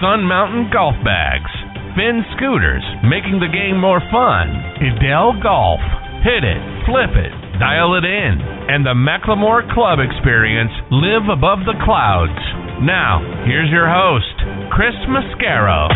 [0.00, 1.50] Sun Mountain Golf Bags.
[1.98, 4.46] Finn Scooters, making the game more fun.
[4.78, 5.82] Edel Golf.
[6.22, 8.38] Hit it, flip it, dial it in.
[8.70, 12.38] And the McLemore Club experience, live above the clouds.
[12.78, 14.38] Now, here's your host,
[14.70, 15.90] Chris Mascaro.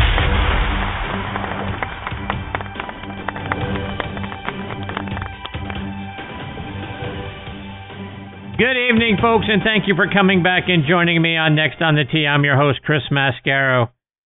[8.63, 11.97] Good evening, folks, and thank you for coming back and joining me on Next on
[11.97, 12.29] the Tee.
[12.31, 13.91] I'm your host, Chris Mascaro.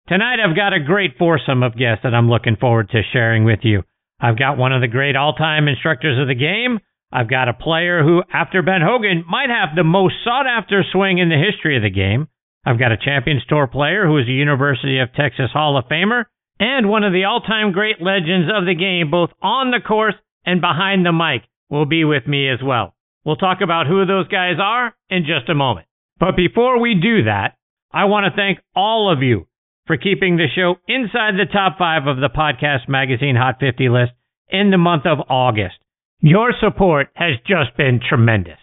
[0.09, 3.59] Tonight, I've got a great foursome of guests that I'm looking forward to sharing with
[3.63, 3.83] you.
[4.19, 6.79] I've got one of the great all time instructors of the game.
[7.09, 11.19] I've got a player who, after Ben Hogan, might have the most sought after swing
[11.19, 12.27] in the history of the game.
[12.65, 16.25] I've got a Champions Tour player who is a University of Texas Hall of Famer,
[16.59, 20.15] and one of the all time great legends of the game, both on the course
[20.45, 22.93] and behind the mic, will be with me as well.
[23.27, 25.85] We'll talk about who those guys are in just a moment.
[26.17, 27.57] But before we do that,
[27.91, 29.47] I want to thank all of you
[29.85, 34.13] for keeping the show inside the top five of the podcast magazine Hot 50 list
[34.47, 35.75] in the month of August.
[36.21, 38.59] Your support has just been tremendous.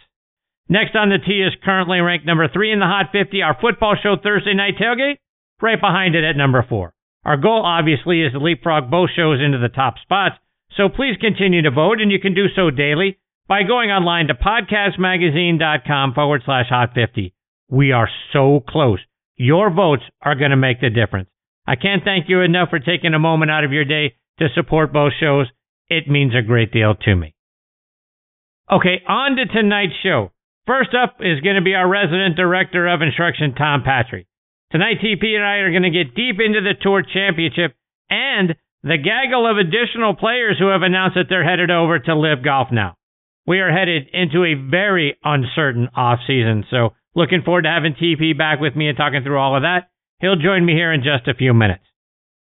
[0.67, 3.97] Next on the tee is currently ranked number three in the Hot 50, our football
[4.03, 5.19] show Thursday Night Tailgate,
[5.61, 6.95] right behind it at number four.
[7.23, 10.37] Our goal, obviously, is to leapfrog both shows into the top spots,
[10.75, 14.35] so please continue to vote, and you can do so daily by going online to
[14.35, 17.35] podcastmagazine.com forward slash hot 50.
[17.69, 19.01] We are so close.
[19.37, 21.29] Your votes are going to make the difference.
[21.67, 24.93] I can't thank you enough for taking a moment out of your day to support
[24.93, 25.47] both shows.
[25.89, 27.35] It means a great deal to me.
[28.71, 30.31] Okay, on to tonight's show.
[30.67, 34.27] First up is going to be our resident director of instruction, Tom Patri.
[34.73, 37.77] Tonight, TP and I are going to get deep into the Tour Championship
[38.09, 42.43] and the gaggle of additional players who have announced that they're headed over to LIV
[42.43, 42.97] Golf now
[43.47, 46.65] we are headed into a very uncertain off season.
[46.71, 49.91] So looking forward to having TP back with me and talking through all of that.
[50.21, 51.85] He'll join me here in just a few minutes.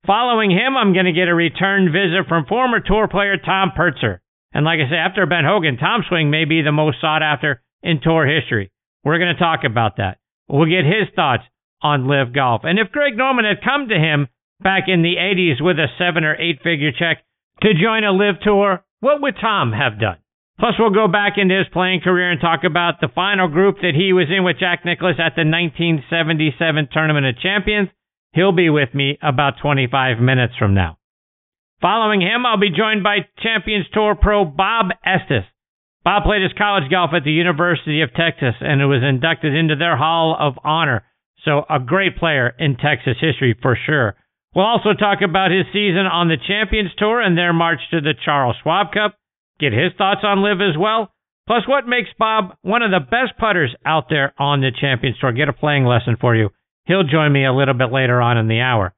[0.07, 4.21] Following him, I'm going to get a return visit from former tour player Tom Purtzer.
[4.53, 7.61] And like I say, after Ben Hogan, Tom Swing may be the most sought after
[7.83, 8.71] in tour history.
[9.03, 10.17] We're going to talk about that.
[10.47, 11.43] We'll get his thoughts
[11.81, 12.61] on LIV Golf.
[12.63, 14.27] And if Greg Norman had come to him
[14.61, 17.23] back in the 80s with a seven or eight figure check
[17.61, 20.17] to join a LIV tour, what would Tom have done?
[20.59, 23.95] Plus, we'll go back into his playing career and talk about the final group that
[23.95, 27.87] he was in with Jack Nicklaus at the 1977 Tournament of Champions.
[28.33, 30.97] He'll be with me about 25 minutes from now.
[31.81, 35.47] Following him, I'll be joined by Champions Tour pro Bob Estes.
[36.03, 39.95] Bob played his college golf at the University of Texas and was inducted into their
[39.95, 41.05] Hall of Honor.
[41.45, 44.15] So, a great player in Texas history for sure.
[44.53, 48.13] We'll also talk about his season on the Champions Tour and their march to the
[48.25, 49.15] Charles Schwab Cup
[49.59, 51.11] get his thoughts on LIV as well.
[51.47, 55.31] Plus, what makes Bob one of the best putters out there on the Champions Tour?
[55.31, 56.49] Get a playing lesson for you.
[56.85, 58.93] He'll join me a little bit later on in the hour.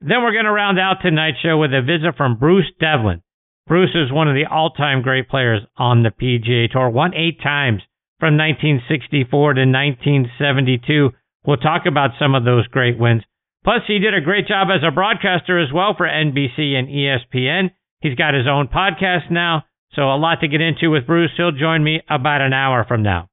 [0.00, 3.22] Then we're going to round out tonight's show with a visit from Bruce Devlin.
[3.66, 6.88] Bruce is one of the all-time great players on the PGA Tour.
[6.88, 7.82] Won eight times
[8.20, 11.10] from 1964 to 1972.
[11.44, 13.22] We'll talk about some of those great wins.
[13.64, 17.70] Plus, he did a great job as a broadcaster as well for NBC and ESPN.
[18.00, 19.64] He's got his own podcast now.
[19.94, 21.30] So a lot to get into with Bruce.
[21.36, 23.28] He'll join me about an hour from now.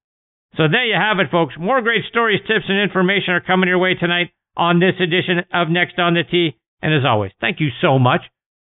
[0.57, 1.55] So there you have it, folks.
[1.59, 5.69] More great stories, tips, and information are coming your way tonight on this edition of
[5.69, 6.55] Next on the Tee.
[6.81, 8.21] And as always, thank you so much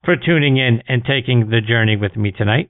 [0.05, 2.69] for tuning in and taking the journey with me tonight.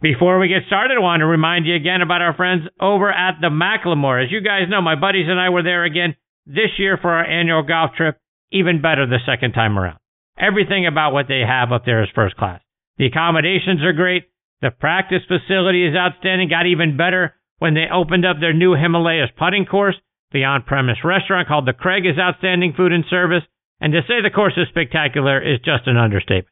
[0.00, 3.38] Before we get started, I want to remind you again about our friends over at
[3.40, 4.24] the McLemore.
[4.24, 7.24] As you guys know, my buddies and I were there again this year for our
[7.24, 8.18] annual golf trip.
[8.50, 9.98] Even better the second time around.
[10.38, 12.60] Everything about what they have up there is first class.
[12.98, 14.24] The accommodations are great.
[14.62, 19.30] The practice facility is outstanding, got even better when they opened up their new Himalayas
[19.36, 19.96] putting course.
[20.30, 23.42] The on premise restaurant called The Craig is outstanding food and service.
[23.80, 26.46] And to say the course is spectacular is just an understatement.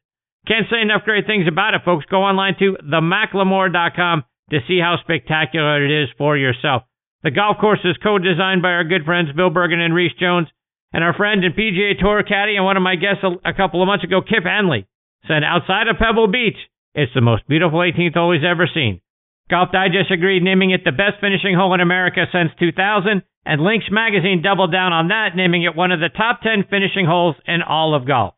[0.47, 2.05] Can't say enough great things about it, folks.
[2.11, 6.83] Go online to themclemore.com to see how spectacular it is for yourself.
[7.23, 10.49] The golf course is co-designed by our good friends Bill Bergin and Rees Jones,
[10.93, 13.83] and our friend and PGA Tour caddy and one of my guests a, a couple
[13.83, 14.89] of months ago, Kip Henley,
[15.29, 16.57] said outside of Pebble Beach,
[16.95, 19.01] it's the most beautiful 18th hole he's ever seen.
[19.51, 23.87] Golf Digest agreed, naming it the best finishing hole in America since 2000, and Links
[23.91, 27.63] Magazine doubled down on that, naming it one of the top 10 finishing holes in
[27.63, 28.35] all of golf.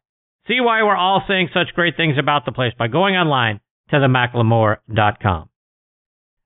[0.48, 3.60] See why we're all saying such great things about the place by going online
[3.90, 5.48] to themclemore.com.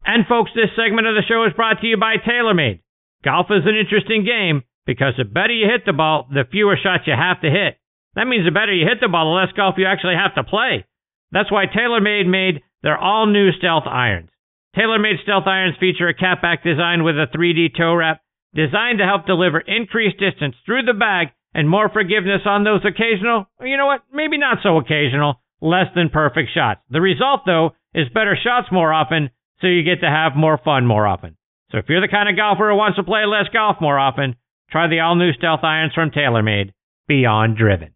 [0.04, 2.80] And folks, this segment of the show is brought to you by TaylorMade.
[3.24, 7.04] Golf is an interesting game because the better you hit the ball, the fewer shots
[7.06, 7.78] you have to hit.
[8.14, 10.44] That means the better you hit the ball, the less golf you actually have to
[10.44, 10.86] play.
[11.32, 14.30] That's why TaylorMade made their all new stealth irons.
[14.76, 18.20] TaylorMade stealth irons feature a cap back design with a 3D toe wrap
[18.54, 23.46] designed to help deliver increased distance through the bag and more forgiveness on those occasional,
[23.60, 26.80] you know what, maybe not so occasional, less than perfect shots.
[26.90, 29.30] The result, though, is better shots more often,
[29.60, 31.36] so you get to have more fun more often.
[31.72, 34.36] So if you're the kind of golfer who wants to play less golf more often,
[34.70, 36.72] try the all new stealth irons from TaylorMade.
[37.08, 37.95] Beyond driven.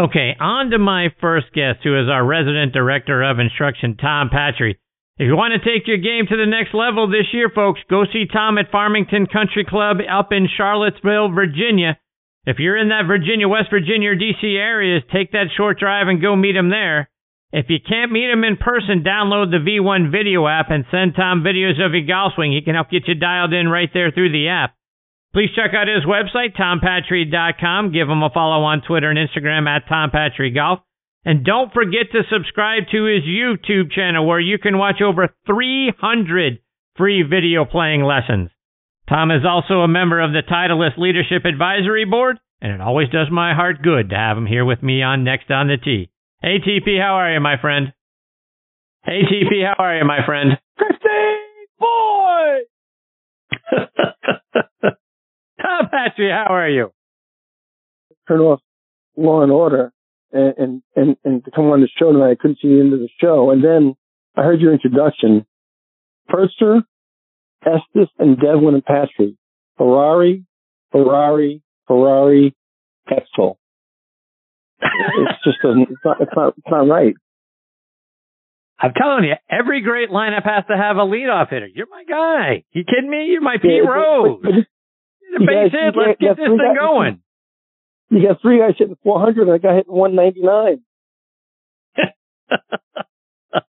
[0.00, 4.80] Okay, on to my first guest, who is our resident director of instruction, Tom Patri.
[5.18, 8.04] If you want to take your game to the next level this year, folks, go
[8.10, 11.98] see Tom at Farmington Country Club up in Charlottesville, Virginia.
[12.46, 16.22] If you're in that Virginia, West Virginia, or DC areas, take that short drive and
[16.22, 17.10] go meet him there.
[17.52, 21.44] If you can't meet him in person, download the V1 video app and send Tom
[21.44, 22.52] videos of your golf swing.
[22.52, 24.79] He can help get you dialed in right there through the app.
[25.32, 27.92] Please check out his website, tompatri.com.
[27.92, 30.80] Give him a follow on Twitter and Instagram at tompatrigolf.
[31.24, 36.58] And don't forget to subscribe to his YouTube channel where you can watch over 300
[36.96, 38.50] free video playing lessons.
[39.08, 43.28] Tom is also a member of the Titleist Leadership Advisory Board, and it always does
[43.30, 46.10] my heart good to have him here with me on Next on the Tee.
[46.42, 47.92] Hey, TP, how are you, my friend?
[49.04, 50.58] Hey, TP, how are you, my friend?
[50.76, 52.60] Christine, boy!
[55.78, 56.92] Tom Patri, how are you?
[58.28, 58.60] Turn off
[59.16, 59.92] Law and Order
[60.32, 62.30] and, and, and, and to come on the show tonight.
[62.32, 63.50] I couldn't see the end of the show.
[63.50, 63.94] And then
[64.36, 65.46] I heard your introduction.
[66.28, 66.82] Purtzer,
[67.66, 69.36] Estes, and Devlin and Patri.
[69.76, 70.44] Ferrari,
[70.92, 72.54] Ferrari, Ferrari,
[73.10, 73.58] Excel.
[74.80, 77.14] it just doesn't, it's not, it's not, it's not right.
[78.78, 81.66] I'm telling you, every great lineup has to have a leadoff hitter.
[81.66, 82.64] You're my guy.
[82.72, 83.26] You kidding me?
[83.30, 84.40] You're my Pete Yeah, Rose.
[84.42, 84.52] but-
[85.38, 85.72] but hit.
[85.72, 87.22] you Let's got- get you this thing guys- going.
[88.10, 90.82] You got three guys hitting 400 and I got hitting 199.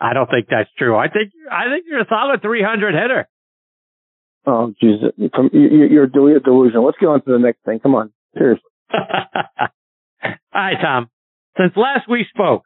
[0.00, 0.96] I don't think that's true.
[0.96, 3.28] I think I think you're a solid 300 hitter.
[4.46, 5.12] Oh, Jesus.
[5.16, 6.86] You, you- you're, del- you're delusional.
[6.86, 7.80] Let's get on to the next thing.
[7.80, 8.10] Come on.
[8.36, 8.62] Seriously.
[8.94, 11.10] All right, Tom.
[11.58, 12.62] Since last we spoke,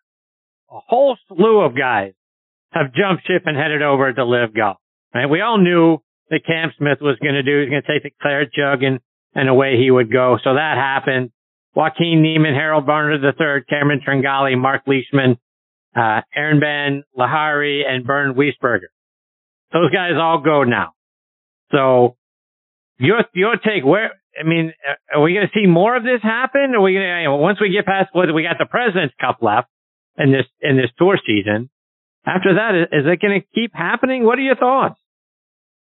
[0.71, 2.13] a whole slew of guys
[2.71, 4.77] have jumped ship and headed over to LIV golf.
[5.13, 5.27] Right?
[5.27, 5.99] We all knew
[6.31, 7.61] that Cam Smith was going to do.
[7.61, 9.01] He's going to take the claret jug and,
[9.35, 10.39] and away he would go.
[10.43, 11.31] So that happened.
[11.75, 15.39] Joaquin Niemann, Harold Varner III, Cameron Tringale, Mark Leishman,
[15.97, 18.91] uh, Aaron Ben, Lahari, and Bernd Wiesberger.
[19.73, 20.93] Those guys all go now.
[21.73, 22.17] So
[22.99, 24.73] your your take where I mean,
[25.13, 26.75] are we going to see more of this happen?
[26.75, 29.15] Are we going to you know, once we get past what we got the President's
[29.21, 29.69] Cup left
[30.19, 31.71] in this in this tour season?
[32.27, 34.25] After that, is it going to keep happening?
[34.25, 34.99] What are your thoughts?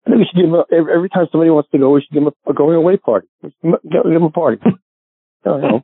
[0.05, 2.13] I think we should give them a, every, time somebody wants to go, we should
[2.13, 3.27] give them a, a going away party.
[3.41, 4.61] Give them, a party.
[5.45, 5.81] you know,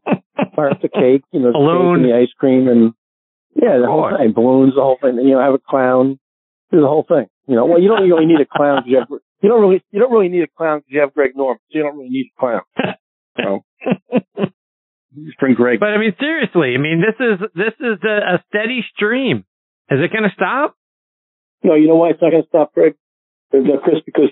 [0.55, 1.97] fire up the cake, you know, the Balloon.
[1.97, 2.93] cake and the ice cream and
[3.55, 5.17] yeah, the whole thing, balloons, the whole thing.
[5.19, 6.19] And, you know, have a clown,
[6.71, 7.27] do the whole thing.
[7.47, 9.07] You know, well, you don't really need a clown because you have,
[9.41, 11.59] you don't really, you don't really need a clown because you have Greg Norman.
[11.69, 12.61] So you don't really need a clown.
[13.35, 13.59] So
[15.15, 15.79] just bring Greg.
[15.79, 19.45] But I mean, seriously, I mean, this is this is a, a steady stream.
[19.89, 20.75] Is it going to stop?
[21.63, 22.95] No, you know why it's not going to stop Greg,
[23.51, 24.01] Chris?
[24.05, 24.29] Because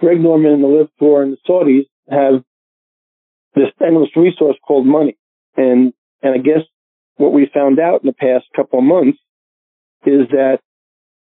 [0.00, 2.42] Greg Norman and the LIV Tour and the Saudis have
[3.54, 5.16] this endless resource called money,
[5.56, 5.92] and
[6.22, 6.62] and I guess
[7.16, 9.18] what we found out in the past couple of months
[10.04, 10.58] is that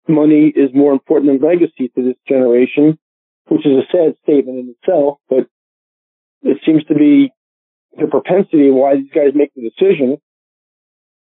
[0.08, 2.98] money is more important than legacy to this generation,
[3.46, 5.46] which is a sad statement in itself, but
[6.42, 7.32] it seems to be
[7.98, 10.18] the propensity of why these guys make the decision.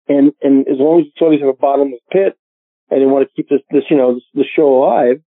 [0.07, 2.37] And and as long as the Saudis have a bottomless pit,
[2.89, 5.21] and they want to keep this, this you know, this, this show alive,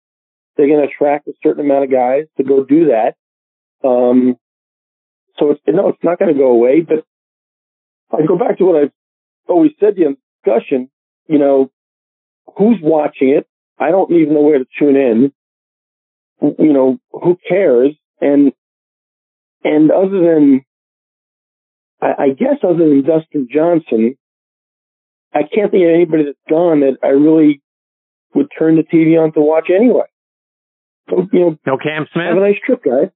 [0.57, 3.15] they're going to attract a certain amount of guys to go do that.
[3.87, 4.37] Um,
[5.39, 7.05] so it's, no, it's not going to go away, but
[8.13, 8.93] I go back to what I've
[9.49, 10.91] always said in discussion,
[11.27, 11.71] you know,
[12.57, 13.47] who's watching it?
[13.79, 15.33] I don't even know where to tune in.
[16.43, 17.95] You know, who cares?
[18.21, 18.53] And,
[19.65, 20.63] and other than,
[22.01, 24.17] I, I guess other than Dustin Johnson,
[25.33, 27.63] I can't think of anybody that's gone that I really
[28.35, 30.07] would turn the TV on to watch anyway.
[31.11, 32.25] So, you know, No Cam Smith.
[32.29, 33.11] have a nice trip, guys.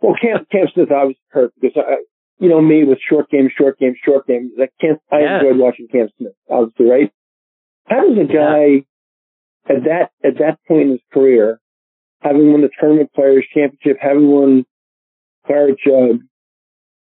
[0.00, 1.96] Well, Cam, Cam Smith obviously hurt because I,
[2.38, 4.52] you know me with short game, short game, short game.
[4.60, 5.00] I can't.
[5.10, 5.42] I Yes.
[5.42, 7.12] enjoyed watching Cam Smith, obviously, right?
[7.86, 8.64] How does a guy
[9.68, 9.76] yeah.
[9.76, 11.60] at that at that point in his career,
[12.20, 14.66] having won the tournament players championship, having won
[15.46, 16.20] Claret Jug,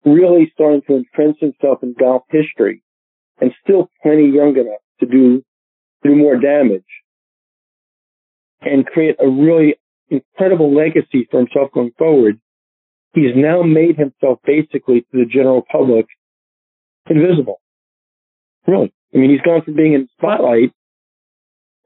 [0.05, 2.83] really starting to entrench himself in golf history,
[3.39, 5.43] and still plenty young enough to do
[6.03, 6.83] do more damage
[8.61, 9.75] and create a really
[10.11, 12.39] incredible legacy for himself going forward.
[13.13, 16.05] He's now made himself basically to the general public
[17.09, 17.61] invisible.
[18.67, 18.93] Really.
[19.13, 20.71] I mean, he's gone from being in spotlight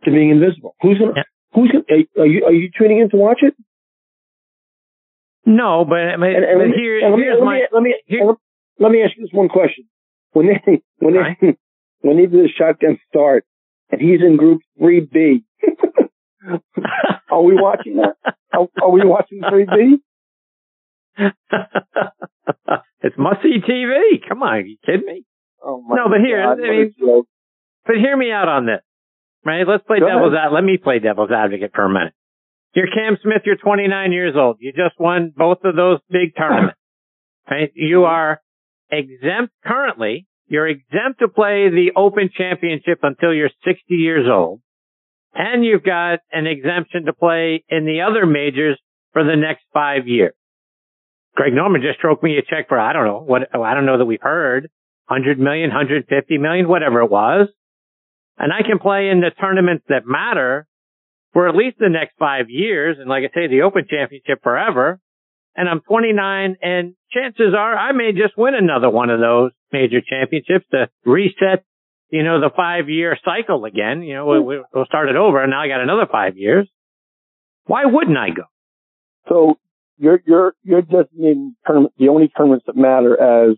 [0.03, 0.75] to being invisible.
[0.81, 1.23] Who's gonna, yeah.
[1.53, 1.85] who's gonna,
[2.19, 3.55] are you, are you tuning in to watch it?
[5.45, 8.33] No, but, but, and, and but here, let me, here's let my, let me, here,
[8.79, 9.85] let me ask you this one question.
[10.33, 11.57] When they, when they, right.
[12.01, 13.45] when they do the shotgun start
[13.89, 15.43] and he's in group 3B,
[17.39, 18.15] are we watching that?
[18.53, 19.99] Are, are we watching 3B?
[23.01, 24.27] it's must see TV.
[24.27, 25.23] Come on, are you kidding me?
[25.63, 26.93] Oh no, but here, God, I mean,
[27.85, 28.81] but hear me out on this,
[29.45, 29.65] right?
[29.67, 30.47] Let's play Go devil's ahead.
[30.47, 30.53] ad.
[30.53, 32.13] Let me play devil's advocate for a minute.
[32.75, 33.43] You're Cam Smith.
[33.45, 34.57] You're 29 years old.
[34.59, 36.77] You just won both of those big tournaments.
[37.47, 37.69] Right?
[37.75, 38.41] You are
[38.89, 40.25] exempt currently.
[40.47, 44.61] You're exempt to play the Open Championship until you're 60 years old.
[45.35, 48.79] And you've got an exemption to play in the other majors
[49.11, 50.33] for the next five years.
[51.35, 53.97] Greg Norman just stroked me a check for, I don't know, what, I don't know
[53.97, 54.69] that we've heard,
[55.07, 57.49] 100 million, 150 million, whatever it was.
[58.37, 60.67] And I can play in the tournaments that matter
[61.33, 62.97] for at least the next five years.
[62.97, 64.99] And like I say, the Open Championship forever.
[65.57, 69.99] And I'm 29 and chances are I may just win another one of those major
[70.01, 71.63] championships to reset,
[72.09, 74.01] you know, the five year cycle again.
[74.01, 74.61] You know, we, hmm.
[74.73, 76.67] we'll start it over and now I got another five years.
[77.65, 78.43] Why wouldn't I go?
[79.27, 79.57] So
[79.97, 83.57] you're you're you're designating tournament, the only tournaments that matter as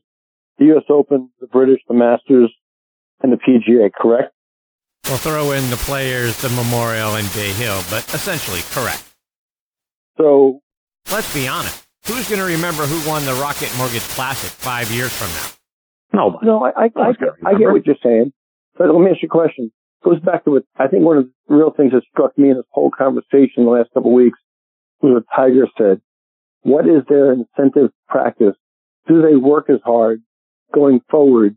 [0.57, 0.83] the U.S.
[0.89, 2.53] Open, the British, the Masters,
[3.21, 3.91] and the PGA.
[3.91, 4.33] Correct?
[5.07, 9.03] We'll throw in the Players, the Memorial, and Bay Hill, but essentially correct.
[10.17, 10.61] So
[11.11, 11.85] let's be honest.
[12.07, 15.56] Who's going to remember who won the Rocket Mortgage Classic five years from now?
[16.13, 16.45] Nobody.
[16.45, 18.31] No, I I, I, get, I get what you're saying,
[18.77, 19.71] but let me ask you a question.
[20.01, 22.49] It goes back to what I think one of the real things that struck me
[22.49, 24.39] in this whole conversation the last couple of weeks
[25.01, 26.01] was what Tiger said.
[26.61, 28.55] What is their incentive practice?
[29.07, 30.21] Do they work as hard
[30.73, 31.55] going forward,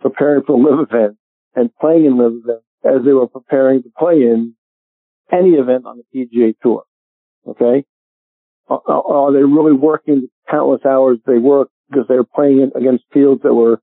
[0.00, 1.18] preparing for LIV events
[1.54, 4.54] and playing in LIV events as they were preparing to play in
[5.32, 6.84] any event on the PGA Tour?
[7.46, 7.84] Okay,
[8.68, 13.04] are, are they really working the countless hours they work because they were playing against
[13.12, 13.80] fields that were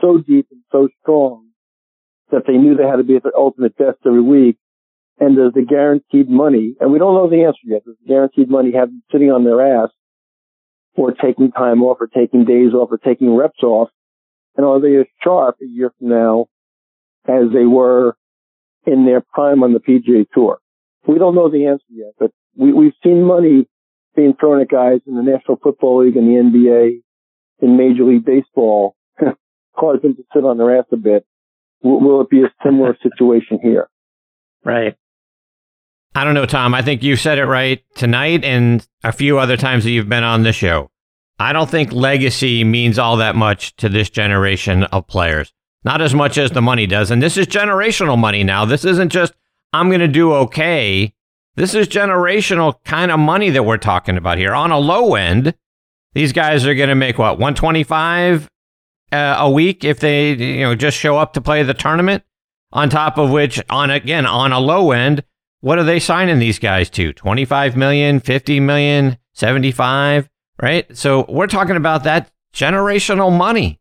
[0.00, 1.48] so deep and so strong
[2.30, 4.56] that they knew they had to be at their ultimate best every week
[5.18, 8.50] and does the guaranteed money, and we don't know the answer yet, does the guaranteed
[8.50, 9.90] money have them sitting on their ass
[10.96, 13.90] or taking time off or taking days off or taking reps off?
[14.56, 16.46] And are they as sharp a year from now
[17.26, 18.16] as they were
[18.86, 20.58] in their prime on the PGA Tour?
[21.06, 23.68] We don't know the answer yet, but we, we've seen money
[24.14, 27.02] being thrown at guys in the National Football League and the NBA,
[27.60, 28.96] in Major League Baseball,
[29.78, 31.26] caused them to sit on their ass a bit.
[31.82, 33.88] Will, will it be a similar situation here?
[34.64, 34.96] Right.
[36.14, 36.74] I don't know, Tom.
[36.74, 40.22] I think you said it right tonight and a few other times that you've been
[40.22, 40.90] on the show.
[41.40, 45.52] I don't think legacy means all that much to this generation of players.
[45.82, 47.10] Not as much as the money does.
[47.10, 48.64] And this is generational money now.
[48.64, 49.34] This isn't just,
[49.72, 51.12] I'm going to do okay.
[51.56, 54.54] This is generational kind of money that we're talking about here.
[54.54, 55.54] On a low end,
[56.12, 58.48] these guys are going to make what, 125
[59.12, 62.24] uh, a week if they, you know, just show up to play the tournament?
[62.72, 65.22] On top of which, on again, on a low end,
[65.60, 67.12] what are they signing these guys to?
[67.12, 70.28] 25 million, 50 million, 75,
[70.60, 70.96] right?
[70.96, 73.80] So we're talking about that generational money.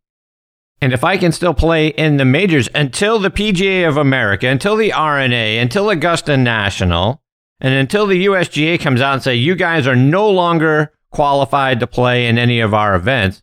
[0.80, 4.76] And if I can still play in the majors until the PGA of America, until
[4.76, 7.23] the R&A, until Augusta National,
[7.64, 11.88] and until the USGA comes out and say you guys are no longer qualified to
[11.88, 13.42] play in any of our events.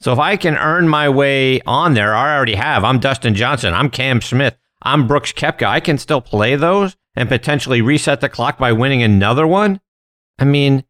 [0.00, 2.84] So if I can earn my way on there, I already have.
[2.84, 3.72] I'm Dustin Johnson.
[3.72, 4.56] I'm Cam Smith.
[4.82, 5.66] I'm Brooks Koepka.
[5.66, 9.80] I can still play those and potentially reset the clock by winning another one?
[10.38, 10.84] I mean,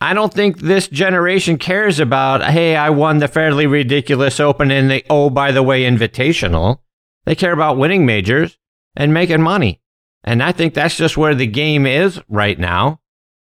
[0.00, 4.90] I don't think this generation cares about, hey, I won the fairly ridiculous Open and
[4.90, 6.80] the, oh, by the way, Invitational.
[7.24, 8.58] They care about winning majors
[8.96, 9.80] and making money.
[10.24, 13.00] And I think that's just where the game is right now.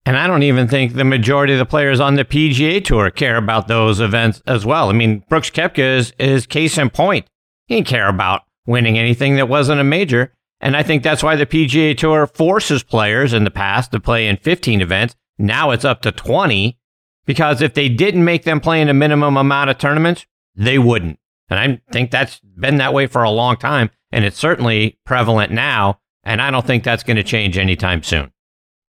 [0.05, 3.35] And I don't even think the majority of the players on the PGA Tour care
[3.35, 4.89] about those events as well.
[4.89, 7.27] I mean, Brooks Koepka is, is case in point.
[7.65, 10.33] He didn't care about winning anything that wasn't a major.
[10.61, 14.27] And I think that's why the PGA Tour forces players in the past to play
[14.27, 15.15] in 15 events.
[15.37, 16.77] Now it's up to 20
[17.25, 21.19] because if they didn't make them play in a minimum amount of tournaments, they wouldn't.
[21.49, 23.91] And I think that's been that way for a long time.
[24.09, 25.99] and it's certainly prevalent now.
[26.27, 28.31] And I don't think that's going to change anytime soon.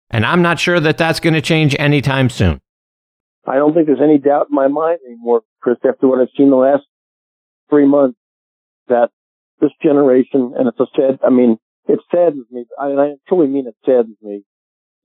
[0.09, 2.59] And I'm not sure that that's going to change anytime soon.
[3.47, 6.49] I don't think there's any doubt in my mind anymore, Chris, after what I've seen
[6.49, 6.83] the last
[7.69, 8.17] three months,
[8.89, 9.09] that
[9.61, 12.65] this generation, and it's a sad, I mean, it saddens me.
[12.77, 14.43] I, I truly mean it saddens me.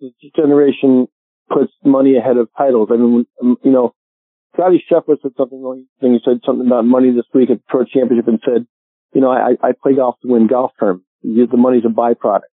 [0.00, 1.06] This generation
[1.48, 2.88] puts money ahead of titles.
[2.92, 3.94] I mean, um, you know,
[4.54, 8.26] Scotty Scheffler said something, he said something about money this week at the Tour Championship
[8.26, 8.66] and said,
[9.12, 11.06] you know, I, I play golf to win golf tournaments.
[11.24, 12.52] The money money's a byproduct.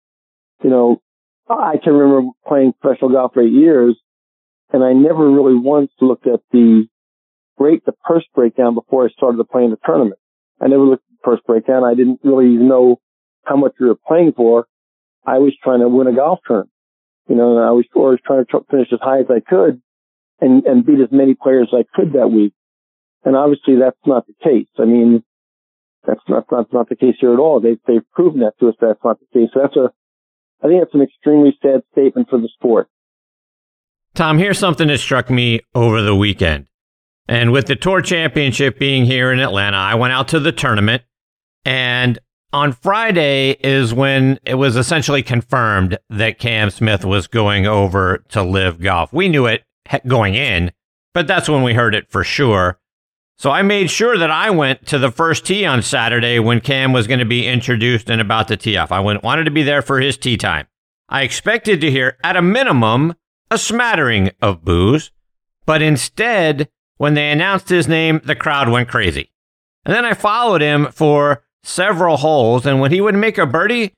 [0.63, 1.01] You know,
[1.49, 3.97] I can remember playing professional golf for eight years
[4.71, 6.87] and I never really once looked at the
[7.57, 10.19] break, the purse breakdown before I started to play in the tournament.
[10.61, 11.83] I never looked at the purse breakdown.
[11.83, 12.99] I didn't really know
[13.43, 14.67] how much we were playing for.
[15.25, 16.71] I was trying to win a golf tournament,
[17.27, 19.81] you know, and I was always trying to finish as high as I could
[20.39, 22.53] and, and beat as many players as I could that week.
[23.25, 24.69] And obviously that's not the case.
[24.77, 25.23] I mean,
[26.05, 27.59] that's not, that's not the case here at all.
[27.59, 28.75] They've, they've proven that to us.
[28.79, 29.49] That's not the case.
[29.53, 29.91] So that's a,
[30.63, 32.89] I think that's an extremely sad statement for the sport.
[34.15, 36.67] Tom, here's something that struck me over the weekend.
[37.27, 41.03] And with the Tour Championship being here in Atlanta, I went out to the tournament.
[41.63, 42.17] And
[42.51, 48.41] on Friday is when it was essentially confirmed that Cam Smith was going over to
[48.41, 49.13] LIV golf.
[49.13, 49.63] We knew it
[50.07, 50.71] going in,
[51.13, 52.79] but that's when we heard it for sure.
[53.39, 56.91] So I made sure that I went to the first tee on Saturday when Cam
[56.91, 58.91] was going to be introduced and about to tee off.
[58.91, 60.67] I went, wanted to be there for his tee time.
[61.07, 63.15] I expected to hear, at a minimum,
[63.49, 65.11] a smattering of boos,
[65.65, 66.67] but instead,
[66.97, 69.31] when they announced his name, the crowd went crazy.
[69.85, 73.93] And then I followed him for several holes, and when he would make a birdie,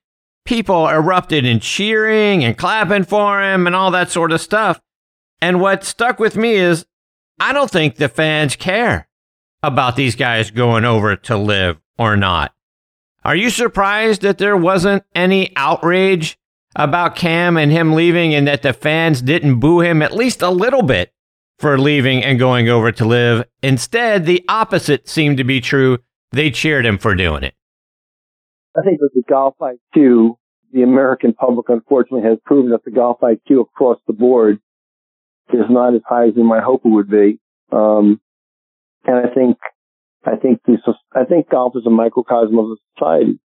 [0.46, 4.80] people erupted in cheering and clapping for him and all that sort of stuff.
[5.42, 6.86] And what stuck with me is
[7.40, 9.08] I don't think the fans care
[9.63, 12.53] about these guys going over to LIV or not.
[13.24, 16.38] Are you surprised that there wasn't any outrage
[16.75, 20.50] about Cam and him leaving and that the fans didn't boo him at least a
[20.50, 21.13] little bit
[21.60, 23.46] for leaving and going over to LIV?
[23.62, 26.00] Instead, the opposite seemed to be true.
[26.31, 27.53] They cheered him for doing it.
[28.75, 30.38] I think with the golf IQ,
[30.72, 34.59] the American public unfortunately has proven that the golf IQ across the board
[35.53, 37.40] is not as high as we might hope it would be.
[37.72, 38.22] Um,
[39.05, 39.57] and I think,
[40.25, 40.77] I think the,
[41.14, 43.40] I think golf is a microcosm of society.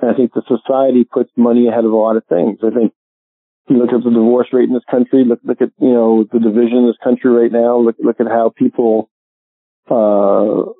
[0.00, 2.58] And I think the society puts money ahead of a lot of things.
[2.64, 2.92] I think
[3.68, 6.40] you look at the divorce rate in this country, look, look at, you know, the
[6.40, 9.10] division in this country right now, look, look at how people,
[9.90, 10.72] uh,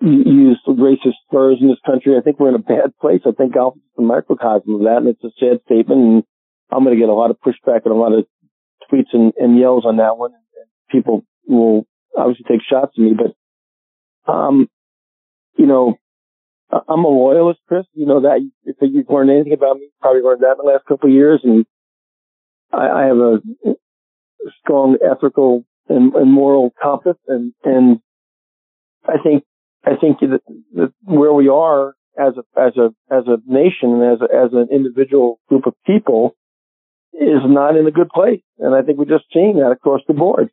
[0.00, 2.16] use racist slurs in this country.
[2.16, 3.22] I think we're in a bad place.
[3.24, 4.98] I think golf is a microcosm of that.
[4.98, 6.00] And it's a sad statement.
[6.00, 6.22] And
[6.70, 8.26] I'm going to get a lot of pushback and a lot of
[8.90, 10.32] tweets and, and yells on that one.
[10.32, 11.86] And People will
[12.16, 14.68] obviously take shots at me, but, um,
[15.56, 15.98] you know,
[16.72, 17.84] I'm a loyalist, Chris.
[17.92, 18.40] You know that.
[18.64, 21.40] If you've learned anything about me, probably learned that in the last couple of years.
[21.44, 21.66] And
[22.72, 23.40] I, I have a
[24.60, 27.16] strong ethical and, and, moral compass.
[27.28, 28.00] And, and
[29.06, 29.44] I think,
[29.84, 30.40] I think that,
[30.74, 34.52] that where we are as a, as a, as a nation and as a, as
[34.52, 36.34] an individual group of people
[37.12, 38.42] is not in a good place.
[38.58, 40.48] And I think we're just seeing that across the board.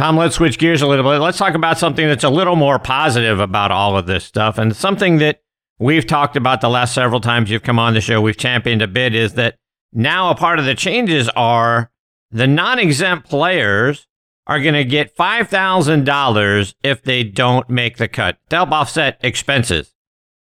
[0.00, 1.18] Tom, let's switch gears a little bit.
[1.18, 4.56] Let's talk about something that's a little more positive about all of this stuff.
[4.56, 5.42] And something that
[5.78, 8.88] we've talked about the last several times you've come on the show, we've championed a
[8.88, 9.58] bit, is that
[9.92, 11.90] now a part of the changes are
[12.30, 14.06] the non exempt players
[14.46, 19.94] are going to get $5,000 if they don't make the cut to help offset expenses.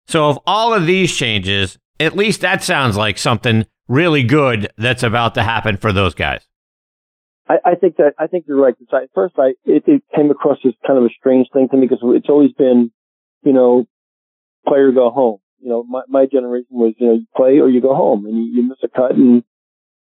[0.06, 5.02] So, of all of these changes, at least that sounds like something really good that's
[5.02, 6.47] about to happen for those guys.
[7.48, 8.74] I, I think that I think you're right.
[8.92, 11.86] At first, I it, it came across as kind of a strange thing to me
[11.86, 12.90] because it's always been,
[13.42, 13.86] you know,
[14.66, 15.38] play or go home.
[15.60, 18.36] You know, my my generation was you know you play or you go home, and
[18.36, 19.42] you, you miss a cut, and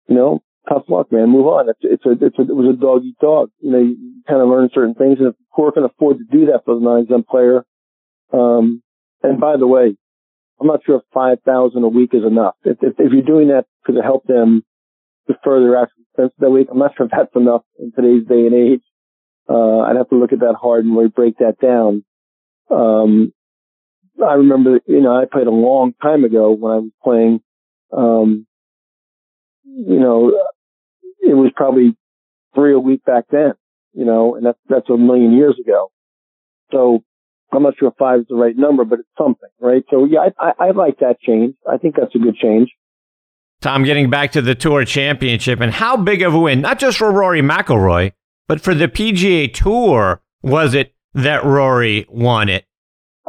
[0.07, 1.29] you know, tough luck, man.
[1.29, 1.69] Move on.
[1.69, 3.51] It's it's a it's a it was a dog eat dog.
[3.61, 6.47] You know, you, kind of learn certain things, and if court can afford to do
[6.47, 7.67] that for the non-exempt player,
[8.33, 8.83] um,
[9.23, 9.97] and by the way,
[10.61, 12.55] I'm not sure if five thousand a week is enough.
[12.65, 14.65] If, if if you're doing that to help them
[15.27, 16.69] defer their actual expenses that week.
[16.71, 18.83] I'm not sure if that's enough in today's day and age.
[19.49, 22.05] Uh, I'd have to look at that hard and really break that down.
[22.71, 23.33] Um,
[24.25, 27.41] I remember, you know, I played a long time ago when I was playing,
[27.93, 28.47] um,
[29.65, 30.31] you know,
[31.21, 31.97] it was probably
[32.55, 33.55] three a week back then,
[33.93, 35.91] you know, and that's, that's a million years ago.
[36.71, 37.03] So
[37.53, 39.85] I'm not sure if five is the right number, but it's something, right?
[39.91, 41.55] So yeah, I, I, I like that change.
[41.71, 42.71] I think that's a good change.
[43.65, 46.99] Tom, getting back to the Tour Championship and how big of a win, not just
[46.99, 48.13] for Rory McIlroy,
[48.47, 52.67] but for the PGA Tour, was it that Rory won it?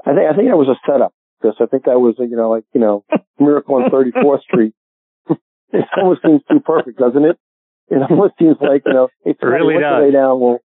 [0.05, 1.13] I think I think that was a setup.
[1.39, 1.53] Chris.
[1.61, 3.05] I think that was, you know, like, you know,
[3.39, 4.73] Miracle on 34th Street.
[5.29, 7.37] it almost seems too perfect, doesn't it?
[7.87, 10.03] It almost seems like, you know, it's it really does.
[10.03, 10.41] lay down.
[10.41, 10.59] We'll,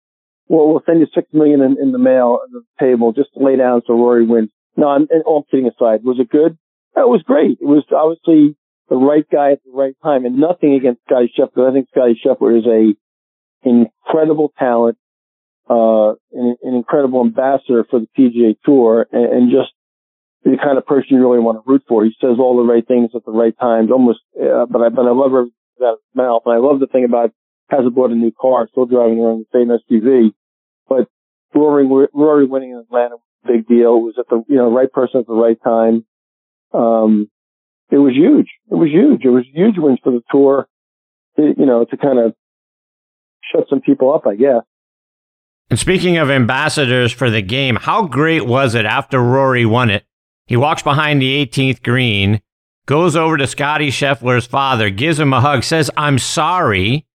[0.48, 3.44] we'll, we'll send you six million in, in the mail on the table just to
[3.44, 4.50] lay down so Rory wins.
[4.76, 6.58] No, I'm, and all kidding aside, was it good?
[6.96, 7.58] It was great.
[7.60, 8.56] It was obviously
[8.90, 11.70] the right guy at the right time and nothing against Scotty Scheffler.
[11.70, 12.92] I think Scotty Scheffler is a
[13.66, 14.98] incredible talent,
[15.70, 19.70] uh, an, an incredible ambassador for the PGA Tour and, and, just
[20.42, 22.04] the kind of person you really want to root for.
[22.04, 25.06] He says all the right things at the right times, almost, uh, but I, but
[25.06, 26.42] I love everything out of his mouth.
[26.46, 27.30] And I love the thing about
[27.68, 30.32] hasn't bought a new car, still driving around the same SUV.
[30.88, 31.06] But
[31.54, 33.96] Rory, Rory winning in Atlanta was a big deal.
[33.96, 36.04] It was at the, you know, right person at the right time.
[36.72, 37.30] Um,
[37.90, 38.48] it was huge.
[38.70, 39.24] It was huge.
[39.24, 40.68] It was huge wins for the tour,
[41.36, 42.34] it, you know, to kind of
[43.52, 44.62] shut some people up, I guess.
[45.68, 50.04] And speaking of ambassadors for the game, how great was it after Rory won it?
[50.46, 52.42] He walks behind the 18th green,
[52.86, 57.06] goes over to Scotty Scheffler's father, gives him a hug, says, I'm sorry,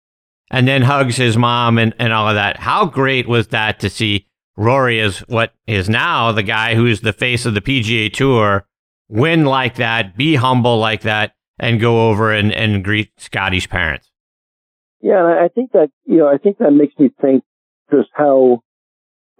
[0.50, 2.58] and then hugs his mom and, and all of that.
[2.58, 7.12] How great was that to see Rory as what is now the guy who's the
[7.12, 8.66] face of the PGA Tour
[9.08, 14.12] win like that, be humble like that, and go over and, and greet Scotty's parents?
[15.02, 17.44] Yeah, and I think that, you know, I think that makes me think
[17.92, 18.64] just how,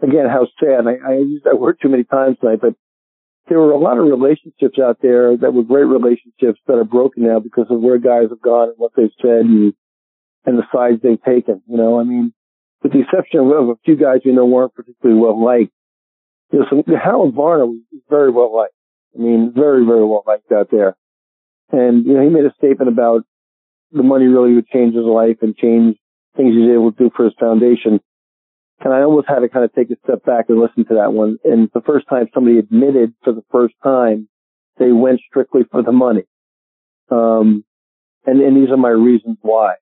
[0.02, 0.86] again, how sad.
[0.88, 2.76] I, I use that word too many times tonight, but
[3.48, 7.24] there were a lot of relationships out there that were great relationships that are broken
[7.24, 9.74] now because of where guys have gone and what they've said and,
[10.46, 11.62] and the sides they've taken.
[11.68, 12.34] You know, I mean,
[12.84, 15.72] with the exception of a few guys we know weren't particularly well liked,
[16.52, 18.75] you know, some, Harold Varner was very well liked.
[19.16, 20.96] I mean, very, very well liked out there.
[21.72, 23.24] And, you know, he made a statement about
[23.92, 25.98] the money really would change his life and change
[26.36, 28.02] things he's able to do for his foundation.
[28.82, 31.14] And I almost had to kind of take a step back and listen to that
[31.14, 31.38] one.
[31.44, 34.28] And the first time somebody admitted for the first time
[34.78, 36.24] they went strictly for the money.
[37.10, 37.64] Um,
[38.26, 39.76] and, and these are my reasons why.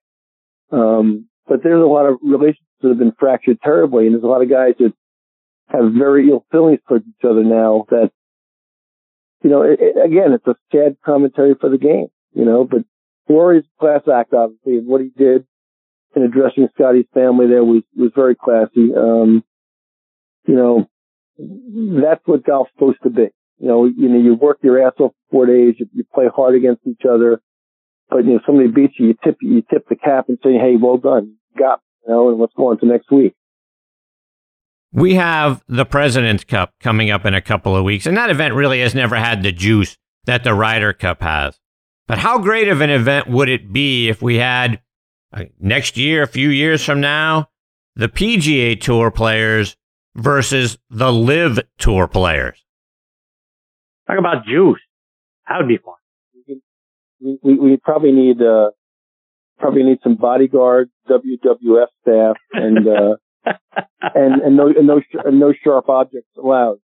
[0.70, 4.06] Um, but there's a lot of relationships that have been fractured terribly.
[4.06, 4.92] And there's a lot of guys that
[5.68, 8.12] have very ill feelings towards each other now that,
[9.44, 12.80] you know, it, it, again, it's a sad commentary for the game, you know, but
[13.28, 15.46] Rory's class act, obviously, and what he did
[16.16, 18.94] in addressing Scotty's family there was, was very classy.
[18.96, 19.44] Um,
[20.46, 20.88] you know,
[22.02, 23.28] that's what golf's supposed to be.
[23.58, 26.24] You know, you know, you work your ass off for four days, you, you play
[26.34, 27.42] hard against each other,
[28.08, 30.76] but you know, somebody beats you, you tip, you tip the cap and say, hey,
[30.80, 33.34] well done, got, you know, and let's go on to next week.
[34.94, 38.54] We have the President's Cup coming up in a couple of weeks, and that event
[38.54, 41.58] really has never had the juice that the Ryder Cup has.
[42.06, 44.80] But how great of an event would it be if we had
[45.32, 47.48] uh, next year, a few years from now,
[47.96, 49.76] the PGA Tour players
[50.14, 52.64] versus the LIV Tour players?
[54.06, 54.78] Talk about juice.
[55.48, 56.60] That would be fun.
[57.20, 58.70] We, we, we probably need, uh,
[59.58, 63.16] probably need some bodyguards, WWF staff, and, uh,
[64.14, 66.78] and, and no, and no, and no sharp objects allowed.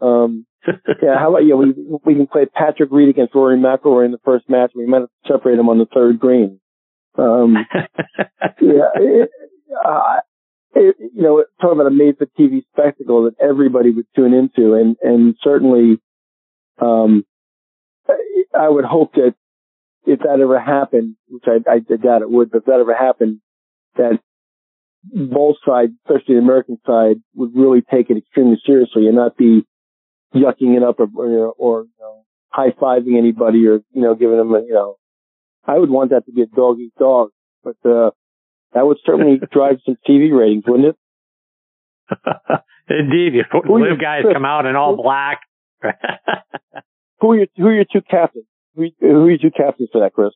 [0.00, 0.46] Um,
[1.02, 1.56] yeah, how about you?
[1.56, 4.72] We we can play Patrick Reed against Rory McIlroy in the first match.
[4.74, 6.60] We might have to separate them on the third green.
[7.16, 7.56] Um,
[8.60, 9.30] yeah, it,
[9.84, 10.20] uh,
[10.74, 15.36] it, you know, talk about a made-for-TV spectacle that everybody would tune into, and and
[15.42, 15.98] certainly,
[16.78, 17.24] um,
[18.58, 19.34] I would hope that
[20.04, 23.40] if that ever happened, which I, I doubt it would, but if that ever happened,
[23.96, 24.20] that
[25.12, 29.64] both sides, especially the American side, would really take it extremely seriously and not be
[30.34, 34.36] yucking it up or, or, or you know, high fiving anybody or, you know, giving
[34.36, 34.96] them a, you know,
[35.64, 37.30] I would want that to be a dog eat dog,
[37.62, 38.10] but, uh,
[38.72, 40.96] that would certainly drive some TV ratings, wouldn't it?
[42.88, 43.34] Indeed.
[43.34, 45.40] If LIV guys come out in all black.
[47.20, 48.46] who are your, who are your two captains?
[48.74, 50.30] Who, who are your two captains for that, Chris?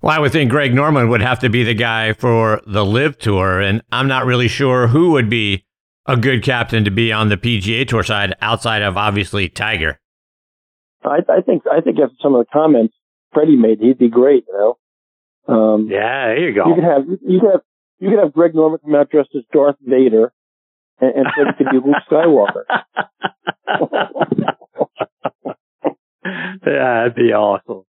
[0.00, 3.18] Well, I would think Greg Norman would have to be the guy for the LIV
[3.18, 5.64] tour, and I'm not really sure who would be
[6.06, 9.98] a good captain to be on the PGA Tour side outside of obviously Tiger.
[11.04, 12.94] I, I think I think after some of the comments
[13.32, 14.44] Freddie made, he'd be great.
[14.48, 14.76] You
[15.48, 15.54] know.
[15.54, 16.68] Um, yeah, there you go.
[16.68, 17.62] You could have you could have
[17.98, 20.32] you could have Greg Norman come out dressed as Darth Vader,
[21.00, 22.64] and, and Freddie could be Luke Skywalker.
[26.24, 27.84] yeah, that'd be awesome.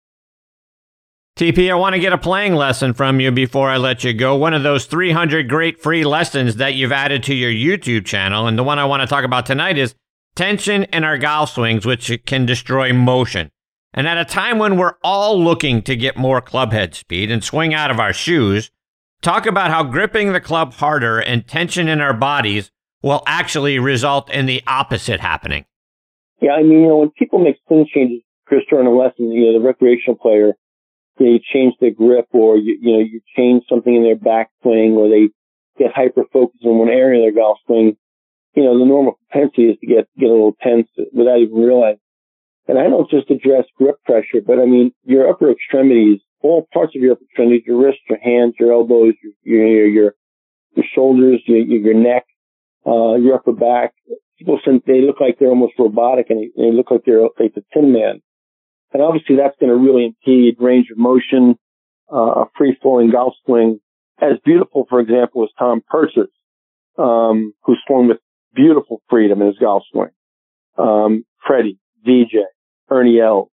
[1.38, 4.36] TP, I want to get a playing lesson from you before I let you go.
[4.36, 8.47] One of those 300 great free lessons that you've added to your YouTube channel.
[8.47, 9.93] And the one I want to talk about tonight is
[10.36, 13.52] tension in our golf swings, which can destroy motion.
[13.93, 17.43] And at a time when we're all looking to get more club head speed and
[17.43, 18.71] swing out of our shoes,
[19.21, 22.71] talk about how gripping the club harder and tension in our bodies
[23.04, 25.65] will actually result in the opposite happening.
[26.41, 29.52] Yeah, I mean, you know, when people make swing changes, Chris, during a lesson, you
[29.52, 30.54] know, the recreational player,
[31.26, 35.10] you change their grip or you, you know, you change something in their backswing or
[35.10, 35.30] they
[35.78, 37.98] get hyper focused in one area of their golf swing.
[38.56, 42.00] You know, the normal propensity is to get, get a little tense without even realizing.
[42.68, 46.96] And I don't just address grip pressure, but I mean, your upper extremities, all parts
[46.96, 50.16] of your upper extremities, your wrists, your hands, your elbows, your, your, your,
[50.76, 52.26] your shoulders, your, your neck,
[52.86, 53.94] uh, your upper back.
[54.38, 57.64] People they look like they're almost robotic and they, they look like they're like the
[57.74, 58.22] Tin Man.
[58.93, 61.56] And obviously that's going to really impede range of motion,
[62.12, 63.80] uh, a free flowing golf swing.
[64.19, 66.32] As beautiful, for example, as Tom Purtzer's,
[66.97, 68.17] um, who swung with
[68.56, 70.10] beautiful freedom in his golf swing.
[70.78, 72.43] Um, Freddie, DJ,
[72.89, 73.50] Ernie Els,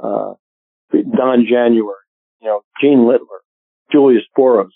[0.00, 0.34] uh,
[0.92, 1.94] Don January,
[2.40, 3.40] you know, Gene Littler,
[3.90, 4.70] Julius Boros.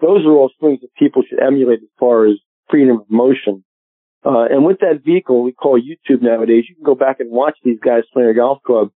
[0.00, 2.36] Those are all swings that people should emulate as far as
[2.70, 3.64] freedom of motion.
[4.24, 7.56] Uh, and with that vehicle we call YouTube nowadays, you can go back and watch
[7.64, 8.90] these guys playing a golf club.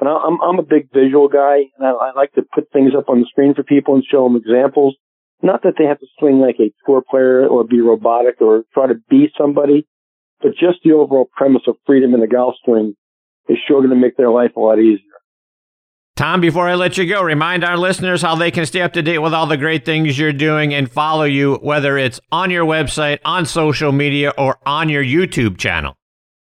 [0.00, 3.08] And I'm, I'm a big visual guy and I, I like to put things up
[3.08, 4.96] on the screen for people and show them examples.
[5.42, 8.86] Not that they have to swing like a tour player or be robotic or try
[8.86, 9.86] to be somebody,
[10.40, 12.94] but just the overall premise of freedom in the golf swing
[13.48, 15.00] is sure going to make their life a lot easier.
[16.14, 19.02] Tom, before I let you go, remind our listeners how they can stay up to
[19.02, 22.66] date with all the great things you're doing and follow you, whether it's on your
[22.66, 25.96] website, on social media, or on your YouTube channel.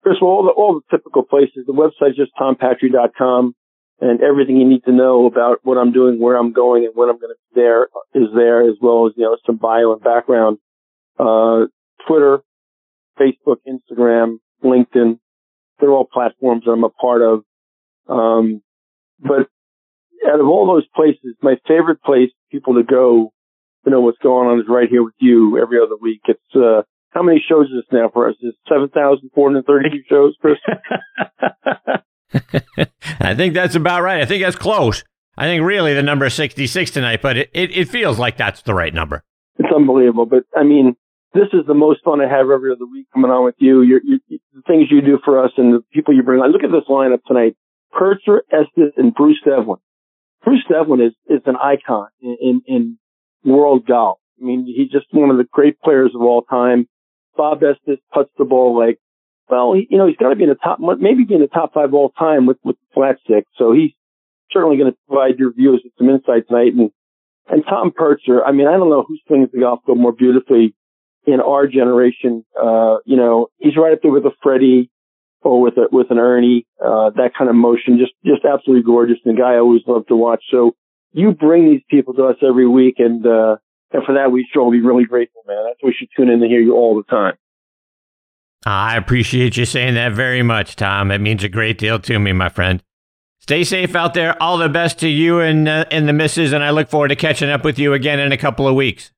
[0.04, 1.64] First of all, all the, all the typical places.
[1.66, 3.54] The website's just tompatri.com,
[4.00, 7.08] and everything you need to know about what I'm doing, where I'm going, and when
[7.08, 10.02] I'm going to be there is there, as well as you know some bio and
[10.02, 10.58] background.
[11.18, 11.66] Uh,
[12.06, 12.40] Twitter,
[13.20, 15.18] Facebook, Instagram, LinkedIn,
[15.78, 17.44] they're all platforms that I'm a part of.
[18.08, 18.62] Um,
[19.20, 19.48] but
[20.28, 23.32] out of all those places, my favorite place people to go
[23.84, 26.20] to know what's going on is right here with you every other week.
[26.26, 28.36] It's, uh, how many shows is this now for us?
[28.42, 30.58] Is 7,432 shows, Chris?
[33.20, 34.22] I think that's about right.
[34.22, 35.04] I think that's close.
[35.36, 38.62] I think really the number is 66 tonight, but it, it, it feels like that's
[38.62, 39.22] the right number.
[39.58, 40.26] It's unbelievable.
[40.26, 40.96] But I mean,
[41.34, 43.82] this is the most fun I have every other week coming on with you.
[43.82, 46.52] You're, you the things you do for us and the people you bring on.
[46.52, 47.56] Look at this lineup tonight.
[47.92, 49.78] Purtzer, Estes, and Bruce Devlin.
[50.44, 52.98] Bruce Devlin is, is an icon in, in, in
[53.44, 54.18] world golf.
[54.40, 56.88] I mean, he's just one of the great players of all time.
[57.36, 58.98] Bob Estes puts the ball like,
[59.48, 61.74] well, you know, he's got to be in the top, maybe be in the top
[61.74, 63.44] five all time with, with flat stick.
[63.56, 63.90] So he's
[64.50, 66.72] certainly going to provide your viewers with some insight tonight.
[66.72, 66.90] And,
[67.48, 70.74] and Tom Purtzer, I mean, I don't know who swings the golf club more beautifully
[71.26, 72.44] in our generation.
[72.58, 74.90] Uh, you know, he's right up there with a Freddie
[75.42, 79.18] or with a, with an Ernie, uh, that kind of motion, just, just absolutely gorgeous.
[79.24, 80.44] And the guy I always love to watch.
[80.50, 80.76] So
[81.12, 82.94] you bring these people to us every week.
[82.98, 83.56] And, uh,
[83.92, 85.64] and for that, we sure will be really grateful, man.
[85.66, 87.34] That's why we should tune in to hear you all the time.
[88.64, 91.10] I appreciate you saying that very much, Tom.
[91.10, 92.82] It means a great deal to me, my friend.
[93.40, 94.40] Stay safe out there.
[94.40, 96.52] All the best to you and, uh, and the missus.
[96.52, 99.10] And I look forward to catching up with you again in a couple of weeks.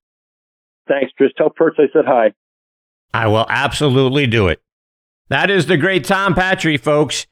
[0.89, 1.31] Thanks, Chris.
[1.37, 2.33] Tell Perch I said hi.
[3.13, 4.63] I will absolutely do it.
[5.29, 7.27] That is the great Tom Patri, folks.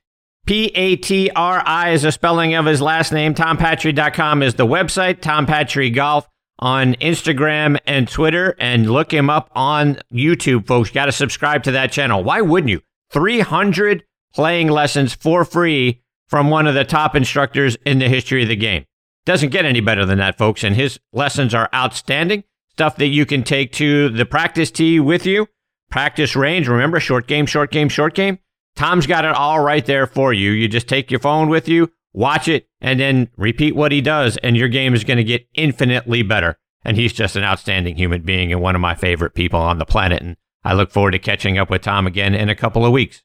[0.46, 3.32] P A T R I is the spelling of his last name.
[3.34, 5.20] TomPatri.com is the website.
[5.20, 6.28] Tom Patri Golf
[6.62, 8.54] on Instagram and Twitter.
[8.58, 10.90] And look him up on YouTube, folks.
[10.90, 12.22] You Got to subscribe to that channel.
[12.22, 12.80] Why wouldn't you?
[13.10, 18.48] 300 playing lessons for free from one of the top instructors in the history of
[18.48, 18.86] the game.
[19.26, 20.64] Doesn't get any better than that, folks.
[20.64, 22.44] And his lessons are outstanding.
[22.70, 25.48] Stuff that you can take to the practice tee with you
[25.90, 26.66] practice range.
[26.66, 28.38] Remember, short game, short game, short game.
[28.74, 30.50] Tom's got it all right there for you.
[30.50, 34.36] You just take your phone with you, watch it, and then repeat what he does,
[34.38, 36.58] and your game is going to get infinitely better.
[36.84, 39.84] And he's just an outstanding human being and one of my favorite people on the
[39.84, 40.20] planet.
[40.20, 43.22] And I look forward to catching up with Tom again in a couple of weeks.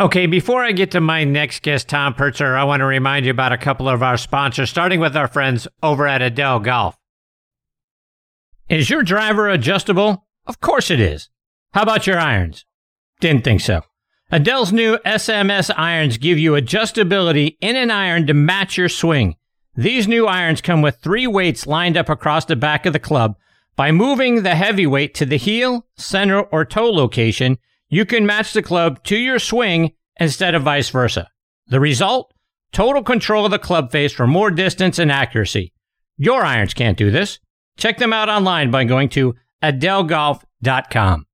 [0.00, 3.32] Okay, before I get to my next guest, Tom Purtzer, I want to remind you
[3.32, 6.96] about a couple of our sponsors, starting with our friends over at Edel Golf.
[8.68, 10.28] Is your driver adjustable?
[10.46, 11.30] Of course it is.
[11.72, 12.64] How about your irons?
[13.18, 13.82] Didn't think so.
[14.30, 19.36] Edel's new SMS irons give you adjustability in an iron to match your swing.
[19.74, 23.36] These new irons come with three weights lined up across the back of the club.
[23.74, 27.56] By moving the heavy weight to the heel, center, or toe location,
[27.88, 31.30] you can match the club to your swing instead of vice versa.
[31.68, 32.34] The result?
[32.70, 35.72] Total control of the club face for more distance and accuracy.
[36.18, 37.38] Your irons can't do this.
[37.78, 41.27] Check them out online by going to edelgolf.com.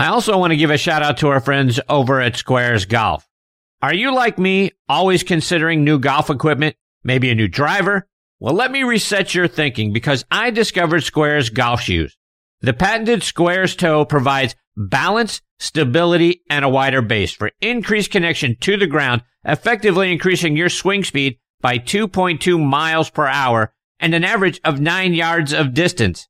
[0.00, 3.28] I also want to give a shout out to our friends over at Squares Golf.
[3.82, 8.08] Are you like me, always considering new golf equipment, maybe a new driver?
[8.38, 12.16] Well, let me reset your thinking because I discovered Squares golf shoes.
[12.62, 18.78] The patented Squares toe provides balance, stability, and a wider base for increased connection to
[18.78, 24.62] the ground, effectively increasing your swing speed by 2.2 miles per hour and an average
[24.64, 26.26] of 9 yards of distance.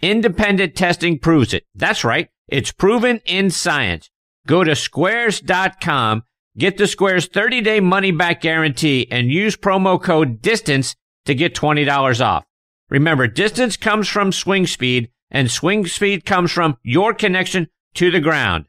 [0.00, 1.62] Independent testing proves it.
[1.76, 2.28] That's right.
[2.48, 4.10] It's proven in science.
[4.46, 6.24] Go to squares.com,
[6.58, 11.54] get the Squares 30 day money back guarantee, and use promo code DISTANCE to get
[11.54, 12.44] $20 off.
[12.90, 18.20] Remember, distance comes from swing speed, and swing speed comes from your connection to the
[18.20, 18.66] ground.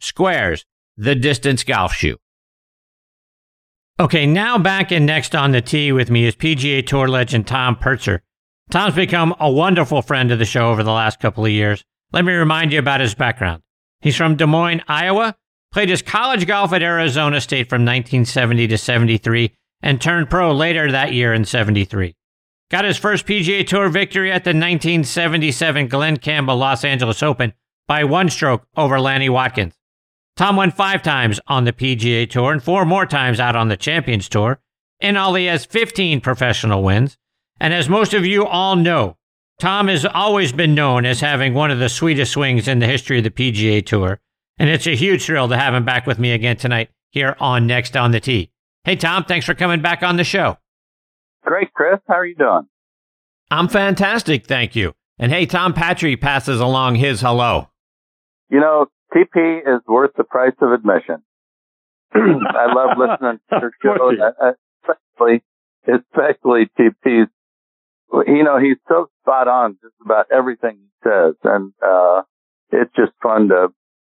[0.00, 0.64] Squares,
[0.96, 2.16] the distance golf shoe.
[3.98, 7.76] Okay, now back and next on the tee with me is PGA Tour legend Tom
[7.76, 8.22] Purtzer.
[8.70, 11.84] Tom's become a wonderful friend of the show over the last couple of years.
[12.12, 13.62] Let me remind you about his background.
[14.00, 15.36] He's from Des Moines, Iowa,
[15.72, 20.90] played his college golf at Arizona State from 1970 to 73, and turned pro later
[20.90, 22.14] that year in 73.
[22.70, 27.52] Got his first PGA Tour victory at the 1977 Glen Campbell Los Angeles Open
[27.86, 29.74] by one stroke over Lanny Wadkins.
[30.36, 33.76] Tom won five times on the PGA Tour and four more times out on the
[33.76, 34.60] Champions Tour.
[35.00, 37.16] In all, he has 15 professional wins.
[37.58, 39.16] And as most of you all know,
[39.58, 43.18] Tom has always been known as having one of the sweetest swings in the history
[43.18, 44.20] of the PGA Tour.
[44.58, 47.66] And it's a huge thrill to have him back with me again tonight here on
[47.66, 48.50] Next on the Tee.
[48.84, 50.58] Hey, Tom, thanks for coming back on the show.
[51.42, 52.00] Great, Chris.
[52.06, 52.68] How are you doing?
[53.50, 54.92] I'm fantastic, thank you.
[55.18, 57.70] And hey, Tom Patri passes along his hello.
[58.50, 61.22] You know, TP is worth the price of admission.
[62.14, 64.12] I love listening to your show,
[64.82, 65.42] especially,
[65.86, 67.30] especially TP's.
[68.26, 72.22] You know, he's so spot on just about everything he says, and uh,
[72.70, 73.68] it's just fun to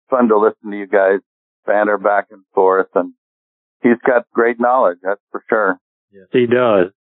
[0.08, 1.20] fun to listen to you guys
[1.66, 3.12] banter back and forth, and
[3.82, 5.78] he's got great knowledge, that's for sure.
[6.10, 6.92] Yes, he does.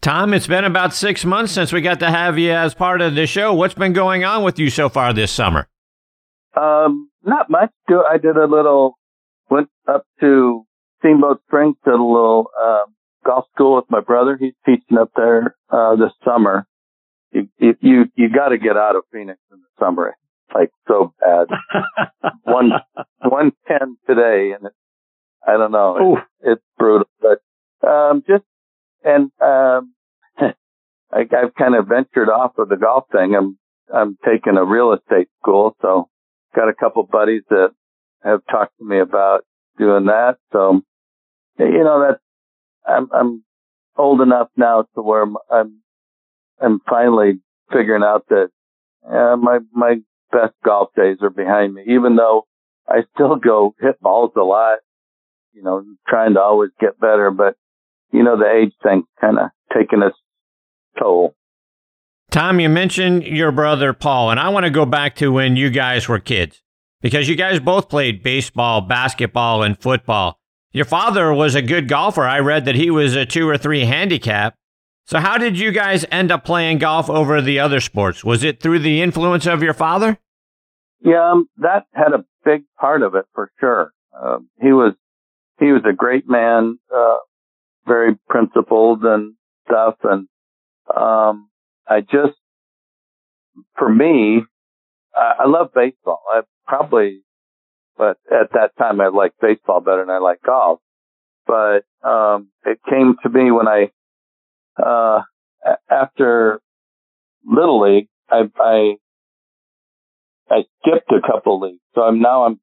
[0.00, 3.14] Tom, it's been about six months since we got to have you as part of
[3.14, 3.52] the show.
[3.52, 5.68] What's been going on with you so far this summer?
[6.56, 7.70] Um, not much.
[7.88, 8.94] I did a little,
[9.50, 10.64] went up to
[11.00, 12.84] Steamboat Springs did a little, uh,
[13.26, 14.38] golf school with my brother.
[14.40, 16.66] He's teaching up there, uh, this summer.
[17.32, 17.48] You,
[17.80, 20.16] you, you gotta get out of Phoenix in the summer.
[20.54, 21.46] Like so bad.
[22.42, 22.72] one,
[23.22, 24.72] one ten today and it,
[25.46, 26.16] I don't know.
[26.16, 27.38] It's, it's brutal, but,
[27.88, 28.44] um, just,
[29.04, 29.94] and, um,
[30.38, 33.34] I, I've kind of ventured off of the golf thing.
[33.34, 33.58] I'm,
[33.92, 35.76] I'm taking a real estate school.
[35.80, 36.08] So
[36.54, 37.70] got a couple buddies that
[38.22, 39.44] have talked to me about
[39.78, 40.36] doing that.
[40.52, 40.82] So,
[41.58, 42.22] you know, that's,
[42.86, 43.44] I'm, I'm
[43.96, 45.80] old enough now to where I'm,
[46.60, 47.40] I'm finally
[47.72, 48.48] figuring out that
[49.08, 49.96] uh, my, my
[50.30, 52.46] best golf days are behind me, even though
[52.88, 54.78] I still go hit balls a lot,
[55.52, 57.30] you know, trying to always get better.
[57.30, 57.56] But,
[58.12, 60.16] you know, the age thing kind of taking its
[60.98, 61.34] toll.
[62.30, 65.70] Tom, you mentioned your brother Paul, and I want to go back to when you
[65.70, 66.62] guys were kids
[67.00, 70.38] because you guys both played baseball, basketball, and football.
[70.72, 72.22] Your father was a good golfer.
[72.22, 74.54] I read that he was a two or three handicap.
[75.10, 78.22] So, how did you guys end up playing golf over the other sports?
[78.22, 80.16] Was it through the influence of your father?
[81.00, 83.92] Yeah, um, that had a big part of it for sure.
[84.16, 84.92] Uh, he was
[85.58, 87.16] he was a great man, uh,
[87.88, 89.34] very principled and
[89.66, 90.28] stuff, and
[90.96, 91.50] um,
[91.88, 92.38] I just,
[93.76, 94.42] for me,
[95.12, 96.22] I, I love baseball.
[96.30, 97.22] I probably,
[97.98, 100.78] but at that time I liked baseball better than I liked golf.
[101.48, 103.90] But, um, it came to me when I,
[104.76, 105.20] uh,
[105.90, 106.60] after
[107.44, 108.94] Little League, I, I,
[110.50, 111.80] I skipped a couple leagues.
[111.94, 112.60] So I'm now I'm,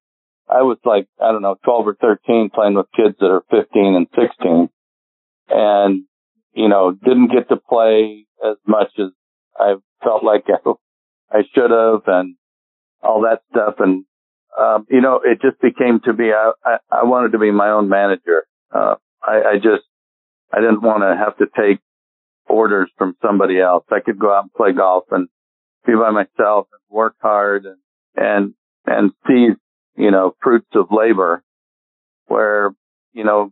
[0.50, 3.96] I was like, I don't know, 12 or 13 playing with kids that are 15
[3.96, 4.70] and 16
[5.50, 6.04] and,
[6.54, 9.08] you know, didn't get to play as much as
[9.58, 10.46] I felt like
[11.32, 12.36] I, should have and
[13.02, 13.76] all that stuff.
[13.80, 14.06] And,
[14.58, 17.70] um, you know, it just became to be, I, I, I wanted to be my
[17.70, 18.46] own manager.
[18.74, 19.84] Uh, I, I just,
[20.54, 21.80] I didn't want to have to take
[22.50, 23.86] orders from somebody else.
[23.92, 25.28] I could go out and play golf and
[25.86, 27.78] be by myself and work hard and,
[28.16, 28.54] and,
[28.86, 29.50] and see,
[29.96, 31.44] you know, fruits of labor
[32.28, 32.72] where,
[33.14, 33.52] you know,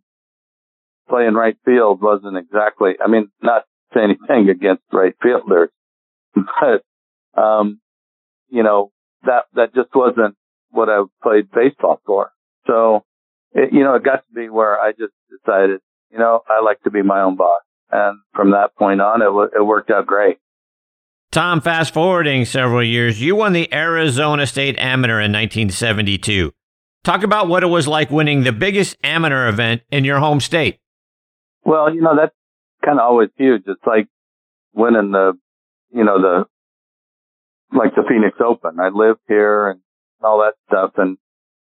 [1.09, 5.69] playing right field wasn't exactly, I mean, not say anything against right fielders,
[6.35, 7.79] but, um,
[8.49, 8.91] you know,
[9.23, 10.35] that, that just wasn't
[10.71, 12.31] what I played baseball for.
[12.67, 13.05] So,
[13.53, 15.79] it, you know, it got to be where I just decided,
[16.11, 17.61] you know, I like to be my own boss.
[17.91, 20.37] And from that point on, it, w- it worked out great.
[21.31, 26.53] Tom, fast forwarding several years, you won the Arizona State Amateur in 1972.
[27.03, 30.79] Talk about what it was like winning the biggest amateur event in your home state.
[31.63, 32.33] Well, you know, that's
[32.83, 33.63] kind of always huge.
[33.67, 34.07] It's like
[34.73, 35.33] winning the,
[35.91, 36.45] you know, the,
[37.77, 38.79] like the Phoenix Open.
[38.79, 39.81] I live here and
[40.23, 40.91] all that stuff.
[40.97, 41.17] And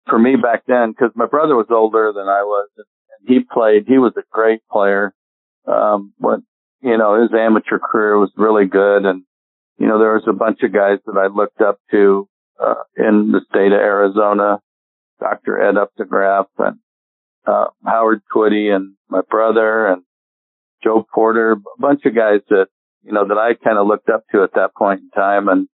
[0.09, 2.87] for me back then, because my brother was older than I was, and
[3.27, 3.85] he played.
[3.87, 5.13] He was a great player.
[5.67, 6.41] Um, but
[6.83, 9.23] you know, his amateur career was really good, and
[9.79, 12.29] you know, there was a bunch of guys that I looked up to
[12.61, 14.61] uh, in the state of Arizona,
[15.21, 15.61] Dr.
[15.61, 16.79] Ed Updegraff and
[17.47, 20.03] uh, Howard Twitty and my brother and
[20.83, 22.67] Joe Porter, a bunch of guys that
[23.03, 25.69] you know that I kind of looked up to at that point in time, and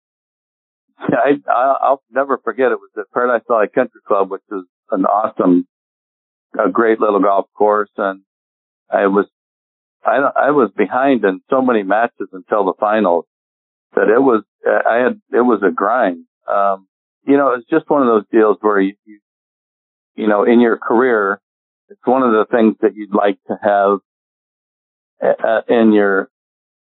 [0.99, 5.67] I I'll never forget it was at Paradise Valley Country Club, which was an awesome,
[6.59, 8.23] a great little golf course, and
[8.91, 9.27] I was
[10.05, 13.27] I I was behind in so many matches until the finals
[13.95, 16.25] that it was I had it was a grind.
[16.51, 16.87] Um,
[17.27, 19.21] you know, it's just one of those deals where you, you
[20.17, 21.41] you know in your career,
[21.89, 23.99] it's one of the things that you'd like to have
[25.23, 26.31] uh, in your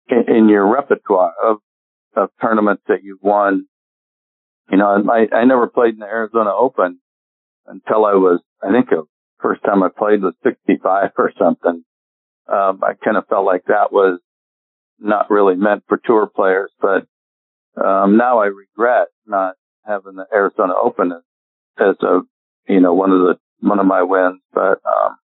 [0.09, 1.59] in, in your repertoire of
[2.17, 3.67] of tournaments that you've won
[4.71, 6.99] you know, I, I never played in the Arizona Open
[7.67, 9.05] until I was, I think the
[9.41, 11.85] first time I played was 65 or something.
[12.47, 14.21] Um, I kind of felt like that was
[14.99, 17.07] not really meant for tour players, but,
[17.83, 21.23] um, now I regret not having the Arizona Open as,
[21.79, 22.21] as a,
[22.69, 25.17] you know, one of the, one of my wins, but, um,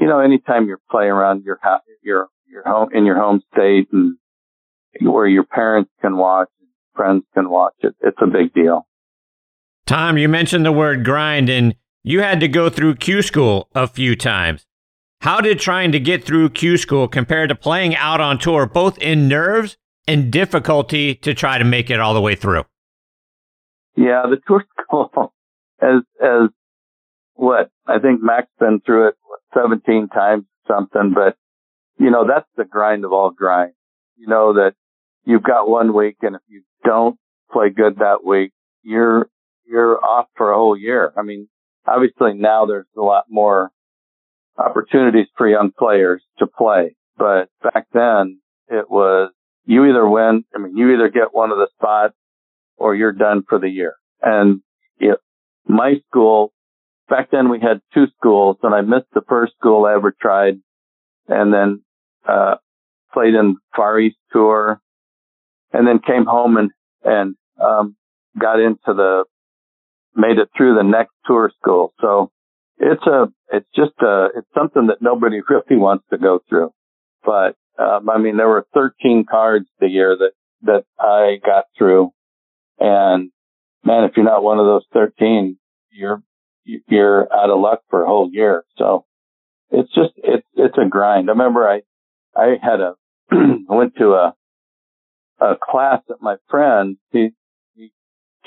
[0.00, 1.58] you know, anytime you're playing around your,
[2.02, 4.16] your, your home, in your home state and
[5.00, 6.48] where your parents can watch
[6.98, 7.94] friends can watch it.
[8.02, 8.86] It's a big deal.
[9.86, 13.86] Tom, you mentioned the word grind, and you had to go through Q school a
[13.86, 14.66] few times.
[15.20, 18.98] How did trying to get through Q school compare to playing out on tour, both
[18.98, 22.64] in nerves and difficulty to try to make it all the way through?
[23.96, 25.32] Yeah, the tour school,
[25.82, 26.50] as as
[27.34, 29.14] what I think Mac's been through it
[29.54, 31.36] 17 times something, but
[31.98, 33.72] you know that's the grind of all grind.
[34.16, 34.74] You know that
[35.24, 37.18] you've got one week, and if you don't
[37.50, 38.52] play good that week,
[38.84, 39.28] you're
[39.66, 41.12] you're off for a whole year.
[41.16, 41.48] I mean,
[41.86, 43.72] obviously now there's a lot more
[44.58, 49.30] opportunities for young players to play, but back then it was
[49.64, 50.44] you either win.
[50.54, 52.14] I mean, you either get one of the spots
[52.76, 53.94] or you're done for the year.
[54.22, 54.62] And
[54.98, 55.18] it,
[55.66, 56.52] my school
[57.08, 60.60] back then we had two schools, and I missed the first school I ever tried,
[61.26, 61.82] and then
[62.28, 62.56] uh,
[63.12, 64.80] played in Far East Tour
[65.72, 66.70] and then came home and
[67.04, 67.96] and um,
[68.38, 69.24] got into the
[70.14, 71.92] made it through the next tour school.
[72.00, 72.30] So
[72.78, 76.72] it's a it's just a it's something that nobody really wants to go through.
[77.24, 82.10] But um, I mean, there were 13 cards the year that that I got through,
[82.78, 83.30] and
[83.84, 85.56] man, if you're not one of those 13,
[85.90, 86.22] you're
[86.64, 88.64] you're out of luck for a whole year.
[88.76, 89.04] So
[89.70, 91.28] it's just it's it's a grind.
[91.28, 91.82] I remember I
[92.36, 92.94] I had a
[93.68, 94.34] went to a
[95.40, 97.30] a class that my friend, he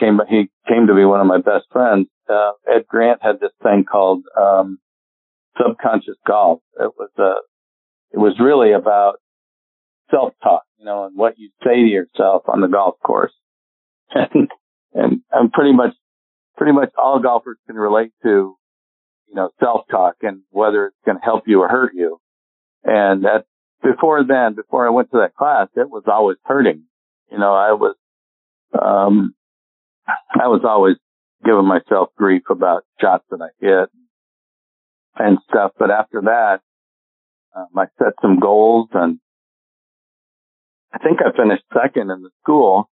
[0.01, 2.07] came, he came to be one of my best friends.
[2.29, 4.79] Uh, Ed Grant had this thing called, um,
[5.57, 6.59] subconscious golf.
[6.79, 7.35] It was, a, uh,
[8.11, 9.19] it was really about
[10.09, 13.33] self-talk, you know, and what you say to yourself on the golf course.
[14.13, 14.49] and,
[14.93, 15.93] and I'm pretty much,
[16.57, 18.55] pretty much all golfers can relate to,
[19.27, 22.19] you know, self-talk and whether it's going to help you or hurt you.
[22.83, 23.45] And that
[23.81, 26.83] before then, before I went to that class, it was always hurting.
[27.31, 27.95] You know, I was,
[28.79, 29.33] um,
[30.07, 30.97] I was always
[31.43, 33.89] giving myself grief about shots that I hit
[35.15, 35.71] and stuff.
[35.77, 36.61] But after that,
[37.55, 39.19] um, I set some goals and
[40.93, 42.89] I think I finished second in the school.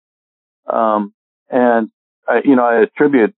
[0.72, 1.14] Um,
[1.50, 1.90] and
[2.28, 3.36] I, you know, I attribute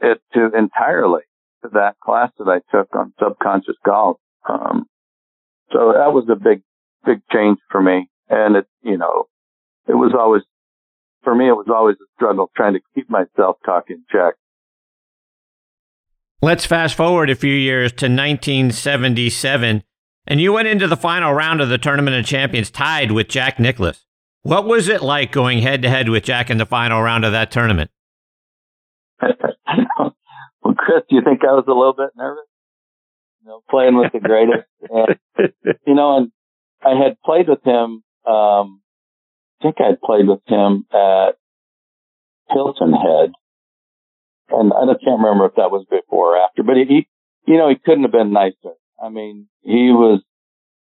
[0.00, 1.22] it to entirely
[1.62, 4.18] to that class that I took on subconscious golf.
[4.48, 4.86] Um,
[5.72, 6.62] so that was a big
[7.04, 8.08] big change for me.
[8.28, 9.28] And it, you know,
[9.86, 10.42] it was always,
[11.24, 14.34] for me, it was always a struggle trying to keep myself talk in check.
[16.42, 19.82] Let's fast forward a few years to 1977,
[20.26, 23.58] and you went into the final round of the Tournament of Champions tied with Jack
[23.58, 24.04] Nicklaus.
[24.42, 27.32] What was it like going head to head with Jack in the final round of
[27.32, 27.90] that tournament?
[29.22, 32.44] well, Chris, do you think I was a little bit nervous?
[33.40, 34.68] You know, playing with the greatest.
[34.90, 36.32] and, you know, and
[36.84, 38.02] I had played with him.
[38.30, 38.82] Um,
[39.64, 41.36] think I'd played with him at
[42.50, 43.32] Hilton Head,
[44.50, 46.62] and I can't remember if that was before or after.
[46.62, 47.08] But he,
[47.46, 48.76] you know, he couldn't have been nicer.
[49.02, 50.22] I mean, he was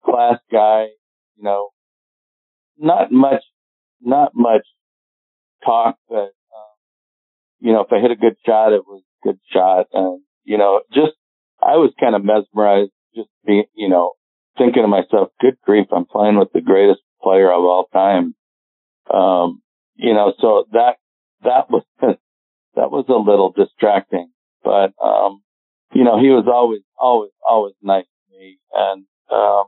[0.04, 0.86] class guy.
[1.36, 1.70] You know,
[2.78, 3.42] not much,
[4.00, 4.62] not much
[5.64, 6.16] talk, but
[6.54, 6.76] um,
[7.58, 10.58] you know, if I hit a good shot, it was a good shot, and you
[10.58, 11.12] know, just
[11.60, 14.12] I was kind of mesmerized, just being, you know,
[14.56, 18.34] thinking to myself, good grief, I'm playing with the greatest player of all time.
[19.12, 19.62] Um,
[19.96, 20.96] you know, so that,
[21.42, 24.30] that was, that was a little distracting,
[24.62, 25.42] but, um,
[25.92, 28.58] you know, he was always, always, always nice to me.
[28.72, 29.64] And um,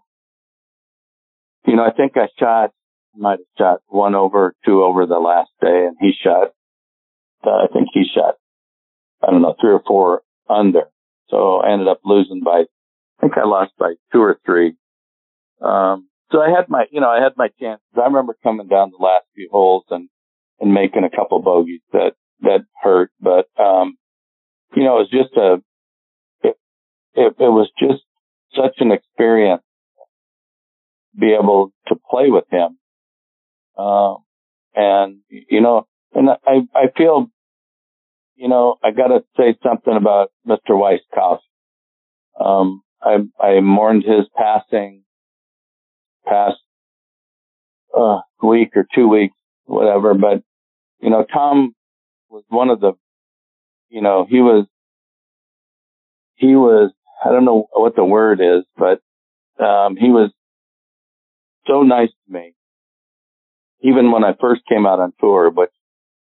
[1.66, 2.70] you know, I think I shot,
[3.14, 6.48] might have shot one over, two over the last day, and he shot.
[7.44, 8.34] Uh, I think he shot,
[9.22, 10.84] I don't know, three or four under.
[11.28, 14.74] So I ended up losing by, I think I lost by two or three.
[15.60, 17.84] Um, so I had my, you know, I had my chances.
[17.96, 20.08] I remember coming down the last few holes and,
[20.60, 23.10] and making a couple bogeys that, that hurt.
[23.20, 23.96] But, um,
[24.74, 25.62] you know, it was just a,
[26.42, 26.56] it,
[27.14, 28.02] it, it was just
[28.56, 29.62] such an experience
[31.14, 32.78] to be able to play with him.
[33.76, 34.18] Um,
[34.74, 37.30] and, you know, and I, I feel,
[38.36, 40.70] you know, I got to say something about Mr.
[40.70, 41.40] Weiskopf.
[42.40, 45.02] Um, I, I mourned his passing
[46.26, 46.56] past
[47.96, 50.14] uh, week or two weeks, whatever.
[50.14, 50.42] But
[51.00, 51.74] you know, Tom
[52.30, 52.92] was one of the,
[53.90, 54.66] you know, he was,
[56.36, 56.92] he was,
[57.24, 59.00] I don't know what the word is, but
[59.62, 60.30] um, he was
[61.66, 62.54] so nice to me,
[63.82, 65.70] even when I first came out on tour, which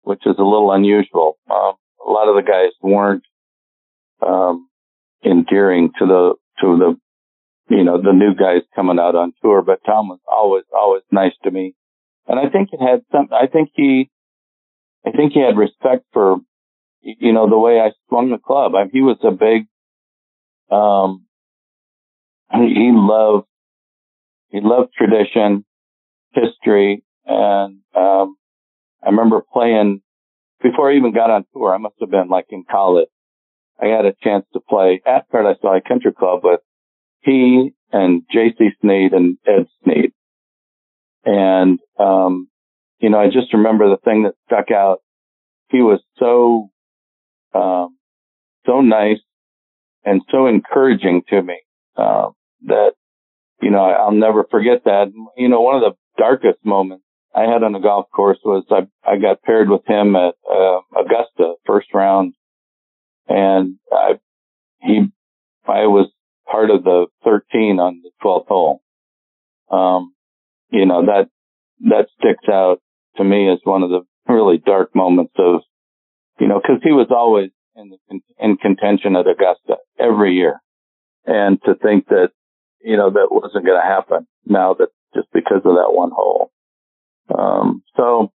[0.03, 1.37] which is a little unusual.
[1.51, 1.75] Um,
[2.07, 3.25] a lot of the guys weren't
[4.27, 4.69] um,
[5.25, 6.97] endearing to the to the
[7.69, 11.33] you know, the new guys coming out on tour, but Tom was always, always nice
[11.45, 11.75] to me.
[12.27, 14.11] And I think it had some, I think he,
[15.07, 16.37] I think he had respect for,
[17.01, 18.75] you know, the way I swung the club.
[18.75, 19.67] I he was a big,
[20.71, 21.25] um,
[22.53, 23.47] he loved,
[24.51, 25.65] he loved tradition,
[26.33, 28.37] history, and, um,
[29.03, 30.01] I remember playing
[30.63, 31.73] before I even got on tour.
[31.73, 33.09] I must have been like in college.
[33.81, 36.61] I had a chance to play at Paradise Valley Country Club with
[37.23, 38.71] he and J.C.
[38.81, 40.13] Snead and Ed Sneed.
[41.25, 42.49] And, um,
[43.01, 44.99] you know, I just remember the thing that stuck out.
[45.71, 46.69] He was so,
[47.55, 47.97] um,
[48.67, 49.19] so nice
[50.05, 51.59] and so encouraging to me,
[51.97, 52.31] uh,
[52.67, 52.93] that,
[53.61, 55.13] you know, I'll never forget that.
[55.37, 57.05] You know, one of the darkest moments
[57.35, 60.81] I had on the golf course was I, I got paired with him at, uh,
[60.97, 62.35] Augusta first round
[63.29, 64.15] and I,
[64.81, 65.03] he,
[65.67, 66.11] I was
[66.51, 68.83] part of the 13 on the 12th hole.
[69.71, 70.15] Um,
[70.71, 71.29] you know, that,
[71.81, 72.81] that sticks out
[73.17, 75.61] to me as one of the really dark moments of,
[76.39, 80.61] you know, cause he was always in the, in contention at Augusta every year.
[81.25, 82.31] And to think that,
[82.83, 86.51] you know, that wasn't going to happen now that just because of that one hole.
[87.37, 88.33] Um, so,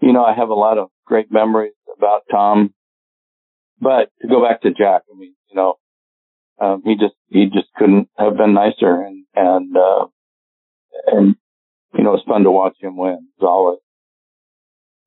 [0.00, 2.74] you know, I have a lot of great memories about Tom,
[3.80, 5.76] but to go back to Jack, I mean, you know,
[6.58, 10.06] um, he just he just couldn't have been nicer, and and uh,
[11.06, 11.36] and
[11.94, 13.78] you know it's fun to watch him win as always.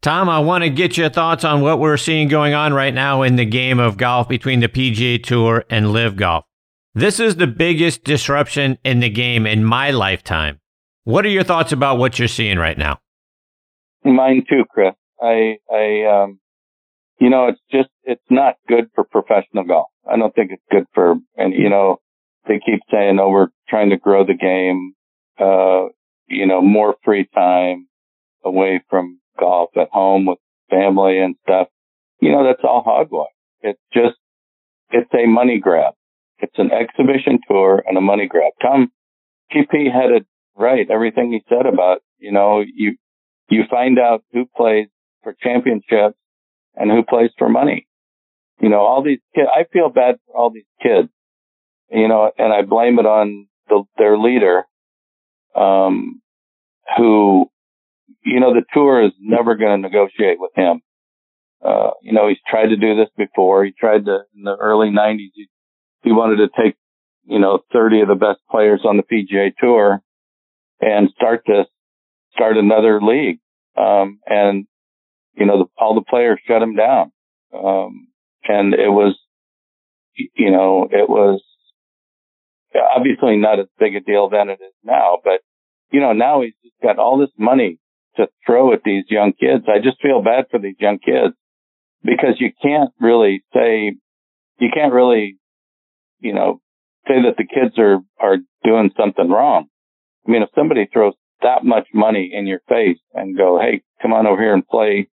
[0.02, 3.22] Tom, I want to get your thoughts on what we're seeing going on right now
[3.22, 6.45] in the game of golf between the PGA Tour and LIV Golf.
[6.95, 10.60] This is the biggest disruption in the game in my lifetime.
[11.04, 13.00] What are your thoughts about what you're seeing right now?
[14.06, 14.93] Mine too, Chris.
[15.22, 16.39] I, I, um,
[17.20, 19.88] you know, it's just, it's not good for professional golf.
[20.09, 21.97] I don't think it's good for, and you know,
[22.47, 24.93] they keep saying, oh, we're trying to grow the game,
[25.39, 25.89] uh,
[26.28, 27.88] you know, more free time
[28.43, 30.39] away from golf at home with
[30.70, 31.67] family and stuff.
[32.22, 33.28] You know, that's all hogwash.
[33.61, 34.15] It's just,
[34.91, 35.93] it's a money grab.
[36.39, 38.53] It's an exhibition tour and a money grab.
[38.61, 38.91] Tom
[39.53, 40.89] TP had it right.
[40.89, 42.95] Everything he said about, you know, you,
[43.49, 44.88] you find out who plays
[45.22, 46.17] for championships
[46.76, 47.88] and who plays for money.
[48.59, 51.09] You know, all these kids, I feel bad for all these kids,
[51.89, 54.63] you know, and I blame it on the, their leader,
[55.55, 56.22] um,
[56.97, 57.49] who,
[58.26, 60.82] you know, the tour is never going to negotiate with him.
[61.63, 63.63] Uh, you know, he's tried to do this before.
[63.63, 65.47] He tried to, in the early nineties, he,
[66.03, 66.76] he wanted to take,
[67.26, 70.01] you know, 30 of the best players on the PGA tour
[70.82, 71.67] and start this,
[72.34, 73.39] start another league.
[73.78, 74.67] Um, and
[75.36, 77.11] you know, the, all the players shut him down.
[77.53, 78.07] Um,
[78.43, 79.17] and it was,
[80.15, 81.41] you know, it was
[82.95, 85.41] obviously not as big a deal than it is now, but
[85.91, 87.80] you know, now he's just got all this money
[88.15, 89.65] to throw at these young kids.
[89.67, 91.36] I just feel bad for these young kids
[92.03, 93.95] because you can't really say,
[94.59, 95.38] you can't really,
[96.19, 96.61] you know,
[97.07, 99.67] say that the kids are, are doing something wrong.
[100.27, 104.13] I mean, if somebody throws that much money in your face and go, Hey, come
[104.13, 105.09] on over here and play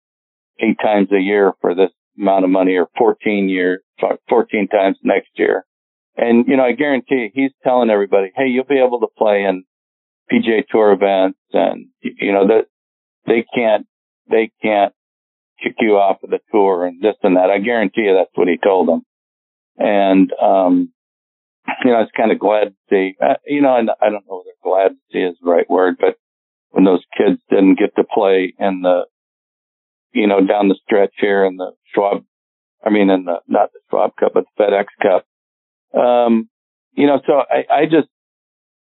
[0.60, 3.80] eight times a year for this amount of money or 14 years,
[4.28, 5.64] 14 times next year.
[6.16, 9.64] And, you know, I guarantee he's telling everybody, Hey, you'll be able to play in
[10.32, 12.66] PGA tour events and, you know, that
[13.26, 13.86] they can't,
[14.30, 14.94] they can't
[15.62, 17.50] kick you off of the tour and this and that.
[17.50, 19.02] I guarantee you that's what he told them.
[19.76, 20.92] And, um,
[21.84, 24.24] you know, I was kind of glad to see, uh, you know, and I don't
[24.28, 26.16] know whether glad to see is the right word, but
[26.70, 29.06] when those kids didn't get to play in the,
[30.14, 32.24] you know, down the stretch here in the Schwab,
[32.84, 35.26] I mean, in the, not the Schwab Cup, but the FedEx Cup.
[36.00, 36.48] Um,
[36.92, 38.08] you know, so I, I just,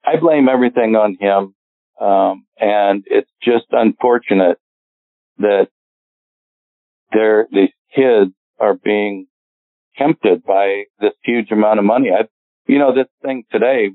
[0.05, 1.55] I blame everything on him.
[2.01, 4.59] Um, and it's just unfortunate
[5.39, 5.69] that
[7.13, 9.27] there, these kids are being
[9.97, 12.11] tempted by this huge amount of money.
[12.11, 12.25] I,
[12.67, 13.91] you know, this thing today,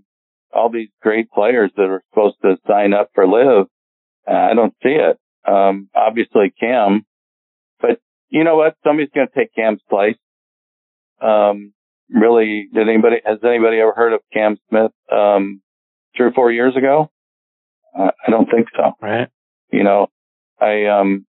[0.54, 3.68] all these great players that are supposed to sign up for LIV,
[4.28, 5.18] I don't see it.
[5.48, 7.06] Um, obviously Cam,
[8.30, 8.76] you know what?
[8.84, 10.18] Somebody's going to take Cam's place.
[11.22, 11.74] Um,
[12.10, 15.62] really, did anybody, has anybody ever heard of Cam Smith, um,
[16.16, 17.10] three or four years ago?
[17.98, 18.92] Uh, I don't think so.
[19.02, 19.30] Right.
[19.72, 20.08] You know,
[20.60, 21.26] I, um,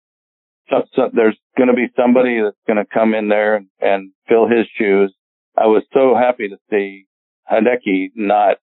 [0.70, 4.12] so, so there's going to be somebody that's going to come in there and, and
[4.28, 5.14] fill his shoes.
[5.58, 7.06] I was so happy to see
[7.52, 8.58] Hideki not,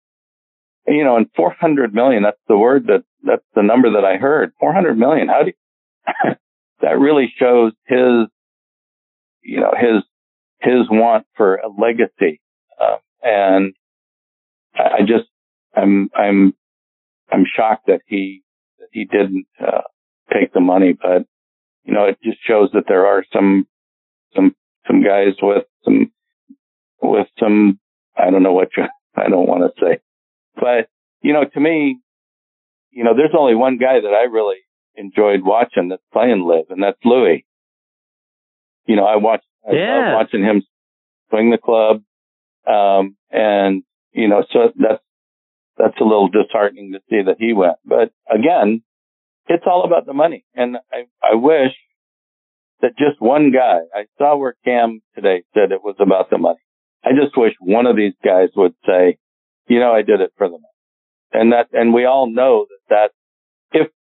[0.86, 4.52] you know, and 400 million, that's the word that, that's the number that I heard.
[4.58, 5.28] 400 million.
[5.28, 6.34] How do you,
[6.80, 8.28] that really shows his,
[9.42, 10.02] you know, his,
[10.60, 12.40] his want for a legacy.
[12.80, 13.74] Um, and
[14.74, 15.28] I, I just,
[15.74, 16.54] I'm, I'm,
[17.30, 18.42] I'm shocked that he,
[18.78, 19.82] that he didn't, uh,
[20.32, 21.26] take the money, but
[21.84, 23.66] you know, it just shows that there are some,
[24.34, 24.54] some,
[24.86, 26.12] some guys with some,
[27.02, 27.78] with some,
[28.16, 28.84] I don't know what you,
[29.16, 29.98] I don't want to say,
[30.54, 30.88] but
[31.22, 31.98] you know, to me,
[32.90, 34.56] you know, there's only one guy that I really
[34.96, 37.44] enjoyed watching that's playing LIV, and that's Louis.
[38.86, 39.94] You know, I watched, I Yeah.
[39.94, 40.62] love watching him
[41.30, 42.02] swing the club.
[42.66, 43.82] Um, and,
[44.12, 45.02] you know, so that's,
[45.76, 47.76] that's a little disheartening to see that he went.
[47.84, 48.82] But again,
[49.46, 50.44] it's all about the money.
[50.54, 51.72] And I, I wish
[52.82, 56.60] that just one guy, I saw where Cam today said it was about the money.
[57.04, 59.18] I just wish one of these guys would say,
[59.68, 60.64] you know, I did it for the money.
[61.32, 63.10] And that, and we all know that that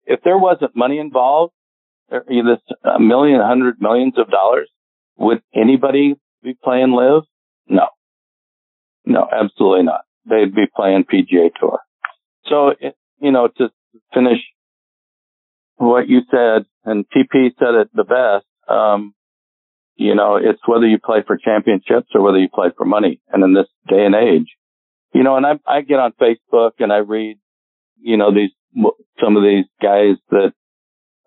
[0.08, 1.54] if, there wasn't money involved,
[2.10, 2.60] this
[3.00, 4.70] million, hundred millions of dollars,
[5.18, 7.24] would anybody be playing LIV?
[7.68, 7.88] No.
[9.06, 10.02] No, absolutely not.
[10.30, 11.80] They'd be playing PGA Tour.
[12.46, 12.72] So,
[13.20, 13.70] you know, to
[14.14, 14.40] finish
[15.76, 19.14] what you said, and TP said it the best, um,
[19.96, 23.20] you know, it's whether you play for championships or whether you play for money.
[23.32, 24.48] And in this day and age,
[25.14, 27.38] you know, and I, I get on Facebook and I read,
[28.00, 28.52] you know, these,
[29.22, 30.54] some of these guys that,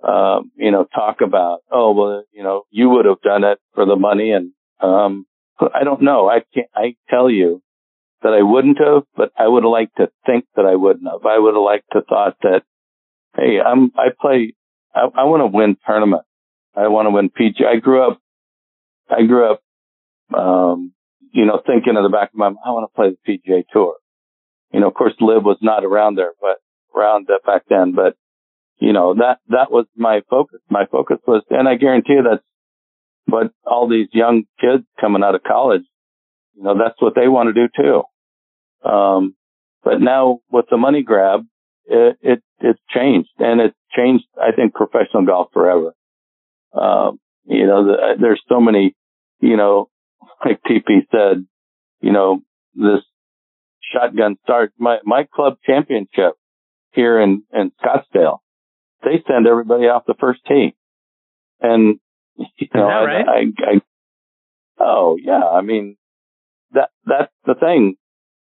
[0.06, 3.84] um, you know, talk about, oh, well, you know, you would have done it for
[3.84, 4.32] the money.
[4.32, 5.26] And, um,
[5.60, 6.28] I don't know.
[6.28, 7.62] I can't, I tell you
[8.22, 11.26] that I wouldn't have, but I would have liked to think that I wouldn't have.
[11.26, 12.62] I would have liked to thought that,
[13.36, 14.54] Hey, I'm, I play,
[14.94, 16.26] I, I want to win tournaments.
[16.74, 17.64] I want to win PG.
[17.64, 18.20] I grew up,
[19.08, 19.62] I grew up,
[20.36, 20.92] um,
[21.32, 23.64] you know, thinking in the back of my mind, I want to play the PGA
[23.72, 23.96] Tour.
[24.72, 26.58] You know, of course, LIV was not around there, but
[26.94, 27.92] around that back then.
[27.92, 28.16] But
[28.78, 30.60] you know, that that was my focus.
[30.68, 32.44] My focus was, and I guarantee you that's
[33.26, 35.82] what all these young kids coming out of college,
[36.54, 38.88] you know, that's what they want to do too.
[38.88, 39.34] Um,
[39.84, 41.46] but now with the money grab,
[41.86, 44.24] it, it it's changed, and it's changed.
[44.36, 45.94] I think professional golf forever.
[46.72, 48.94] Um, you know, the, there's so many,
[49.40, 49.88] you know,
[50.44, 51.44] like TP said,
[52.00, 52.40] you know,
[52.74, 53.00] this
[53.92, 56.34] shotgun start, my, my club championship
[56.92, 58.38] here in, in Scottsdale,
[59.02, 60.74] they send everybody off the first tee.
[61.60, 61.98] And,
[62.36, 63.26] you know, right?
[63.28, 63.80] I, I, I,
[64.78, 65.96] oh yeah, I mean,
[66.72, 67.96] that, that's the thing.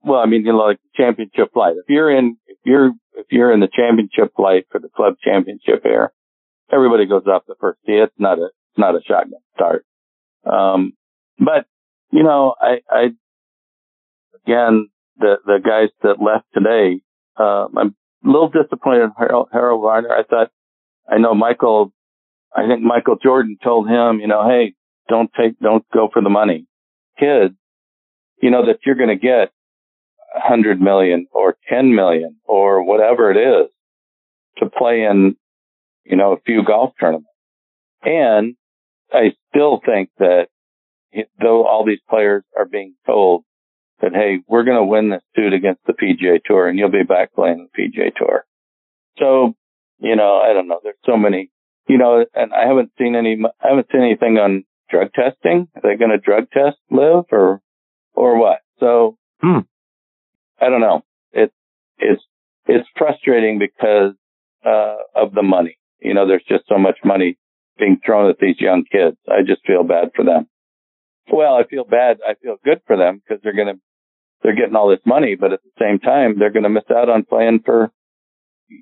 [0.03, 1.77] Well, I mean, you know, like championship flight.
[1.77, 5.83] If you're in, if you're, if you're in the championship flight for the club championship
[5.83, 6.13] here,
[6.73, 7.93] everybody goes off the first tee.
[7.93, 9.87] It's not a, it's not a shotgun start.
[10.45, 10.93] Um,
[11.39, 11.67] but,
[12.11, 13.03] you know, I, I,
[14.45, 17.01] again, the, the guys that left today,
[17.39, 20.11] uh, I'm a little disappointed in Harold, Harold Varner.
[20.11, 20.51] I thought,
[21.09, 21.93] I know Michael,
[22.55, 24.75] I think Michael Jordan told him, you know, hey,
[25.09, 26.67] don't take, don't go for the money.
[27.19, 27.55] Kids,
[28.41, 29.51] you know, that you're going to get
[30.35, 33.71] a hundred million or 10 million or whatever it is
[34.59, 35.37] to play in,
[36.05, 37.29] you know, a few golf tournaments.
[38.03, 38.57] And
[39.13, 40.49] I still think that
[41.41, 43.45] though all these players are being told
[44.01, 47.03] that, hey, we're going to win this suit against the PGA Tour and you'll be
[47.03, 48.45] back playing the PGA Tour.
[49.19, 49.55] So,
[49.99, 50.81] you know, I don't know.
[50.83, 51.51] There's so many,
[51.89, 55.69] you know, and I haven't seen any, I haven't seen anything on drug testing.
[55.77, 57.61] Are they going to drug test LIV or,
[58.15, 58.59] or what?
[58.81, 59.61] So, Hmm.
[60.61, 61.03] I don't know.
[61.33, 61.55] It's,
[61.99, 62.23] it's,
[62.67, 64.15] it's frustrating because,
[64.65, 65.77] uh, of the money.
[66.01, 67.37] You know, there's just so much money
[67.79, 69.17] being thrown at these young kids.
[69.29, 70.47] I just feel bad for them.
[71.31, 72.19] well, I feel bad.
[72.27, 73.81] I feel good for them because they're going to,
[74.45, 77.09] they're getting all this money, but at the same time, they're going to miss out
[77.09, 77.91] on playing for,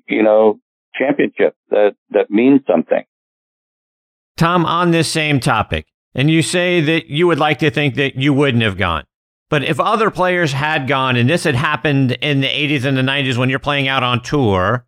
[0.07, 0.59] you know,
[0.93, 3.03] championships that, that means something.
[4.35, 8.15] Tom, on this same topic, and you say that you would like to think that
[8.15, 9.05] you wouldn't have gone.
[9.49, 13.01] But if other players had gone, and this had happened in the 80s and the
[13.01, 14.85] 90s when you're playing out on tour,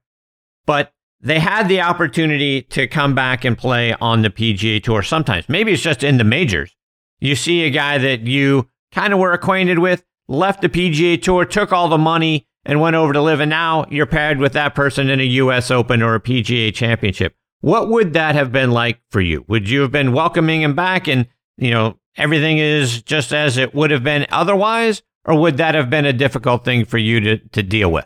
[0.66, 5.48] but they had the opportunity to come back and play on the PGA Tour sometimes.
[5.48, 6.76] Maybe it's just in the majors.
[7.20, 11.46] You see a guy that you kind of were acquainted with, left the PGA Tour,
[11.46, 14.74] took all the money, and went over to LIV, and now you're paired with that
[14.74, 15.70] person in a U.S.
[15.70, 17.36] Open or a PGA Championship.
[17.62, 19.46] What would that have been like for you?
[19.48, 23.74] Would you have been welcoming him back and, you know, everything is just as it
[23.74, 25.04] would have been otherwise?
[25.26, 28.06] Or would that have been a difficult thing for you to, to deal with?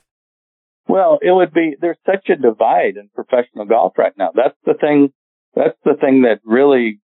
[0.87, 4.31] Well, it would be, there's such a divide in professional golf right now.
[4.33, 5.11] That's the thing,
[5.53, 6.99] that's the thing that really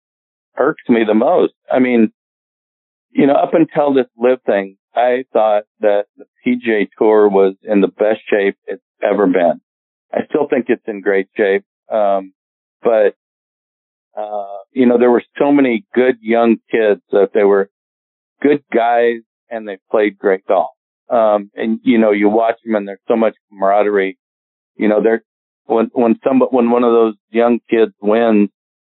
[0.56, 1.54] irks me the most.
[1.70, 2.12] I mean,
[3.10, 7.80] you know, up until this LIV thing, I thought that the PGA Tour was in
[7.80, 9.60] the best shape it's ever been.
[10.12, 11.64] I still think it's in great shape.
[11.92, 12.32] Um,
[12.82, 13.16] but,
[14.16, 17.70] uh, you know, there were so many good young kids that they were
[18.40, 20.70] good guys and they played great golf.
[21.10, 24.18] Um, and you know, you watch them and there's so much camaraderie.
[24.76, 25.24] You know, they're,
[25.66, 28.50] when, when some, when one of those young kids wins,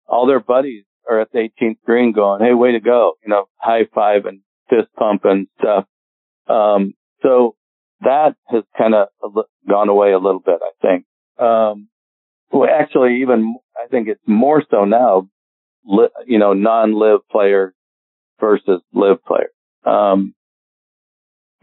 [0.07, 3.13] all their buddies are at the 18th green going, Hey, way to go.
[3.23, 5.85] You know, high five and fist pump and stuff.
[6.47, 7.55] Um, so
[8.01, 9.07] that has kind of
[9.67, 11.05] gone away a little bit, I think.
[11.37, 11.89] Um,
[12.51, 15.29] well, actually, even I think it's more so now,
[16.25, 17.73] you know, non-LIV player
[18.39, 19.49] versus LIV player.
[19.85, 20.33] Um,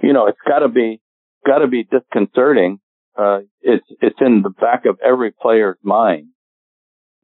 [0.02, 1.00] you know, it's got to be
[1.46, 2.78] got to be disconcerting.
[3.16, 6.28] Uh, it's it's in the back of every player's mind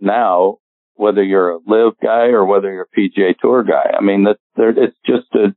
[0.01, 0.59] now,
[0.95, 3.93] whether you're a LIV guy or whether you're a PGA Tour guy.
[3.97, 5.55] I mean, that there, it's just an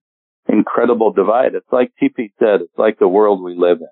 [0.47, 1.55] incredible divide.
[1.55, 3.87] It's like TP said, it's like the world we live in.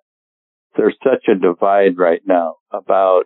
[0.75, 3.23] There's such a divide right now about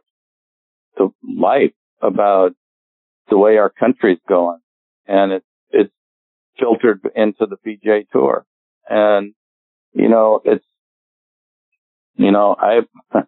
[0.98, 2.54] the life, about
[3.30, 4.60] the way our country's going,
[5.08, 5.94] and it's it's
[6.60, 8.46] filtered into the PGA Tour.
[8.90, 9.34] And
[9.98, 10.66] you know, it's,
[12.16, 12.82] you know, I,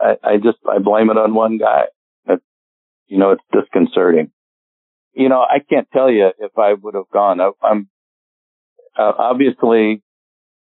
[0.00, 1.84] I, I just, I blame it on one guy.
[2.26, 2.44] It's,
[3.08, 4.30] you know, it's disconcerting.
[5.12, 7.40] You know, I can't tell you if I would have gone.
[7.40, 7.88] I, I'm,
[8.98, 10.02] uh, obviously,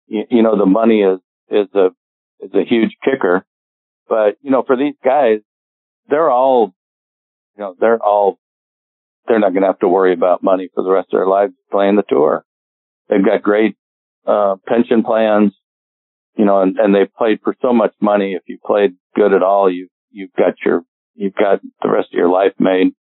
[0.07, 1.89] you, you know, the money is, is a,
[2.41, 3.45] is a huge kicker,
[4.09, 5.41] but, you know, for these guys,
[6.09, 6.75] they're all,
[7.57, 8.39] you know, they're all,
[9.27, 11.53] they're not going to have to worry about money for the rest of their lives
[11.73, 12.45] playing the tour.
[13.09, 13.77] They've got great
[14.27, 15.53] uh, pension plans,
[16.37, 18.35] you know, and, and they played for so much money.
[18.35, 20.83] If you played good at all, you, you've got your,
[21.15, 22.93] you've got the rest of your life made.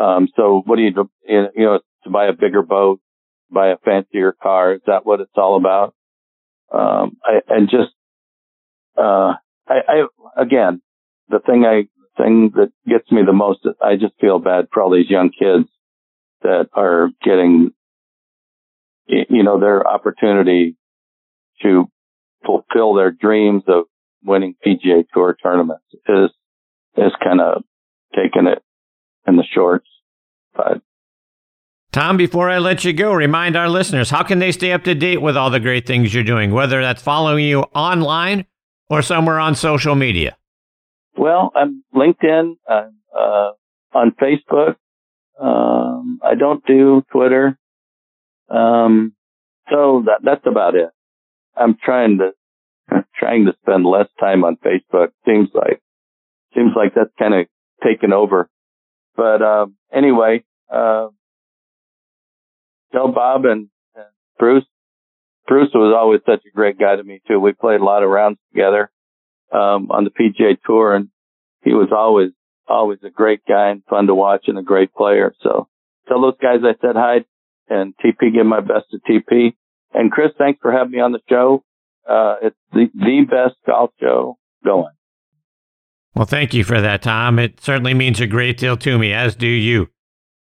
[0.00, 1.10] Um, so what do you do?
[1.28, 3.00] You know, to buy a bigger boat,
[3.52, 4.74] buy a fancier car.
[4.74, 5.94] Is that what it's all about?
[6.72, 7.92] Um, I, and just,
[8.96, 9.34] uh,
[9.68, 10.80] I, I, again,
[11.28, 11.88] the thing I,
[12.20, 15.68] thing that gets me the most, I just feel bad for all these young kids
[16.42, 17.72] that are getting
[19.06, 20.76] you know, their opportunity
[21.62, 21.86] to
[22.44, 23.84] fulfill their dreams of
[24.24, 26.30] winning PGA Tour tournaments is
[26.96, 27.62] is kind of
[28.14, 28.62] taking it
[29.26, 29.88] in the shorts.
[30.54, 30.82] But
[31.92, 34.94] Tom, before I let you go, remind our listeners how can they stay up to
[34.94, 38.46] date with all the great things you're doing, whether that's following you online
[38.88, 40.34] or somewhere on social media.
[41.18, 43.50] Well, I'm LinkedIn, I'm uh,
[43.92, 44.76] on Facebook.
[45.38, 47.58] Um, I don't do Twitter.
[48.48, 49.14] Um,
[49.70, 50.88] so that, that's about it.
[51.54, 52.30] I'm trying to,
[53.14, 55.08] trying to spend less time on Facebook.
[55.26, 55.82] Seems like,
[56.54, 57.46] seems like that's kind of
[57.84, 58.48] taken over.
[59.14, 61.08] But, um, anyway, uh,
[62.92, 64.06] tell Bob and, and
[64.38, 64.64] Bruce,
[65.46, 67.40] Bruce was always such a great guy to me too.
[67.40, 68.90] We played a lot of rounds together,
[69.52, 71.08] um, on the PGA tour and
[71.62, 72.30] he was always,
[72.68, 75.34] always a great guy and fun to watch and a great player.
[75.42, 75.68] So
[76.08, 77.24] tell those guys I said hi
[77.68, 79.54] and TP give my best to TP.
[79.94, 81.64] And Chris, thanks for having me on the show.
[82.08, 84.92] Uh, it's the, the best golf show going.
[86.14, 87.38] Well, thank you for that, Tom.
[87.38, 89.88] It certainly means a great deal to me, as do you.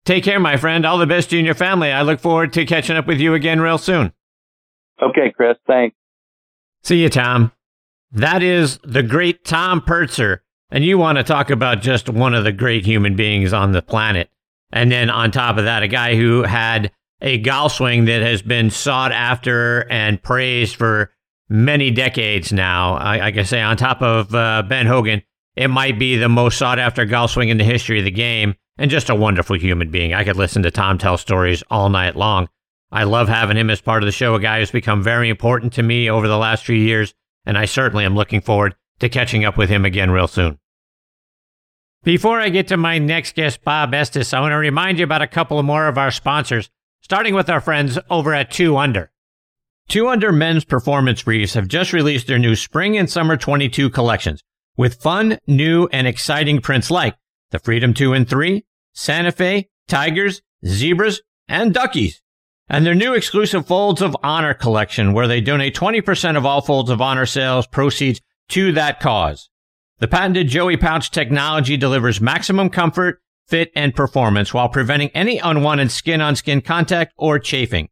[0.05, 0.85] Take care, my friend.
[0.85, 1.93] All the best to you and your family.
[1.93, 4.13] I look forward to catching up with you again real soon.
[5.01, 5.57] Okay, Chris.
[5.67, 5.97] Thanks.
[6.83, 7.53] See you, Tom.
[8.11, 10.43] That is the great Tom Purtzer.
[10.71, 13.83] And you want to talk about just one of the great human beings on the
[13.83, 14.31] planet.
[14.73, 16.91] And then on top of that, a guy who had
[17.21, 21.13] a golf swing that has been sought after and praised for
[21.49, 22.95] many decades now.
[22.95, 25.23] I, I can say, on top of uh, Ben Hogan,
[25.55, 28.57] it might be the most sought after golf swing in the history of the game,
[28.79, 30.15] and just a wonderful human being.
[30.15, 32.49] I could listen to Tom tell stories all night long.
[32.91, 35.73] I love having him as part of the show, a guy who's become very important
[35.75, 37.15] to me over the last few years,
[37.47, 40.59] and I certainly am looking forward to catching up with him again real soon.
[42.05, 45.23] Before I get to my next guest, Bob Estes, I want to remind you about
[45.23, 46.69] a couple more of our sponsors,
[47.01, 49.11] starting with our friends over at 2 Under.
[49.89, 54.43] 2 Under men's performance briefs have just released their new spring and summer 22 collections
[54.77, 57.15] with fun, new, and exciting prints like
[57.53, 62.21] the Freedom 2 and 3, Santa Fe, Tigers, Zebras, and Duckies.
[62.69, 66.91] And their new exclusive Folds of Honor collection, where they donate 20% of all Folds
[66.91, 69.51] of Honor sales proceeds to that cause.
[69.99, 75.91] The patented Joey pouch technology delivers maximum comfort, fit, and performance while preventing any unwanted
[75.91, 77.89] skin on skin contact or chafing.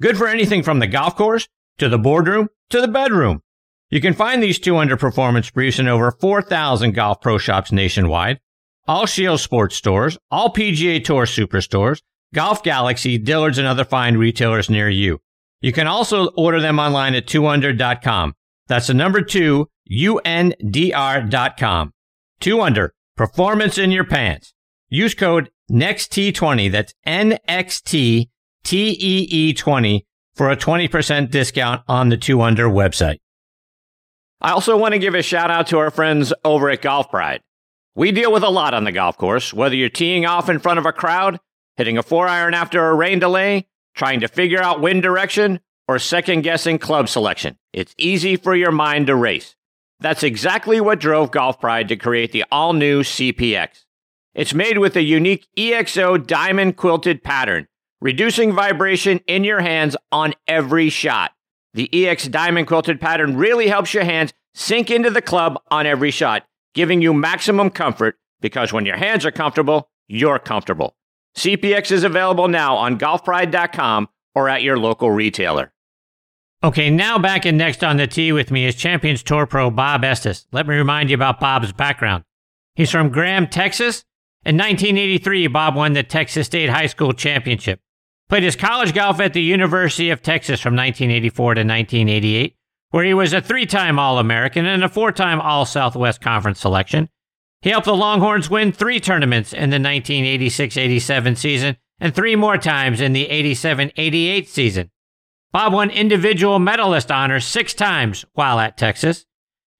[0.00, 1.46] Good for anything from the golf course
[1.78, 3.42] to the boardroom to the bedroom.
[3.90, 8.40] You can find these 2 Under performance briefs in over 4,000 golf pro shops nationwide,
[8.86, 12.00] all Scheels sports stores, all PGA Tour superstores,
[12.34, 15.18] Golf Galaxy, Dillard's, and other fine retailers near you.
[15.60, 18.34] You can also order them online at 2undr.com.
[18.66, 21.92] That's the number two, U-N-D-R.com.
[22.40, 24.52] 2 Under, performance in your pants.
[24.88, 30.00] Use code NEXT20, that's N-X-T-T-E-E-20
[30.34, 33.18] for a 20% discount on the 2 Under website.
[34.40, 37.42] I also want to give a shout out to our friends over at Golf Pride.
[37.94, 40.78] We deal with a lot on the golf course, whether you're teeing off in front
[40.78, 41.38] of a crowd,
[41.76, 45.98] hitting a four iron after a rain delay, trying to figure out wind direction, or
[45.98, 47.58] second guessing club selection.
[47.72, 49.56] It's easy for your mind to race.
[50.00, 53.84] That's exactly what drove Golf Pride to create the all new CPX.
[54.34, 57.68] It's made with a unique EXO diamond quilted pattern,
[58.00, 61.32] reducing vibration in your hands on every shot.
[61.74, 66.10] The EX diamond quilted pattern really helps your hands sink into the club on every
[66.10, 70.96] shot, giving you maximum comfort because when your hands are comfortable, you're comfortable.
[71.36, 75.72] CPX is available now on golfpride.com or at your local retailer.
[76.64, 80.04] Okay, now back in next on the tee with me is Champions Tour pro Bob
[80.04, 80.46] Estes.
[80.52, 82.24] Let me remind you about Bob's background.
[82.74, 84.04] He's from Graham, Texas.
[84.44, 87.80] In 1983, Bob won the Texas State High School Championship.
[88.28, 92.56] Played his college golf at the University of Texas from 1984 to 1988,
[92.92, 96.60] where he was a three time All American and a four time All Southwest Conference
[96.60, 97.08] selection.
[97.62, 102.58] He helped the Longhorns win three tournaments in the 1986 87 season and three more
[102.58, 104.90] times in the 87 88 season.
[105.52, 109.26] Bob won individual medalist honors six times while at Texas.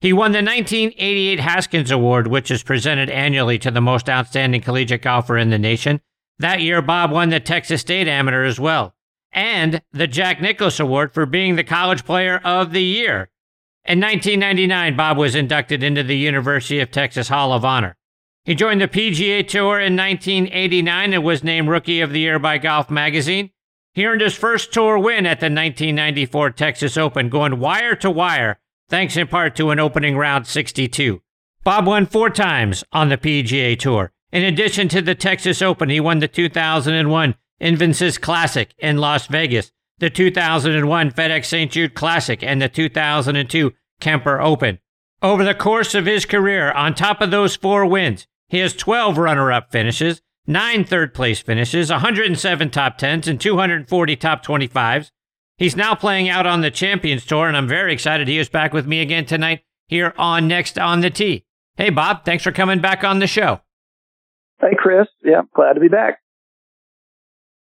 [0.00, 5.02] He won the 1988 Haskins Award, which is presented annually to the most outstanding collegiate
[5.02, 6.00] golfer in the nation.
[6.38, 8.94] That year, Bob won the Texas State Amateur as well,
[9.32, 13.30] and the Jack Nicklaus Award for being the College Player of the Year.
[13.84, 17.96] In 1999, Bob was inducted into the University of Texas Hall of Honor.
[18.44, 22.58] He joined the PGA Tour in 1989 and was named Rookie of the Year by
[22.58, 23.50] Golf Magazine.
[23.94, 28.58] He earned his first tour win at the 1994 Texas Open, going wire to wire,
[28.88, 31.20] thanks in part to an opening round 62.
[31.64, 36.00] Bob won four times on the PGA Tour, in addition to the Texas Open, he
[36.00, 41.70] won the 2001 Invensys Classic in Las Vegas, the 2001 FedEx St.
[41.70, 44.80] Jude Classic, and the 2002 Kemper Open.
[45.22, 49.16] Over the course of his career, on top of those four wins, he has 12
[49.16, 55.12] runner up finishes, 9 third place finishes, 107 top 10s, and 240 top 25s.
[55.56, 58.72] He's now playing out on the Champions Tour, and I'm very excited he is back
[58.72, 61.44] with me again tonight here on Next on the Tee.
[61.76, 63.60] Hey, Bob, thanks for coming back on the show.
[64.60, 65.06] Hey, Chris.
[65.24, 66.18] Yeah, glad to be back.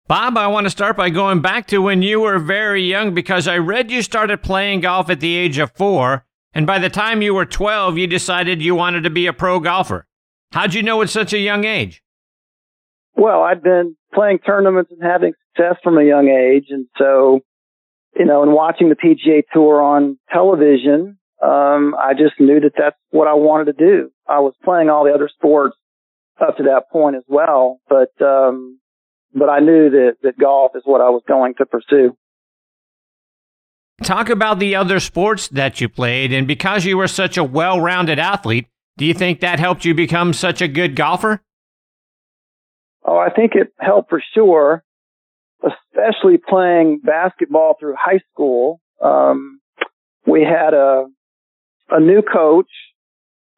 [0.06, 3.48] Bob, I want to start by going back to when you were very young because
[3.48, 7.22] I read you started playing golf at the age of four, and by the time
[7.22, 10.06] you were 12, you decided you wanted to be a pro golfer.
[10.52, 12.02] How'd you know at such a young age?
[13.16, 16.66] Well, I'd been playing tournaments and having success from a young age.
[16.68, 17.40] And so,
[18.14, 22.96] you know, and watching the PGA Tour on television, um, I just knew that that's
[23.08, 24.10] what I wanted to do.
[24.28, 25.76] I was playing all the other sports
[26.38, 27.80] up to that point as well.
[27.88, 28.80] But, um,
[29.34, 32.16] but I knew that, that golf is what I was going to pursue.
[34.02, 36.32] Talk about the other sports that you played.
[36.32, 38.66] And because you were such a well rounded athlete,
[38.96, 41.42] do you think that helped you become such a good golfer?
[43.04, 44.82] Oh, I think it helped for sure,
[45.62, 48.80] especially playing basketball through high school.
[49.02, 49.60] Um,
[50.26, 51.06] we had a,
[51.90, 52.70] a new coach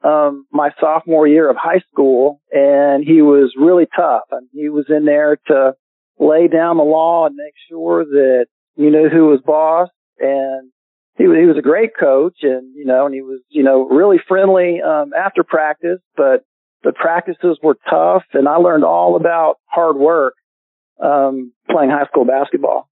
[0.03, 4.24] um, my sophomore year of high school, and he was really tough.
[4.30, 5.74] And he was in there to
[6.18, 9.88] lay down the law and make sure that you knew who was boss.
[10.18, 10.70] And
[11.16, 14.18] he he was a great coach, and you know, and he was you know really
[14.26, 16.01] friendly um, after practice.
[16.16, 16.44] But
[16.82, 20.34] the practices were tough, and I learned all about hard work
[21.03, 22.88] um, playing high school basketball.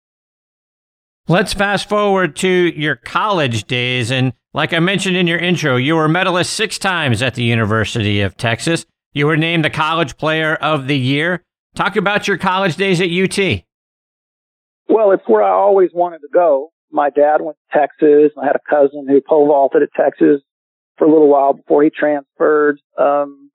[1.26, 4.10] Let's fast forward to your college days.
[4.10, 7.42] And like I mentioned in your intro, you were a medalist six times at the
[7.42, 8.84] University of Texas.
[9.14, 11.42] You were named the College Player of the Year.
[11.74, 13.38] Talk about your college days at UT.
[14.86, 16.72] Well, it's where I always wanted to go.
[16.90, 18.32] My dad went to Texas.
[18.40, 20.42] I had a cousin who pole vaulted at Texas
[20.98, 22.80] for a little while before he transferred.
[22.98, 23.50] Um,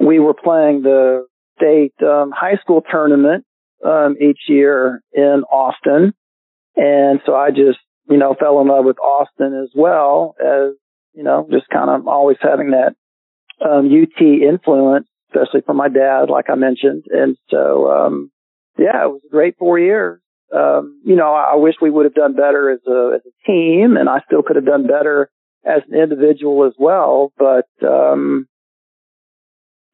[0.00, 3.44] we were playing the state um, high school tournament
[3.86, 6.12] um, each year in Austin.
[6.76, 10.74] And so I just, you know, fell in love with Austin as well as,
[11.14, 12.94] you know, just kind of always having that
[13.64, 17.04] um, UT influence, especially from my dad, like I mentioned.
[17.10, 18.30] And so, um,
[18.78, 20.20] yeah, it was a great four years.
[20.54, 23.46] Um, you know, I, I wish we would have done better as a, as a
[23.46, 25.30] team and I still could have done better
[25.64, 27.32] as an individual as well.
[27.38, 28.46] But, um,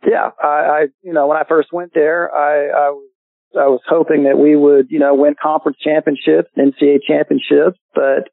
[0.07, 3.10] yeah, I, I, you know, when I first went there, I, I was
[3.57, 8.29] I was hoping that we would, you know, win conference championships, NCAA championships, but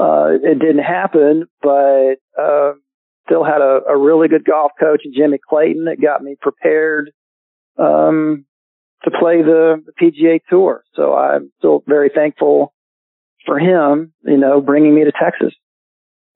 [0.00, 1.46] uh, it didn't happen.
[1.62, 2.72] But uh,
[3.26, 7.12] still had a, a really good golf coach, Jimmy Clayton, that got me prepared
[7.78, 8.44] um,
[9.04, 10.84] to play the, the PGA Tour.
[10.94, 12.72] So I'm still very thankful
[13.46, 15.54] for him, you know, bringing me to Texas.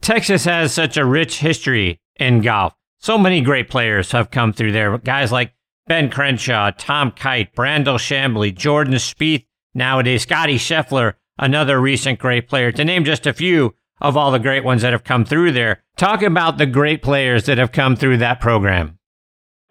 [0.01, 2.75] Texas has such a rich history in golf.
[2.99, 4.97] So many great players have come through there.
[4.99, 5.53] Guys like
[5.87, 12.73] Ben Crenshaw, Tom Kite, Brandel Chamblee, Jordan Spieth, nowadays Scotty Scheffler, another recent great player,
[12.73, 15.83] to name just a few of all the great ones that have come through there.
[15.97, 18.99] Talk about the great players that have come through that program.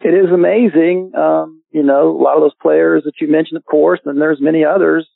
[0.02, 1.14] It is amazing.
[1.18, 4.40] Um, you know, a lot of those players that you mentioned, of course, and there's
[4.40, 5.08] many others.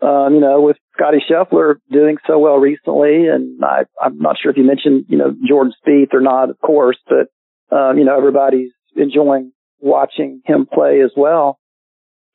[0.00, 4.50] Um, you know, with Scotty Scheffler doing so well recently, and I, I'm not sure
[4.50, 8.16] if you mentioned, you know, Jordan Spieth or not, of course, but um, you know,
[8.16, 9.52] everybody's enjoying
[9.82, 11.58] watching him play as well.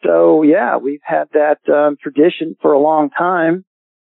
[0.03, 3.65] So yeah, we've had that um, tradition for a long time.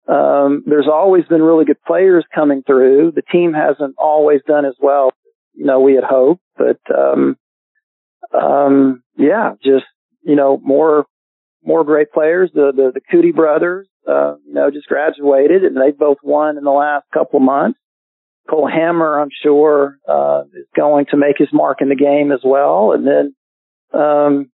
[0.09, 3.12] Um, there's always been really good players coming through.
[3.14, 5.12] The team hasn't always done as well,
[5.55, 7.37] you know, we had hoped, but um,
[8.33, 9.85] um, yeah, just
[10.22, 11.07] you know, more
[11.64, 12.51] more great players.
[12.55, 16.64] The the, the Coody brothers, uh, you know, just graduated and they've both won in
[16.64, 17.79] the last couple of months.
[18.49, 22.40] Cole Hammer, I'm sure, uh, is going to make his mark in the game as
[22.44, 22.92] well.
[22.92, 23.34] And then,
[23.99, 24.51] um,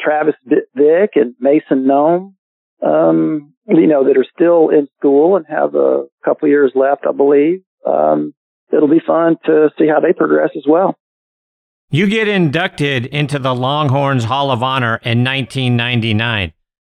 [0.00, 2.36] Travis Vick and Mason Nome,
[2.84, 7.12] um, you know, that are still in school and have a couple years left, I
[7.12, 7.60] believe.
[7.86, 8.34] Um,
[8.72, 10.96] it'll be fun to see how they progress as well.
[11.90, 16.52] You get inducted into the Longhorns Hall of Honor in 1999.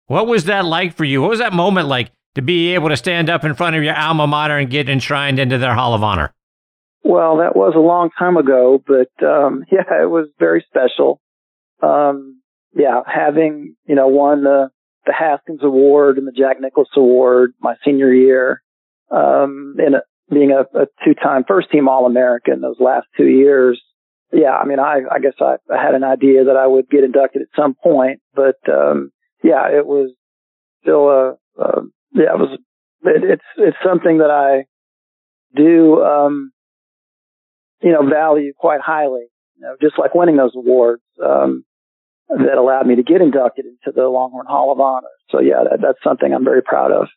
[0.07, 1.21] What was that like for you?
[1.21, 3.95] What was that moment like to be able to stand up in front of your
[3.95, 6.33] alma mater and get enshrined into their Hall of Honor?
[7.03, 11.19] Well, that was a long time ago, but um, yeah, it was very special.
[11.81, 12.41] Um,
[12.73, 14.69] yeah, having you know won the
[15.05, 18.61] the Haskins Award and the Jack Nicklaus Award my senior year,
[19.11, 23.79] um, and a, being a, a two-time first-team All-American those last two years.
[24.33, 27.03] Yeah, I mean, I I guess I, I had an idea that I would get
[27.03, 29.11] inducted at some point, but um,
[29.43, 30.11] yeah, it was
[30.81, 31.81] still a, a
[32.15, 32.59] yeah, it was
[33.03, 34.65] it, it's it's something that I
[35.55, 36.51] do um,
[37.85, 39.27] you know, value quite highly.
[39.57, 41.63] You know, just like winning those awards um,
[42.29, 45.07] that allowed me to get inducted into the Longhorn Hall of Honor.
[45.29, 47.07] So yeah, that, that's something I'm very proud of.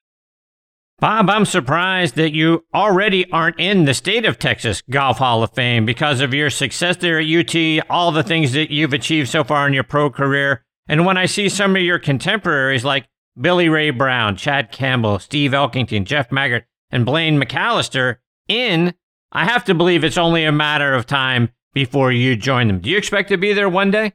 [1.01, 5.53] Bob, I'm surprised that you already aren't in the state of Texas Golf Hall of
[5.53, 9.45] Fame because of your success there at UT, all the things that you've achieved so
[9.45, 10.65] far in your pro career.
[10.89, 13.07] And when I see some of your contemporaries like
[13.41, 18.17] Billy Ray Brown, Chad Campbell, Steve Elkington, Jeff Maggert, and Blaine McCallister
[18.49, 18.95] in
[19.31, 22.81] I have to believe it's only a matter of time before you join them.
[22.81, 24.15] Do you expect to be there one day?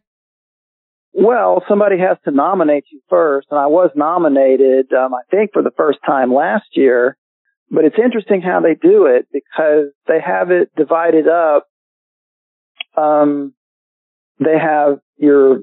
[1.13, 5.61] Well, somebody has to nominate you first, and I was nominated, um, I think, for
[5.61, 7.15] the first time last year.
[7.69, 11.67] But it's interesting how they do it because they have it divided up.
[12.97, 13.53] Um,
[14.39, 15.59] they have your,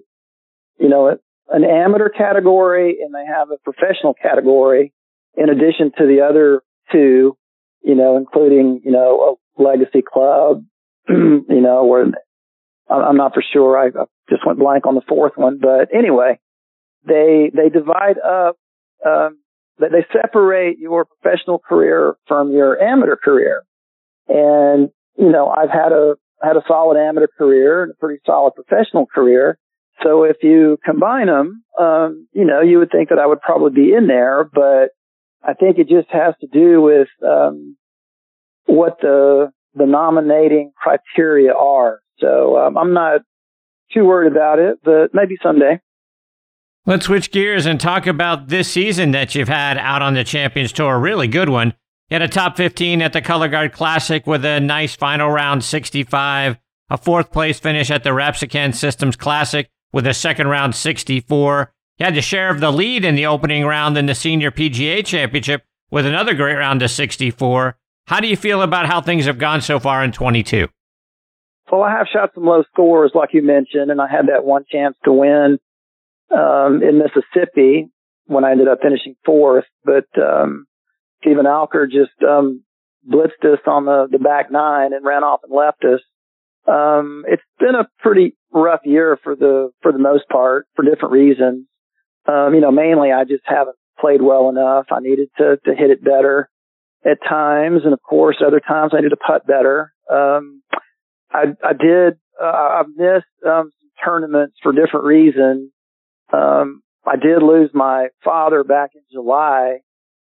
[0.79, 1.19] you know,
[1.51, 4.93] an amateur category and they have a professional category
[5.35, 7.37] in addition to the other two
[7.83, 10.65] you know, including, you know, a legacy club,
[11.09, 12.07] you know, where
[12.89, 13.79] I'm not for sure.
[13.79, 13.91] I,
[14.29, 16.39] just went blank on the fourth one, but anyway,
[17.05, 18.57] they, they divide up,
[19.05, 19.39] um,
[19.79, 23.65] that they separate your professional career from your amateur career.
[24.29, 28.53] And, you know, I've had a, had a solid amateur career and a pretty solid
[28.55, 29.59] professional career.
[30.03, 33.71] So if you combine them, um, you know, you would think that I would probably
[33.71, 34.91] be in there, but
[35.43, 37.77] I think it just has to do with um,
[38.67, 42.01] what the the nominating criteria are.
[42.19, 43.21] So um, I'm not
[43.93, 45.81] too worried about it, but maybe someday.
[46.87, 50.73] Let's switch gears and talk about this season that you've had out on the Champions
[50.73, 50.99] Tour.
[50.99, 51.75] Really good one.
[52.09, 56.59] You had a top 15 at the Cologuard Classic with a nice final round 65,
[56.89, 61.73] a fourth place finish at the Rapiscan Systems Classic with a second round 64.
[61.99, 65.05] You had the share of the lead in the opening round in the Senior PGA
[65.05, 67.77] Championship with another great round of 64.
[68.07, 70.69] How do you feel about how things have gone so far in 22?
[71.71, 74.65] Well, I have shot some low scores, like you mentioned, and I had that one
[74.71, 75.59] chance to win
[76.31, 77.89] um, in Mississippi
[78.27, 79.67] when I ended up finishing fourth.
[79.85, 80.67] But um,
[81.21, 82.65] Steven Alker just um,
[83.09, 86.01] blitzed us on the, the back nine and ran off and left us.
[86.67, 91.13] Um, it's been a pretty rough year for the for the most part for different
[91.13, 91.67] reasons.
[92.27, 94.87] Um, you know, mainly I just haven't played well enough.
[94.91, 96.49] I needed to to hit it better
[97.05, 99.93] at times, and of course, other times I needed to putt better.
[100.11, 100.63] Um,
[101.31, 105.71] I I did uh, I've missed um, some tournaments for different reasons.
[106.33, 109.79] Um, I did lose my father back in July.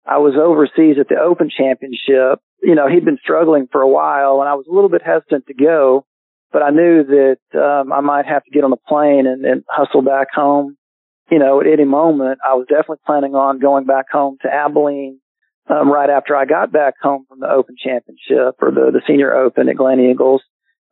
[0.07, 2.41] I was overseas at the Open Championship.
[2.63, 5.47] You know, he'd been struggling for a while, and I was a little bit hesitant
[5.47, 6.07] to go,
[6.53, 9.65] but I knew that um, I might have to get on a plane and, and
[9.69, 10.77] hustle back home.
[11.31, 15.19] You know, at any moment, I was definitely planning on going back home to Abilene
[15.69, 19.33] um, right after I got back home from the Open Championship or the the Senior
[19.35, 20.41] Open at Gleneagles.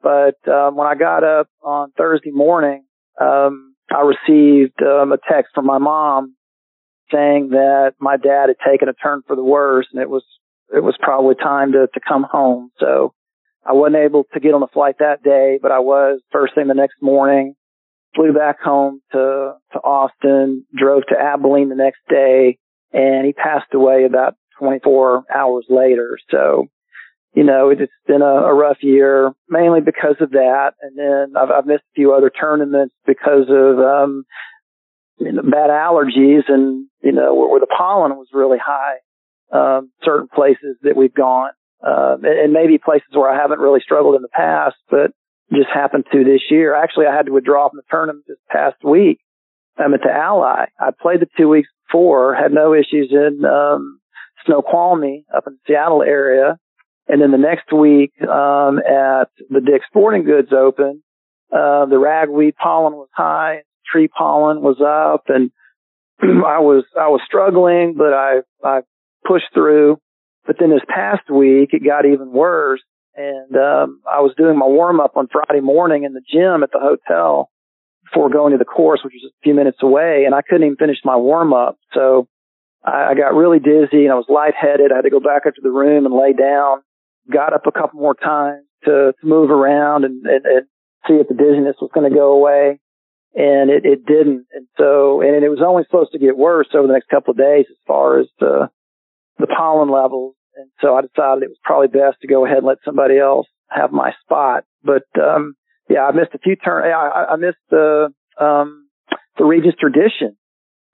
[0.03, 2.85] But um, when I got up on Thursday morning,
[3.21, 6.37] um, I received um, a text from my mom
[7.13, 10.25] saying that my dad had taken a turn for the worse, and it was
[10.75, 12.71] it was probably time to to come home.
[12.79, 13.13] So
[13.65, 16.69] I wasn't able to get on the flight that day, but I was first thing
[16.69, 17.55] the next morning.
[18.15, 22.59] Flew back home to to Austin, drove to Abilene the next day,
[22.93, 26.19] and he passed away about 24 hours later.
[26.31, 26.69] So
[27.35, 30.73] you know, it's been a, a rough year, mainly because of that.
[30.83, 34.25] And then I've, I've missed a few other tournaments because of, um,
[35.19, 38.97] you know, bad allergies and, you know, where, where the pollen was really high,
[39.53, 41.51] um, certain places that we've gone,
[41.87, 45.13] um, and, and maybe places where I haven't really struggled in the past, but
[45.53, 46.75] just happened to this year.
[46.75, 49.19] Actually, I had to withdraw from the tournament this past week.
[49.77, 50.67] I'm at the Ally.
[50.79, 54.01] I played the two weeks before, had no issues in, um,
[54.47, 56.57] Snoqualmie up in the Seattle area
[57.11, 61.03] and then the next week, um, at the Dick Sporting Goods Open,
[61.53, 65.51] uh, the ragweed pollen was high, tree pollen was up, and
[66.23, 68.83] I was I was struggling, but I I
[69.27, 69.99] pushed through.
[70.47, 72.83] But then this past week, it got even worse,
[73.15, 76.71] and um, I was doing my warm up on Friday morning in the gym at
[76.73, 77.51] the hotel
[78.05, 80.77] before going to the course, which was a few minutes away, and I couldn't even
[80.77, 81.77] finish my warm up.
[81.95, 82.27] So
[82.85, 84.91] I, I got really dizzy and I was lightheaded.
[84.91, 86.83] I had to go back up to the room and lay down
[87.31, 90.67] got up a couple more times to, to move around and, and, and
[91.07, 92.81] see if the dizziness was going to go away.
[93.35, 94.47] And it, it didn't.
[94.53, 97.39] And so, and it was only supposed to get worse over the next couple of
[97.39, 98.69] days as far as the,
[99.41, 100.35] the pollen levels.
[100.57, 103.47] And so I decided it was probably best to go ahead and let somebody else
[103.71, 104.65] have my spot.
[104.83, 105.55] But, um,
[105.89, 106.87] yeah, I missed a few turns.
[106.87, 108.89] I, I missed the, um,
[109.39, 110.37] the Regions Tradition,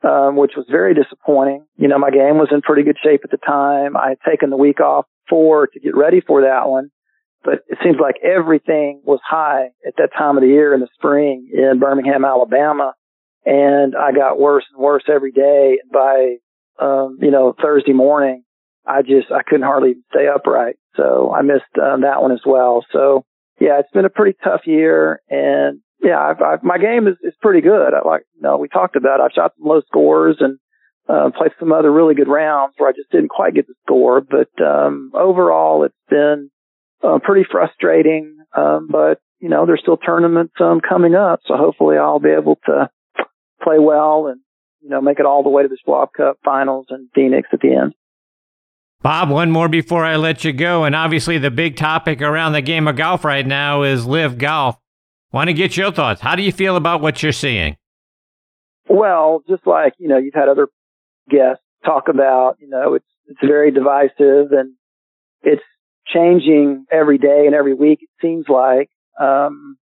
[0.02, 1.66] um, which was very disappointing.
[1.76, 3.96] You know, my game was in pretty good shape at the time.
[3.96, 6.90] I had taken the week off for to get ready for that one.
[7.44, 10.88] But it seems like everything was high at that time of the year in the
[10.94, 12.94] spring in Birmingham, Alabama.
[13.44, 15.78] And I got worse and worse every day.
[15.80, 16.36] And by,
[16.80, 18.44] um, you know, Thursday morning,
[18.86, 20.76] I just, I couldn't hardly stay upright.
[20.96, 22.84] So I missed um, that one as well.
[22.92, 23.24] So
[23.60, 25.20] yeah, it's been a pretty tough year.
[25.28, 27.94] And yeah, I've, I've, my game is, is pretty good.
[27.94, 30.58] I like, you know, we talked about, I've shot some low scores and
[31.08, 34.20] uh, played some other really good rounds where I just didn't quite get the score.
[34.20, 36.50] But um, overall, it's been
[37.02, 38.38] uh, pretty frustrating.
[38.56, 42.58] Um, but you know, there's still tournaments um, coming up, so hopefully I'll be able
[42.66, 42.88] to
[43.62, 44.40] play well and
[44.86, 47.60] you know make it all the way to the Schwab Cup finals and Phoenix at
[47.60, 47.94] the end.
[49.02, 52.62] Bob, one more before I let you go, and obviously the big topic around the
[52.62, 54.76] game of golf right now is LIV Golf.
[55.32, 56.20] Want to get your thoughts?
[56.20, 57.76] How do you feel about what you're seeing?
[58.88, 60.68] Well, just like you know, you've had other
[61.28, 64.74] guests talk about, you know, it's, it's very divisive and
[65.42, 65.62] it's
[66.06, 68.90] changing every day and every week, it seems like.
[69.20, 69.76] Um,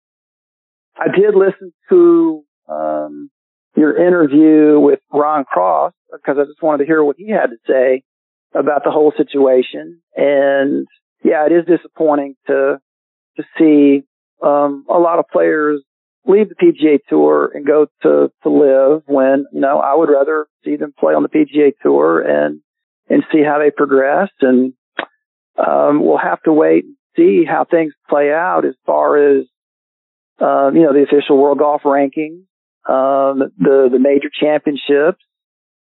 [0.97, 3.29] I did listen to, um,
[3.75, 7.57] your interview with Ron Cross because I just wanted to hear what he had to
[7.67, 8.03] say
[8.53, 10.01] about the whole situation.
[10.15, 10.87] And
[11.23, 12.79] yeah, it is disappointing to,
[13.37, 14.03] to see,
[14.43, 15.81] um, a lot of players
[16.25, 20.47] leave the PGA Tour and go to to LIV when you know I would rather
[20.63, 22.61] see them play on the PGA Tour and
[23.09, 24.73] and see how they progress and
[25.57, 29.45] um, we'll have to wait and see how things play out as far as
[30.41, 32.43] uh, you know the official world golf rankings
[32.87, 35.23] um, the the major championships?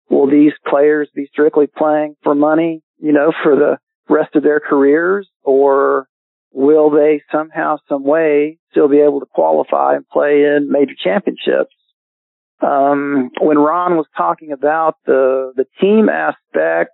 [0.10, 3.78] Will these players be strictly playing for money, you know, for the
[4.10, 6.08] rest of their careers, or
[6.52, 11.74] will they somehow, some way, still be able to qualify and play in major championships?
[12.62, 16.92] Um, when Ron was talking about the the team aspect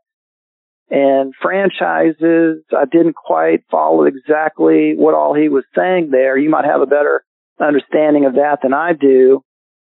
[0.89, 6.38] and franchises, I didn't quite follow exactly what all he was saying there.
[6.38, 7.23] You might have a better
[7.59, 9.43] understanding of that than I do,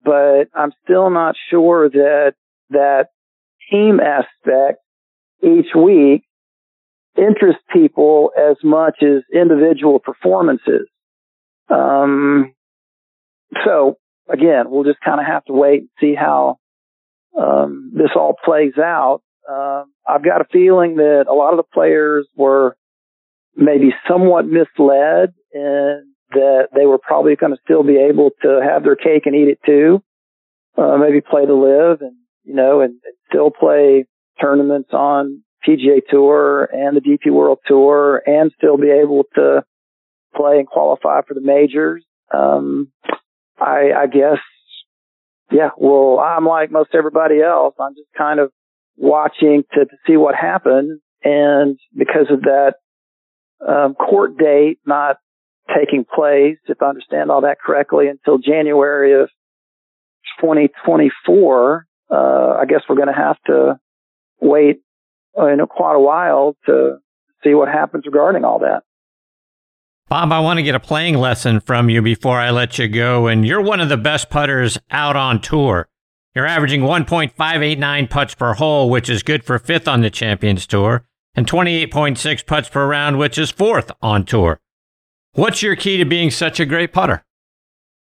[0.04, 2.34] but I'm still not sure that
[2.70, 3.08] that
[3.70, 4.80] team aspect
[5.42, 6.24] each week
[7.16, 10.88] interests people as much as individual performances.
[11.68, 12.52] Um,
[13.64, 13.98] so
[14.28, 16.58] again, we'll just kind of have to wait and see how
[17.38, 19.22] um, this all plays out.
[19.50, 22.76] Uh, I've got a feeling that a lot of the players were
[23.56, 28.82] maybe somewhat misled and that they were probably going to still be able to have
[28.82, 30.02] their cake and eat it too.
[30.76, 34.06] Uh, maybe play to LIV and, you know, and, and still play
[34.40, 39.64] tournaments on PGA Tour and the DP World Tour and still be able to
[40.34, 42.04] play and qualify for the majors.
[42.32, 42.90] Um,
[43.58, 44.38] I, I guess,
[45.50, 47.74] yeah, well, I'm like most everybody else.
[47.78, 48.50] I'm just kind of
[48.96, 51.00] watching to, to see what happens.
[51.22, 52.74] And because of that,
[53.66, 55.16] um, court date not
[55.68, 59.28] taking place, if I understand all that correctly, until January of
[60.40, 63.78] 2024, uh, I guess we're going to have to
[64.40, 64.82] wait
[65.38, 66.98] uh, know, quite a while to
[67.42, 68.82] see what happens regarding all that.
[70.08, 73.26] Bob, I want to get a playing lesson from you before I let you go.
[73.26, 75.88] And you're one of the best putters out on tour.
[76.34, 81.06] You're averaging 1.589 putts per hole, which is good for fifth on the Champions Tour,
[81.34, 84.60] and 28.6 putts per round, which is fourth on tour.
[85.34, 87.24] What's your key to being such a great putter?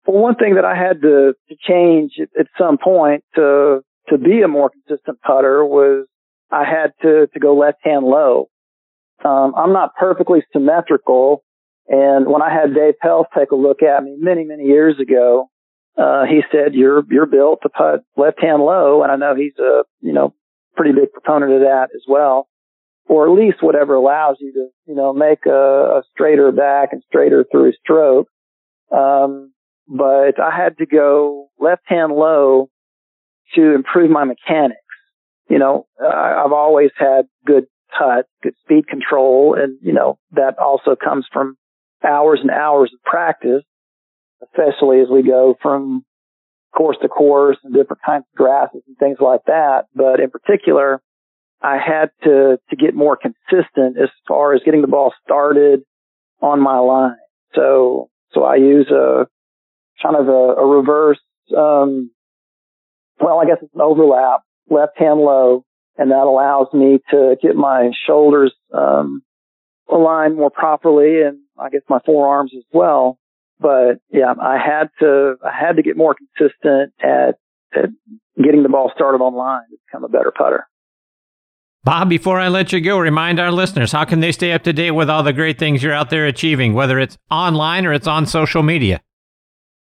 [0.06, 4.18] Well, one thing that I had to, to change at, at some point to to
[4.18, 6.06] be a more consistent putter was
[6.50, 8.48] I had to to go left hand low.
[9.24, 11.42] Um, I'm not perfectly symmetrical,
[11.88, 15.48] and when I had Dave Pelz take a look at me many many years ago,
[15.96, 19.58] uh, he said you're you're built to putt left hand low, and I know he's
[19.58, 20.34] a you know
[20.76, 22.46] pretty big proponent of that as well,
[23.08, 27.02] or at least whatever allows you to you know make a, a straighter back and
[27.08, 28.28] straighter through stroke.
[28.90, 29.52] Um,
[29.88, 32.68] but I had to go left hand low
[33.54, 34.80] to improve my mechanics
[35.48, 37.66] you know, I, I've always had good
[37.98, 41.56] touch, good speed control, and you know that also comes from
[42.04, 43.62] hours and hours of practice,
[44.42, 46.04] especially as we go from
[46.76, 49.84] course to course and different kinds of grasses and things like that.
[49.94, 51.00] But in particular,
[51.62, 55.82] I had to to get more consistent as far as getting the ball started
[56.40, 57.16] on my line.
[57.54, 59.26] So so I use a
[60.02, 61.20] kind of a, a reverse.
[61.56, 62.10] Um,
[63.20, 65.64] well, I guess it's an overlap left hand low,
[65.96, 69.22] and that allows me to get my shoulders um,
[69.90, 73.18] aligned more properly, and I guess my forearms as well.
[73.58, 77.36] But yeah, I had to I had to get more consistent at,
[77.74, 77.90] at
[78.42, 80.66] getting the ball started on line to become a better putter.
[81.86, 84.72] Bob, before I let you go, remind our listeners how can they stay up to
[84.72, 88.08] date with all the great things you're out there achieving, whether it's online or it's
[88.08, 89.00] on social media?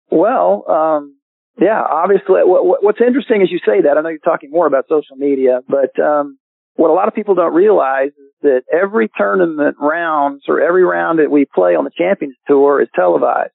[0.10, 1.18] Well, um,
[1.60, 3.98] yeah, obviously, what, what's interesting is you say that.
[3.98, 6.38] I know you're talking more about social media, but um,
[6.76, 11.20] what a lot of people don't realize is that every tournament rounds or every round
[11.20, 13.52] that we play on the Champions Tour is televised.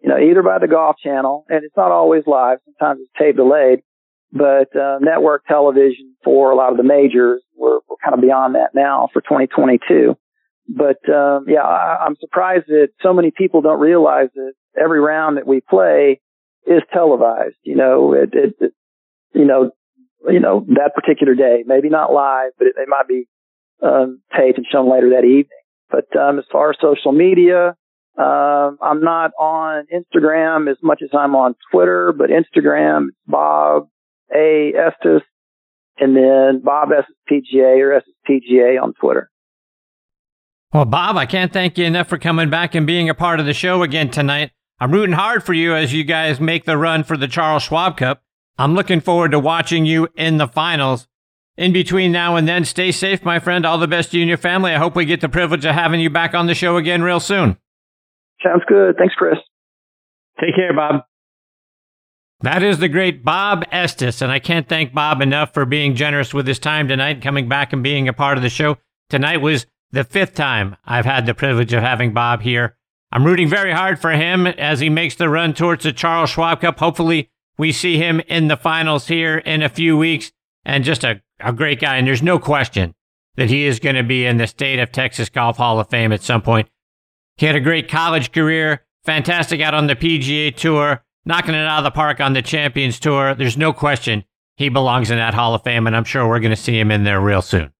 [0.00, 2.60] You know, either by the Golf Channel, and it's not always live.
[2.64, 3.80] Sometimes it's tape delayed,
[4.34, 7.42] but uh, network television for a lot of the majors.
[7.56, 10.16] We're, we're kind of beyond that now for 2022.
[10.68, 15.36] But um, yeah, I, I'm surprised that so many people don't realize that every round
[15.36, 16.20] that we play
[16.66, 17.56] is televised.
[17.62, 18.72] You know, it, it, it,
[19.32, 19.70] you know,
[20.26, 23.28] you know that particular day, maybe not live, but it, it might be
[23.82, 25.48] um, taped and shown later that evening.
[25.90, 27.76] But um, as far as social media,
[28.16, 33.88] um, I'm not on Instagram as much as I'm on Twitter, but Instagram, Bob
[34.34, 35.22] A Estes,
[35.98, 39.30] and then Bob Estes PGA or Estes PGA on Twitter.
[40.72, 43.46] Well, Bob, I can't thank you enough for coming back and being a part of
[43.46, 44.50] the show again tonight.
[44.80, 47.96] I'm rooting hard for you as you guys make the run for the Charles Schwab
[47.96, 48.22] Cup.
[48.58, 51.06] I'm looking forward to watching you in the finals.
[51.56, 53.64] In between now and then, stay safe, my friend.
[53.64, 54.72] All the best to you and your family.
[54.72, 57.20] I hope we get the privilege of having you back on the show again real
[57.20, 57.56] soon.
[58.42, 58.96] Sounds good.
[58.98, 59.38] Thanks, Chris.
[60.40, 61.04] Take care, Bob.
[62.44, 66.32] That is the great Bob Estes, and I can't thank Bob enough for being generous
[66.32, 68.78] with his time tonight, coming back and being a part of the show.
[69.10, 72.76] Tonight was the fifth time I've had the privilege of having Bob here
[73.14, 76.60] I'm rooting very hard for him as he makes the run towards the Charles Schwab
[76.60, 76.80] Cup.
[76.80, 80.32] Hopefully, we see him in the finals here in a few weeks
[80.64, 81.96] and just a, a great guy.
[81.96, 82.92] And there's no question
[83.36, 86.10] that he is going to be in the state of Texas Golf Hall of Fame
[86.10, 86.68] at some point.
[87.36, 91.78] He had a great college career, fantastic out on the PGA Tour, knocking it out
[91.78, 93.34] of the park on the Champions Tour.
[93.34, 94.24] There's no question
[94.56, 96.90] he belongs in that Hall of Fame, and I'm sure we're going to see him
[96.90, 97.72] in there real soon.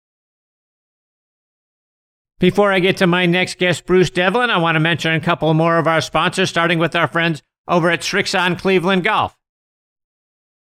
[2.40, 5.54] Before I get to my next guest, Bruce Devlin, I want to mention a couple
[5.54, 9.36] more of our sponsors, starting with our friends over at Srixon Cleveland Golf.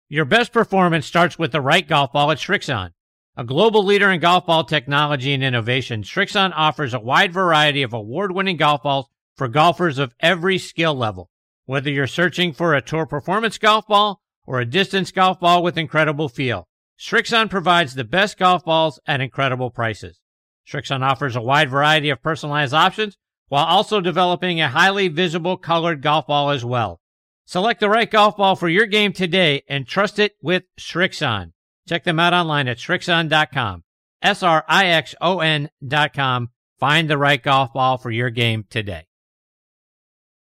[0.08, 2.92] Your best performance starts with the right golf ball at Srixon.
[3.36, 7.92] A global leader in golf ball technology and innovation, Srixon offers a wide variety of
[7.92, 9.06] award-winning golf balls
[9.36, 11.30] for golfers of every skill level.
[11.68, 15.76] Whether you're searching for a tour performance golf ball or a distance golf ball with
[15.76, 16.66] incredible feel,
[16.98, 20.18] Srixon provides the best golf balls at incredible prices.
[20.66, 23.18] Srixon offers a wide variety of personalized options
[23.48, 27.02] while also developing a highly visible colored golf ball as well.
[27.44, 31.52] Select the right golf ball for your game today and trust it with Srixon.
[31.86, 33.84] Check them out online at Srixon.com.
[34.22, 36.48] S-R-I-X-O-N.com.
[36.80, 39.07] Find the right golf ball for your game today.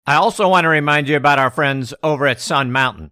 [0.07, 3.11] I also want to remind you about our friends over at Sun Mountain.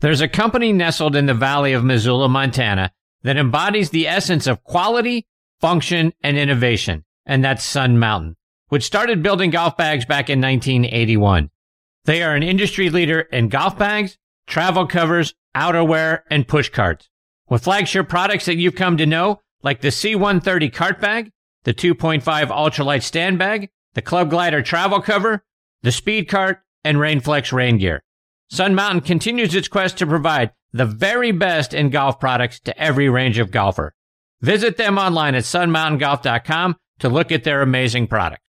[0.00, 2.92] There's a company nestled in the valley of Missoula, Montana
[3.22, 5.26] that embodies the essence of quality,
[5.60, 8.36] function, and innovation, and that's Sun Mountain,
[8.68, 11.50] which started building golf bags back in 1981.
[12.04, 14.16] They are an industry leader in golf bags,
[14.46, 17.08] travel covers, outerwear, and push carts.
[17.48, 21.32] With flagship products that you've come to know, like the C130 cart bag,
[21.64, 25.42] the 2.5 ultralight stand bag, the Club Glider travel cover,
[25.82, 28.02] the Speed Cart, and Rainflex rain gear.
[28.48, 33.08] Sun Mountain continues its quest to provide the very best in golf products to every
[33.08, 33.92] range of golfer.
[34.40, 38.42] Visit them online at sunmountaingolf.com to look at their amazing product.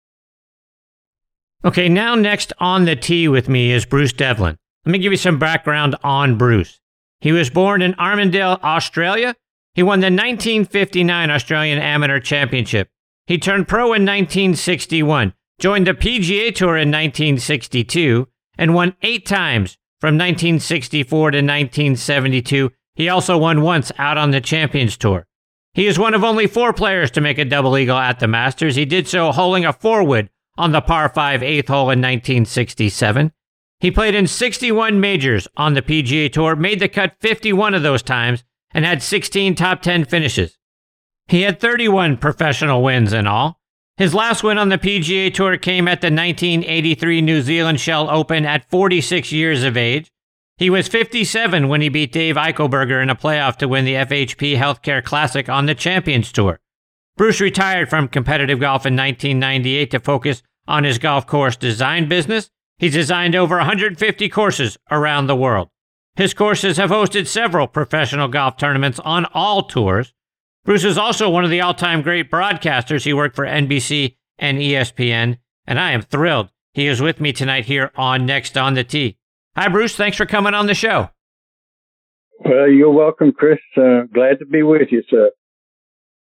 [1.65, 4.57] Okay, now next on the tee with me is Bruce Devlin.
[4.85, 6.79] Let me give you some background on Bruce.
[7.19, 9.35] He was born in Armidale, Australia.
[9.73, 12.89] He won the 1959 Australian Amateur Championship.
[13.25, 18.27] He turned pro in 1961, joined the PGA Tour in 1962,
[18.57, 22.71] and won eight times from 1964 to 1972.
[22.95, 25.27] He also won once out on the Champions Tour.
[25.73, 28.75] He is one of only four players to make a double eagle at the Masters.
[28.75, 33.31] He did so holding a four wood on the par 5 eighth hole in 1967.
[33.79, 38.01] He played in 61 majors on the PGA Tour, made the cut 51 of those
[38.01, 38.43] times,
[38.73, 40.57] and had 16 top 10 finishes.
[41.27, 43.61] He had 31 professional wins in all.
[43.97, 48.45] His last win on the PGA Tour came at the 1983 New Zealand Shell Open
[48.45, 50.11] at 46 years of age.
[50.57, 54.55] He was 57 when he beat Dave Eichelberger in a playoff to win the FHP
[54.55, 56.59] Healthcare Classic on the Champions Tour.
[57.15, 62.51] Bruce retired from competitive golf in 1998 to focus on his golf course design business.
[62.77, 65.69] He's designed over 150 courses around the world.
[66.15, 70.13] His courses have hosted several professional golf tournaments on all tours.
[70.67, 73.05] Bruce is also one of the all time great broadcasters.
[73.05, 77.65] He worked for NBC and ESPN, and I am thrilled he is with me tonight
[77.65, 79.17] here on Next on the Tee.
[79.55, 79.95] Hi, Bruce.
[79.95, 81.09] Thanks for coming on the show.
[82.45, 83.57] Well, you're welcome, Chris.
[83.75, 85.31] Uh, glad to be with you, sir.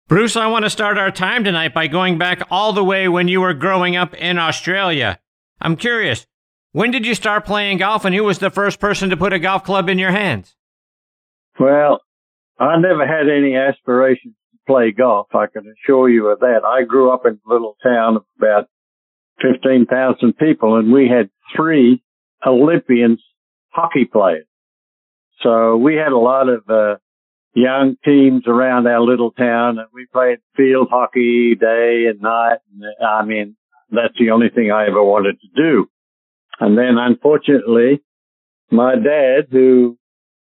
[0.06, 3.26] Bruce, I want to start our time tonight by going back all the way when
[3.26, 5.18] you were growing up in Australia.
[5.60, 6.28] I'm curious,
[6.70, 9.40] when did you start playing golf and who was the first person to put a
[9.40, 10.54] golf club in your hands?
[11.58, 12.02] Well,
[12.58, 15.28] I never had any aspirations to play golf.
[15.34, 16.60] I can assure you of that.
[16.66, 18.68] I grew up in a little town of about
[19.42, 22.02] 15,000 people and we had three
[22.46, 23.22] Olympians
[23.68, 24.46] hockey players.
[25.42, 26.96] So we had a lot of, uh,
[27.56, 32.58] young teams around our little town and we played field hockey day and night.
[32.70, 33.56] And I mean,
[33.90, 35.88] that's the only thing I ever wanted to do.
[36.60, 38.02] And then unfortunately,
[38.70, 39.96] my dad, who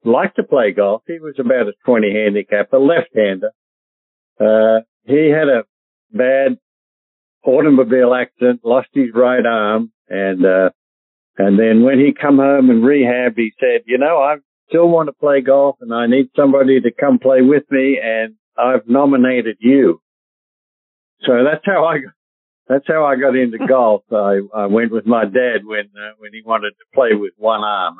[0.03, 3.51] liked to play golf, he was about a 20 handicap, a left-hander.
[4.39, 5.63] Uh, he had a
[6.11, 6.57] bad
[7.45, 10.69] automobile accident, lost his right arm, and, uh,
[11.37, 14.41] and then when he come home and rehab, he said, you know, I've
[14.71, 18.35] still want to play golf and I need somebody to come play with me and
[18.57, 20.01] I've nominated you.
[21.23, 21.97] So that's how I,
[22.67, 24.03] that's how I got into golf.
[24.11, 27.61] I, I went with my dad when, uh, when he wanted to play with one
[27.61, 27.97] arm.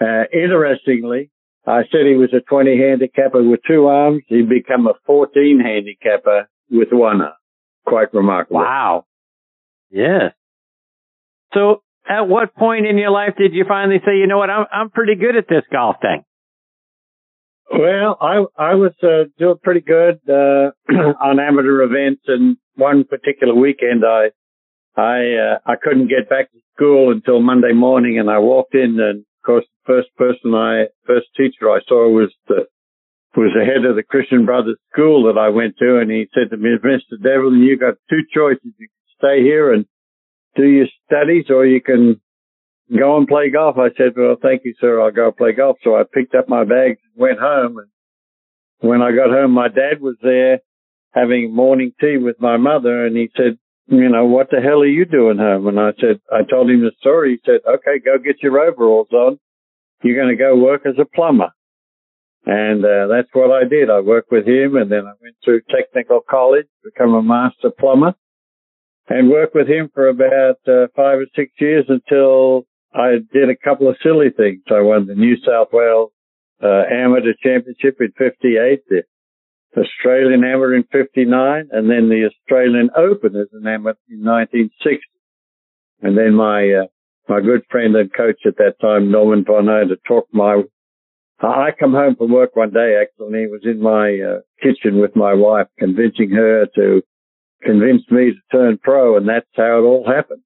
[0.00, 1.30] Uh, interestingly,
[1.66, 4.22] I said he was a 20 handicapper with two arms.
[4.28, 7.32] He'd become a 14 handicapper with one arm.
[7.86, 8.60] Quite remarkable.
[8.60, 9.04] Wow.
[9.90, 10.32] Yes.
[11.54, 14.66] So at what point in your life did you finally say, you know what, I'm
[14.72, 16.24] I'm pretty good at this golf thing?
[17.70, 20.70] Well, I I was uh, doing pretty good uh,
[21.20, 24.30] on amateur events, and one particular weekend, I
[24.96, 28.98] I uh, I couldn't get back to school until Monday morning, and I walked in,
[29.00, 32.66] and course, the first person I, first teacher I saw was the,
[33.34, 35.98] was the head of the Christian Brothers school that I went to.
[35.98, 37.16] And he said to me, Mr.
[37.16, 38.74] Devlin, you got two choices.
[38.78, 39.86] You can stay here and
[40.54, 42.20] do your studies or you can
[42.96, 43.76] go and play golf.
[43.78, 45.00] I said, well, thank you, sir.
[45.00, 45.78] I'll go play golf.
[45.82, 47.78] So I picked up my bags and went home.
[47.78, 47.88] And
[48.80, 50.60] when I got home, my dad was there
[51.12, 53.58] having morning tea with my mother and he said,
[53.88, 55.66] you know, what the hell are you doing home?
[55.66, 57.40] And I said, I told him the story.
[57.42, 59.38] He said, okay, go get your overalls on.
[60.02, 61.50] You're going to go work as a plumber.
[62.46, 63.90] And uh, that's what I did.
[63.90, 68.14] I worked with him and then I went through technical college, become a master plumber
[69.08, 73.56] and worked with him for about uh, five or six years until I did a
[73.56, 74.62] couple of silly things.
[74.70, 76.12] I won the New South Wales
[76.62, 79.02] uh, Amateur Championship in 58, the
[79.76, 85.00] Australian Amateur in 59, and then the Australian Open as an amateur in 1960.
[86.00, 86.86] And then my, uh,
[87.28, 90.62] my good friend and coach at that time, Norman Von to talk my,
[91.40, 95.00] I come home from work one day actually, and he was in my uh, kitchen
[95.00, 97.02] with my wife, convincing her to
[97.62, 100.42] convince me to turn pro, and that's how it all happened.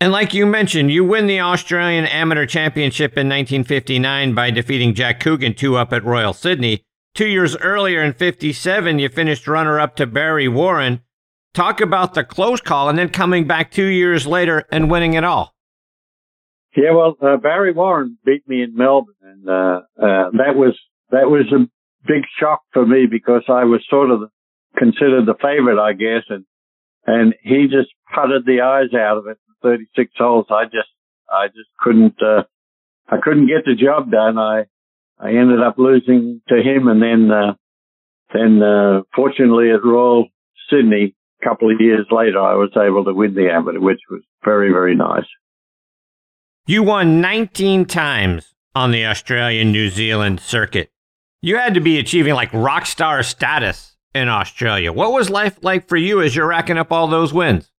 [0.00, 5.18] And like you mentioned, you win the Australian Amateur Championship in 1959 by defeating Jack
[5.18, 6.84] Coogan two up at Royal Sydney.
[7.18, 11.00] Two years earlier in 57, you finished runner up to Barry Warren.
[11.52, 15.24] Talk about the close call and then coming back two years later and winning it
[15.24, 15.52] all.
[16.76, 20.78] Yeah, well, uh, Barry Warren beat me in Melbourne, and uh, uh, that was
[21.10, 21.66] that was a
[22.06, 24.30] big shock for me because I was sort of
[24.76, 26.44] considered the favorite, I guess, and
[27.04, 29.38] and he just putted the eyes out of it.
[29.64, 30.46] 36 holes.
[30.50, 30.90] I just
[31.28, 32.44] I just couldn't uh,
[33.08, 34.38] I couldn't get the job done.
[34.38, 34.66] I
[35.20, 37.54] I ended up losing to him, and then uh,
[38.32, 40.28] then uh, fortunately at Royal
[40.70, 44.22] Sydney, a couple of years later, I was able to win the amateur, which was
[44.44, 45.26] very very nice.
[46.66, 50.90] You won 19 times on the Australian New Zealand circuit.
[51.40, 54.92] You had to be achieving like rock star status in Australia.
[54.92, 57.70] What was life like for you as you're racking up all those wins?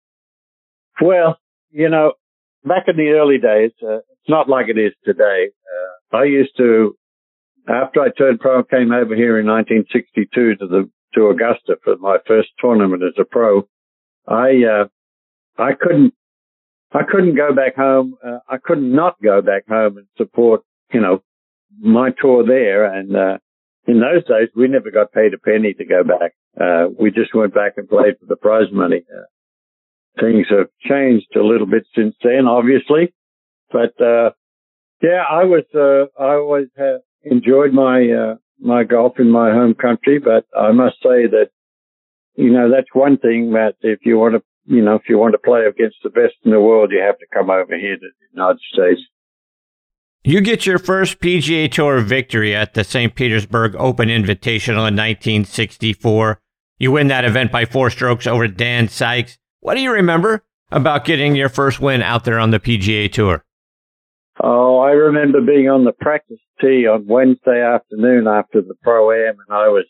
[1.01, 1.39] Well,
[1.71, 2.15] you know,
[2.65, 5.49] back in the early days, uh, it's not like it is today.
[6.13, 6.97] Uh, I used to
[7.69, 11.97] after I turned pro, I came over here in 1962 to the to Augusta for
[11.97, 13.69] my first tournament as a pro.
[14.27, 14.89] I uh,
[15.57, 16.15] I couldn't
[16.93, 18.17] I couldn't go back home.
[18.25, 20.63] Uh, I could not go back home and support
[20.93, 21.23] you know
[21.79, 22.85] my tour there.
[22.93, 23.39] And uh,
[23.87, 26.33] in those days, we never got paid a penny to go back.
[26.61, 29.05] Uh, we just went back and played for the prize money.
[29.15, 33.15] Uh, things have changed a little bit since then, obviously,
[33.71, 34.31] but uh,
[35.03, 39.75] yeah, I was uh, I always have enjoyed my uh, my golf in my home
[39.75, 41.51] country, but I must say that
[42.35, 45.33] you know that's one thing that if you want to you know if you want
[45.33, 48.01] to play against the best in the world, you have to come over here to
[48.01, 49.01] the United States.
[50.25, 53.15] You get your first PGA Tour victory at the St.
[53.15, 56.41] Petersburg Open Invitational in 1964.
[56.79, 59.39] You win that event by four strokes over Dan Sikes.
[59.61, 63.45] What do you remember about getting your first win out there on the PGA Tour?
[64.41, 69.35] Oh, I remember being on the practice tee on Wednesday afternoon after the Pro Am,
[69.35, 69.85] and I was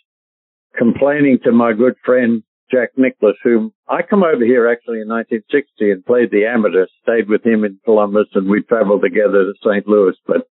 [0.77, 5.91] complaining to my good friend Jack Nicklaus, whom I come over here actually in 1960
[5.91, 9.87] and played the amateur, stayed with him in Columbus, and we traveled together to St.
[9.87, 10.15] Louis.
[10.27, 10.47] But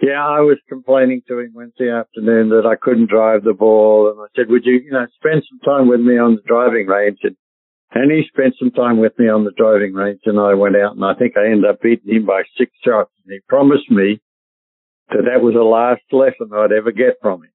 [0.00, 4.20] yeah, I was complaining to him Wednesday afternoon that I couldn't drive the ball, and
[4.20, 7.18] I said, "Would you, you know, spend some time with me on the driving range?"
[7.22, 7.36] And
[7.96, 10.96] and he spent some time with me on the driving range and I went out
[10.96, 13.10] and I think I ended up beating him by six shots.
[13.24, 14.20] And he promised me
[15.08, 17.50] that that was the last lesson I'd ever get from him.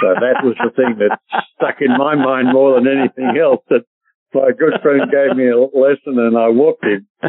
[0.00, 1.18] So that was the thing that
[1.54, 3.84] stuck in my mind more than anything else that
[4.32, 7.06] my good friend gave me a lesson and I whooped him.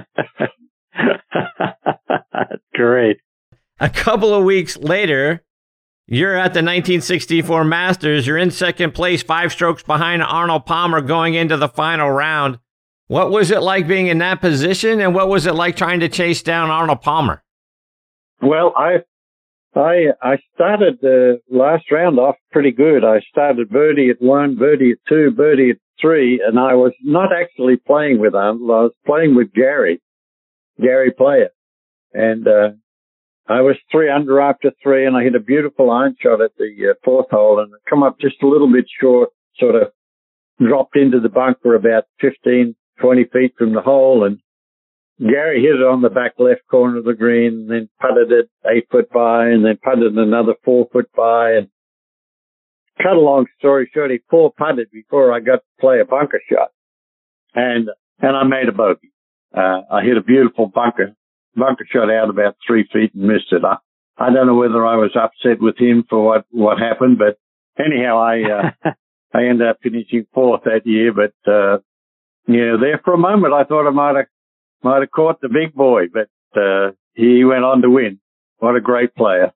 [2.74, 3.18] Great.
[3.80, 5.45] A couple of weeks later,
[6.08, 8.28] you're at the 1964 Masters.
[8.28, 12.60] You're in second place, five strokes behind Arnold Palmer going into the final round.
[13.08, 16.10] What was it like being in that position, and what was it like trying to
[16.10, 17.44] chase down Arnold Palmer?
[18.42, 19.04] Well, I
[19.76, 23.04] I I started the last round off pretty good.
[23.04, 27.30] I started birdie at one, birdie at two, birdie at three, and I was not
[27.32, 28.70] actually playing with Arnold.
[28.72, 30.02] I was playing with Gary,
[30.82, 31.50] Gary Player,
[32.14, 32.70] and uh,
[33.48, 36.92] I was three under after three, and I hit a beautiful iron shot at the
[36.92, 39.92] uh, fourth hole, and come up just a little bit short, sort of
[40.60, 44.40] dropped into the bunker about 15, 20 feet from the hole, and
[45.20, 48.50] Gary hit it on the back left corner of the green, and then putted it
[48.70, 51.70] eight foot by, and then putted another four foot by, and
[52.98, 56.42] cut a long story short, he four putted before I got to play a bunker
[56.52, 56.70] shot,
[57.54, 57.90] and
[58.20, 59.12] and I made a bogey.
[59.56, 61.16] Uh, I hit a beautiful bunker
[61.56, 63.64] bunker shot out about three feet and missed it.
[63.64, 63.78] I,
[64.18, 67.38] I don't know whether I was upset with him for what, what happened, but
[67.84, 68.92] anyhow, I, uh,
[69.34, 71.80] I ended up finishing fourth that year, but, uh,
[72.48, 74.28] you know, there for a moment, I thought I might have,
[74.84, 76.30] might have caught the big boy, but,
[76.60, 78.20] uh, he went on to win.
[78.60, 79.54] What a great player.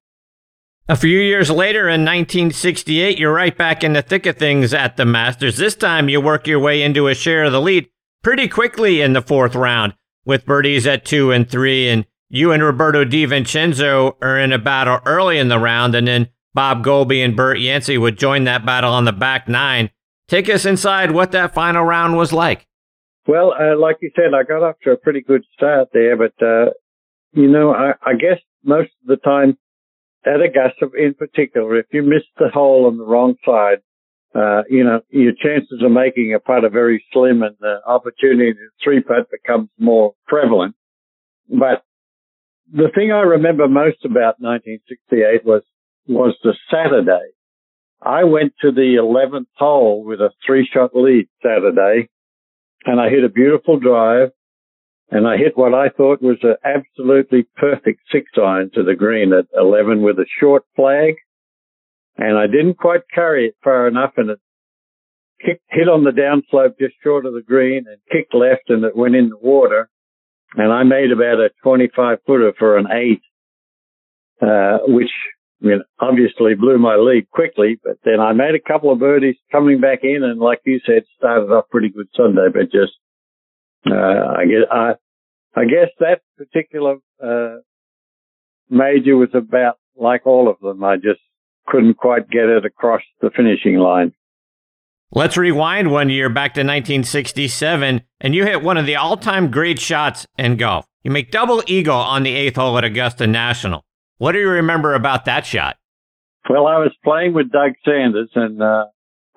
[0.87, 4.97] A few years later in 1968, you're right back in the thick of things at
[4.97, 5.57] the Masters.
[5.57, 7.87] This time you work your way into a share of the lead
[8.23, 9.93] pretty quickly in the fourth round
[10.25, 11.89] with birdies at two and three.
[11.89, 15.95] And you and Roberto De Vincenzo are in a battle early in the round.
[15.95, 19.89] And then Bob Goalby and Bert Yancey would join that battle on the back nine.
[20.27, 22.67] Take us inside what that final round was like.
[23.27, 26.33] Well, uh, like you said, I got off to a pretty good start there, but,
[26.41, 26.71] uh,
[27.31, 29.57] you know, I, I guess most of the time
[30.25, 33.79] at Augusta in particular, if you miss the hole on the wrong side,
[34.35, 38.53] uh, you know, your chances of making a putt are very slim and the opportunity
[38.53, 40.75] to three putt becomes more prevalent.
[41.49, 41.83] But
[42.71, 45.63] the thing I remember most about 1968 was,
[46.07, 47.31] was the Saturday.
[48.01, 52.09] I went to the 11th hole with a three shot lead Saturday
[52.85, 54.29] and I hit a beautiful drive
[55.11, 59.33] and I hit what I thought was an absolutely perfect six iron to the green
[59.33, 61.15] at 11 with a short flag.
[62.17, 64.39] And I didn't quite carry it far enough and it
[65.43, 68.95] kicked, hit on the downslope just short of the green and kicked left and it
[68.95, 69.89] went in the water.
[70.55, 73.21] And I made about a 25 footer for an eight,
[74.41, 75.11] uh, which
[75.61, 79.35] I mean, obviously blew my lead quickly, but then I made a couple of birdies
[79.51, 82.93] coming back in and like you said, started off pretty good Sunday, but just
[83.85, 84.91] uh, I guess I,
[85.55, 87.57] I guess that particular uh,
[88.69, 90.83] major was about like all of them.
[90.83, 91.21] I just
[91.69, 94.13] couldn't quite get it across the finishing line.
[95.11, 99.79] Let's rewind one year back to 1967, and you hit one of the all-time great
[99.79, 100.85] shots in golf.
[101.03, 103.83] You make double eagle on the eighth hole at Augusta National.
[104.17, 105.77] What do you remember about that shot?
[106.49, 108.85] Well, I was playing with Doug Sanders, and uh,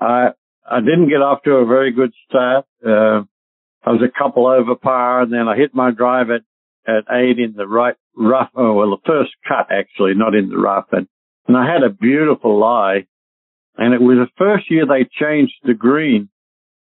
[0.01, 0.31] I
[0.69, 2.67] I didn't get off to a very good start.
[2.85, 3.23] Uh,
[3.85, 6.43] I was a couple over par and then I hit my drive at,
[6.87, 8.51] at eight in the right rough.
[8.55, 10.87] Oh, well, the first cut actually, not in the rough.
[10.93, 11.09] And,
[11.47, 13.07] and I had a beautiful lie
[13.77, 16.29] and it was the first year they changed the green.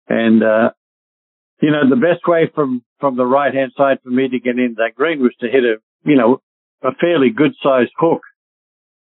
[0.08, 0.72] And, uh,
[1.62, 4.60] you know, the best way from, from the right hand side for me to get
[4.60, 6.42] into that green was to hit a, you know,
[6.82, 8.22] a fairly good sized hook.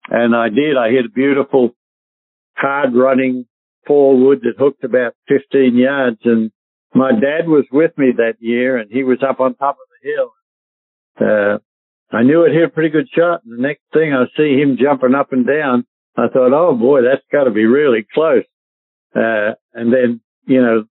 [0.09, 0.77] And I did.
[0.77, 1.75] I hit a beautiful
[2.55, 3.45] hard running
[3.85, 6.51] four wood that hooked about 15 yards and
[6.93, 10.09] my dad was with me that year and he was up on top of the
[10.09, 10.31] hill.
[11.19, 11.57] Uh,
[12.11, 13.43] I knew it hit a pretty good shot.
[13.43, 15.85] And the next thing I see him jumping up and down,
[16.15, 18.43] I thought, oh boy, that's got to be really close.
[19.15, 20.85] Uh, and then, you know,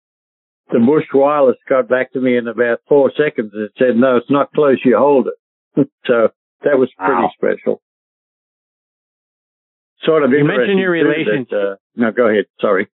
[0.70, 4.30] the Bush Wireless got back to me in about four seconds and said, no, it's
[4.30, 4.78] not close.
[4.84, 5.88] You hold it.
[6.06, 6.28] so
[6.62, 7.30] that was pretty wow.
[7.34, 7.80] special.
[10.02, 11.48] Sort of you mentioned your relationship.
[11.50, 12.44] That, uh, no, go ahead.
[12.60, 12.88] Sorry.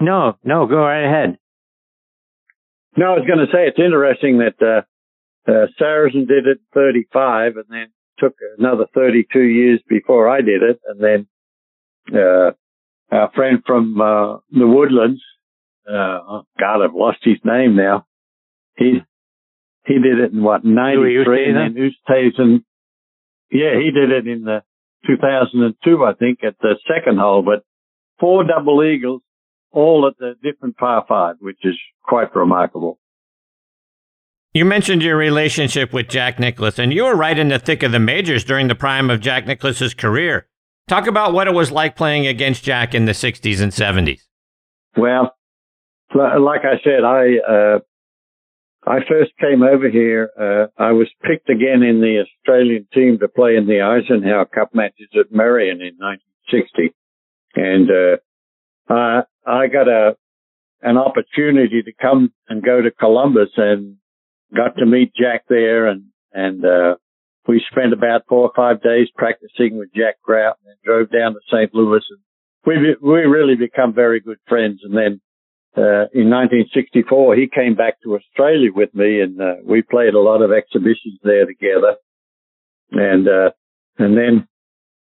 [0.00, 1.38] No, no, go right ahead.
[2.96, 4.82] No, I was going to say it's interesting that uh,
[5.46, 7.86] uh, Sarazen did it 35 and then
[8.18, 10.80] took another 32 years before I did it.
[10.86, 12.52] And then uh,
[13.10, 15.22] our friend from uh, the Woodlands,
[15.88, 18.06] uh, oh God, I've lost his name now.
[18.76, 19.00] He
[19.86, 22.64] he did it in what 93 and then Oosthuizen.
[23.50, 24.62] Yeah, he did it in the
[25.06, 27.42] 2002, I think, at the second hole.
[27.42, 27.62] But
[28.18, 29.22] four double eagles
[29.70, 32.98] all at the different par five, which is quite remarkable.
[34.56, 37.92] You mentioned your relationship with Jack Nicklaus, and you were right in the thick of
[37.92, 40.46] the majors during the prime of Jack Nicklaus's career.
[40.88, 44.22] Talk about what it was like playing against Jack in the 60s and 70s.
[44.96, 45.36] Well,
[46.14, 47.78] like I said, I uh,
[48.86, 50.30] I first came over here.
[50.40, 54.74] Uh, I was picked again in the Australian team to play in the Eisenhower Cup
[54.74, 56.94] matches at Merion in 1960,
[57.56, 60.16] and uh, uh, I got a
[60.80, 63.98] an opportunity to come and go to Columbus and
[64.54, 66.96] got to meet Jack there and and uh,
[67.48, 71.40] we spent about four or five days practicing with Jack Grout and drove down to
[71.50, 71.74] St.
[71.74, 72.20] Louis and
[72.64, 75.20] we we really become very good friends and then
[75.76, 80.20] uh, in 1964 he came back to Australia with me and uh, we played a
[80.20, 81.96] lot of exhibitions there together
[82.92, 83.50] and uh,
[83.98, 84.48] and then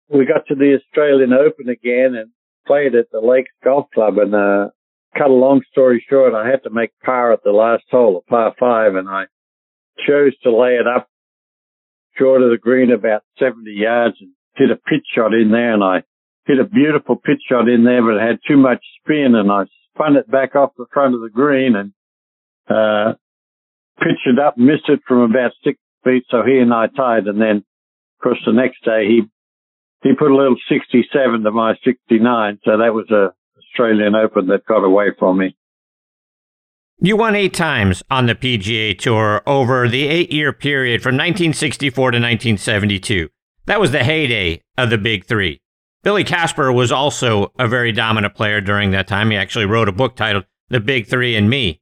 [0.09, 2.31] we got to the Australian Open again and
[2.65, 4.69] played at the Lakes Golf Club and, uh,
[5.17, 8.29] cut a long story short, I had to make par at the last hole, a
[8.29, 9.25] par five, and I
[10.05, 11.07] chose to lay it up
[12.17, 15.83] short of the green about 70 yards and hit a pitch shot in there and
[15.83, 16.03] I
[16.45, 19.65] hit a beautiful pitch shot in there, but it had too much spin and I
[19.93, 21.93] spun it back off the front of the green and,
[22.69, 23.13] uh,
[23.99, 27.27] pitched it up, missed it from about six, feet, so he and I tied.
[27.27, 29.21] And then, of course, the next day he
[30.03, 33.33] he put a little 67 to my 69, so that was a
[33.77, 35.55] Australian Open that got away from me.
[36.99, 42.11] You won eight times on the PGA Tour over the eight year period from 1964
[42.11, 43.29] to 1972.
[43.65, 45.61] That was the heyday of the Big Three.
[46.03, 49.29] Billy Casper was also a very dominant player during that time.
[49.29, 51.81] He actually wrote a book titled The Big Three and Me.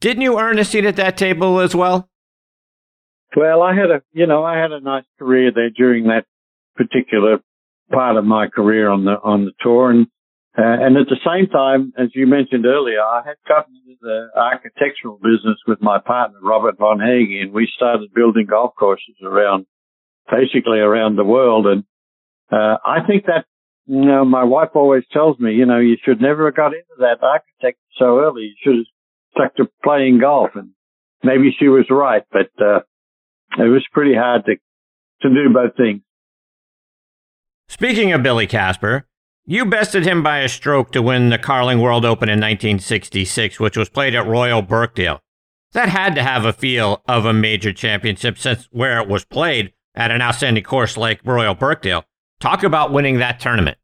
[0.00, 2.08] Didn't you earn a seat at that table as well?
[3.34, 6.26] Well, I had a, you know, I had a nice career there during that
[6.76, 7.38] particular
[7.90, 10.06] part of my career on the on the tour, and
[10.58, 14.28] uh, and at the same time, as you mentioned earlier, I had gotten into the
[14.36, 19.64] architectural business with my partner, Robert Von Hagge, and we started building golf courses around,
[20.30, 21.66] basically around the world.
[21.66, 21.84] And,
[22.50, 23.46] uh, I think that,
[23.86, 26.96] you know, my wife always tells me, you know, you should never have got into
[26.98, 28.42] that architect so early.
[28.42, 28.86] You should have
[29.30, 30.50] stuck to playing golf.
[30.54, 30.72] And
[31.22, 32.80] maybe she was right, but, uh,
[33.58, 34.56] it was pretty hard to,
[35.22, 36.02] to do both things.
[37.68, 39.06] Speaking of Billy Casper,
[39.44, 43.76] you bested him by a stroke to win the Carling World Open in 1966, which
[43.76, 45.20] was played at Royal Birkdale.
[45.72, 49.72] That had to have a feel of a major championship since where it was played
[49.94, 52.04] at an outstanding course like Royal Birkdale.
[52.40, 53.78] Talk about winning that tournament.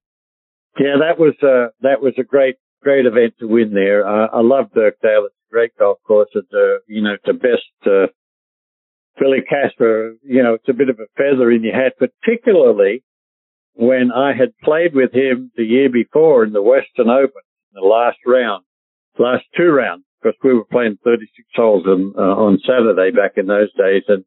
[0.78, 4.06] Yeah, that was uh, that was a great great event to win there.
[4.06, 5.26] Uh, I love Birkdale.
[5.26, 6.28] It's a great golf course.
[6.34, 7.86] It's uh, you know the best.
[7.86, 8.06] Uh,
[9.18, 13.02] Billy Casper, you know, it's a bit of a feather in your hat, particularly
[13.78, 17.42] when I had played with him the year before in the Western Open,
[17.72, 18.64] the last round,
[19.20, 23.46] last two rounds, because we were playing 36 holes on, uh, on Saturday back in
[23.46, 24.02] those days.
[24.08, 24.24] And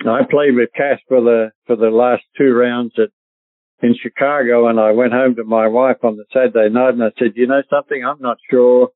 [0.00, 3.10] I played with Cass for the, for the last two rounds at,
[3.86, 4.66] in Chicago.
[4.66, 7.46] And I went home to my wife on the Saturday night and I said, you
[7.46, 8.04] know something?
[8.04, 8.88] I'm not sure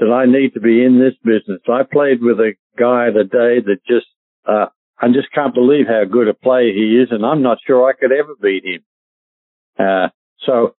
[0.00, 1.62] that I need to be in this business.
[1.66, 4.06] I played with a guy today that just,
[4.46, 4.66] uh,
[5.02, 7.92] I just can't believe how good a player he is, and I'm not sure I
[7.92, 8.84] could ever beat him.
[9.76, 10.08] Uh,
[10.46, 10.76] so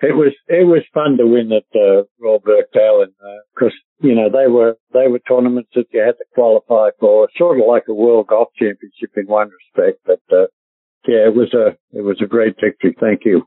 [0.00, 3.12] it was it was fun to win at uh, Royal Birkdale, and
[3.54, 7.28] because uh, you know they were they were tournaments that you had to qualify for,
[7.36, 10.00] sort of like a World Golf Championship in one respect.
[10.06, 10.46] But uh,
[11.06, 12.96] yeah, it was a it was a great victory.
[12.98, 13.46] Thank you.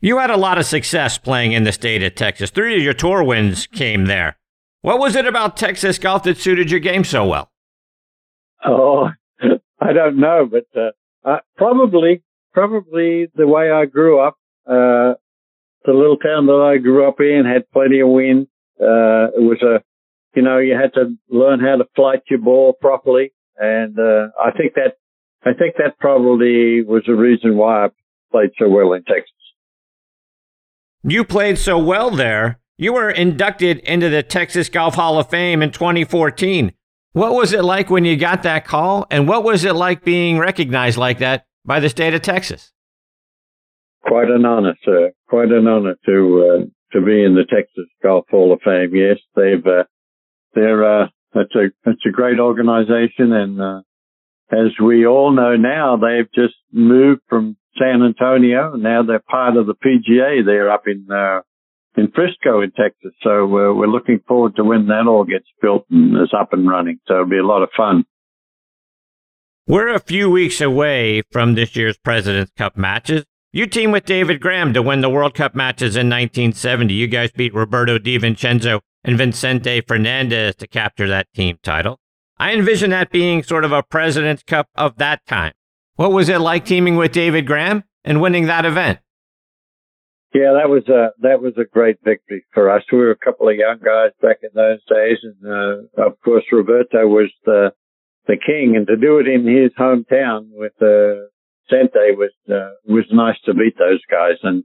[0.00, 2.48] You had a lot of success playing in the state of Texas.
[2.48, 4.38] Three of your tour wins came there.
[4.80, 7.50] What was it about Texas golf that suited your game so well?
[8.64, 9.08] Oh,
[9.80, 10.90] I don't know, but uh,
[11.28, 12.22] uh, probably,
[12.52, 14.36] probably the way I grew up.
[14.66, 15.14] Uh,
[15.84, 18.48] the little town that I grew up in had plenty of wind.
[18.80, 19.82] Uh, it was a,
[20.34, 24.50] you know, you had to learn how to flight your ball properly, and uh, I
[24.56, 24.96] think that,
[25.42, 27.88] I think that probably was the reason why I
[28.30, 29.32] played so well in Texas.
[31.02, 32.60] You played so well there.
[32.76, 36.72] You were inducted into the Texas Golf Hall of Fame in 2014.
[37.12, 39.06] What was it like when you got that call?
[39.10, 42.72] And what was it like being recognized like that by the state of Texas?
[44.02, 45.10] Quite an honor, sir.
[45.28, 48.94] Quite an honor to uh, to be in the Texas Golf Hall of Fame.
[48.94, 49.84] Yes, they've uh,
[50.54, 53.80] they're uh, it's a it's a great organization, and uh,
[54.50, 58.74] as we all know now, they've just moved from San Antonio.
[58.76, 60.44] Now they're part of the PGA.
[60.44, 61.40] They're up in uh,
[61.96, 63.12] in Frisco in Texas.
[63.22, 66.68] So uh, we're looking forward to when that all gets built and is up and
[66.68, 66.98] running.
[67.06, 68.04] So it'll be a lot of fun.
[69.66, 73.24] We're a few weeks away from this year's President's Cup matches.
[73.52, 76.94] You team with David Graham to win the World Cup matches in 1970.
[76.94, 81.98] You guys beat Roberto De Vincenzo and Vicente Fernandez to capture that team title.
[82.38, 85.52] I envision that being sort of a President's Cup of that time.
[85.96, 89.00] What was it like teaming with David Graham and winning that event?
[90.32, 92.84] Yeah, that was a that was a great victory for us.
[92.92, 96.44] We were a couple of young guys back in those days, and uh, of course
[96.52, 97.72] Roberto was the
[98.26, 101.26] the king, and to do it in his hometown with uh,
[101.68, 104.36] Sente was uh, was nice to beat those guys.
[104.44, 104.62] And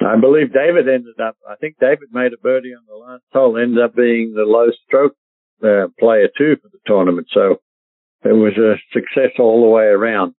[0.00, 1.36] I believe David ended up.
[1.48, 4.68] I think David made a birdie on the last hole, ended up being the low
[4.86, 5.16] stroke
[5.64, 7.26] uh, player too for the tournament.
[7.32, 7.60] So
[8.24, 10.34] it was a success all the way around.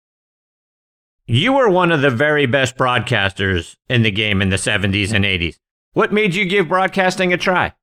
[1.26, 5.24] You were one of the very best broadcasters in the game in the 70s and
[5.24, 5.56] 80s.
[5.92, 7.74] What made you give broadcasting a try?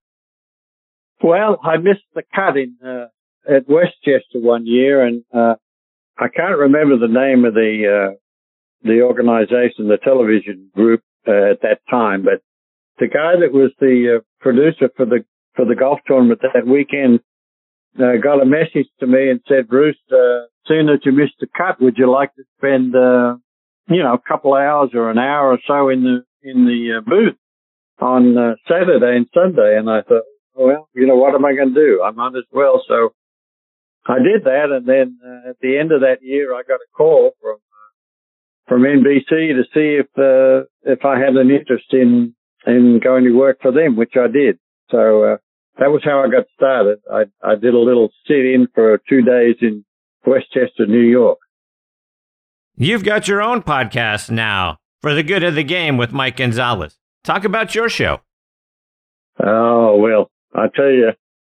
[1.24, 3.07] Well, I missed the cut in uh,
[3.49, 5.56] at Westchester one year, and uh,
[6.18, 8.16] I can't remember the name of the uh,
[8.84, 12.41] the organization, the television group uh, at that time, but
[12.99, 15.26] the guy that was the uh, producer for the
[15.56, 17.20] for the golf tournament that weekend
[17.99, 21.47] uh, got a message to me and said, Bruce, uh, seeing that you missed the
[21.55, 23.35] cut, would you like to spend, uh,
[23.88, 27.01] you know, a couple hours or an hour or so in the, in the uh,
[27.01, 27.35] booth
[27.99, 29.77] on uh, Saturday and Sunday?
[29.77, 30.23] And I thought,
[30.55, 32.03] well, you know, what am I going to do?
[32.03, 32.84] I might as well.
[32.88, 33.13] So
[34.07, 36.89] I did that, and then uh, at the end of that year, I got a
[36.95, 42.34] call from uh, from NBC to see if uh, if I had an interest in
[42.65, 44.57] in going to work for them, which I did.
[44.89, 45.38] So uh,
[45.80, 46.99] that was how I got started.
[47.11, 49.85] I I did a little sit in for two days in
[50.26, 51.39] Westchester, New York.
[52.76, 56.97] You've got your own podcast now for the good of the game with Mike Gonzalez.
[57.23, 58.22] Talk about your show.
[59.41, 61.11] Oh well, I tell you,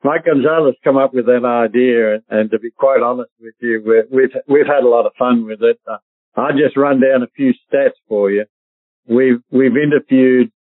[0.04, 4.06] Mike Gonzalez come up with that idea, and, and to be quite honest with you,
[4.12, 5.80] we've we've had a lot of fun with it.
[5.88, 5.98] Uh,
[6.36, 8.46] I'll just run down a few stats for you.
[9.08, 10.52] We've we've interviewed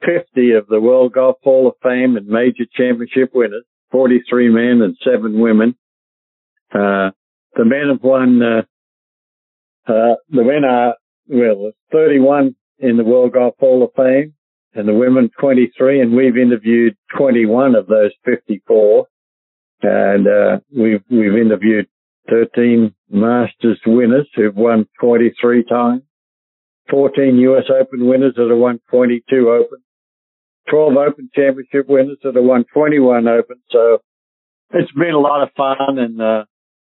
[0.00, 4.96] 50 of the World Golf Hall of Fame and major championship winners, 43 men and
[5.04, 5.74] seven women.
[6.72, 7.10] Uh,
[7.54, 8.42] the men have won.
[8.42, 8.62] Uh,
[9.88, 10.96] uh, the men are
[11.28, 14.34] well, 31 in the World Golf Hall of Fame
[14.74, 19.06] and the women 23, and we've interviewed 21 of those 54.
[19.82, 21.86] And, uh, we've, we've interviewed
[22.28, 26.02] 13 Masters winners who've won 23 times,
[26.90, 29.78] 14 US Open winners that have won 22 Open,
[30.70, 33.56] 12 Open Championship winners that have won 21 Open.
[33.70, 33.98] So
[34.70, 35.98] it's been a lot of fun.
[35.98, 36.44] And, uh,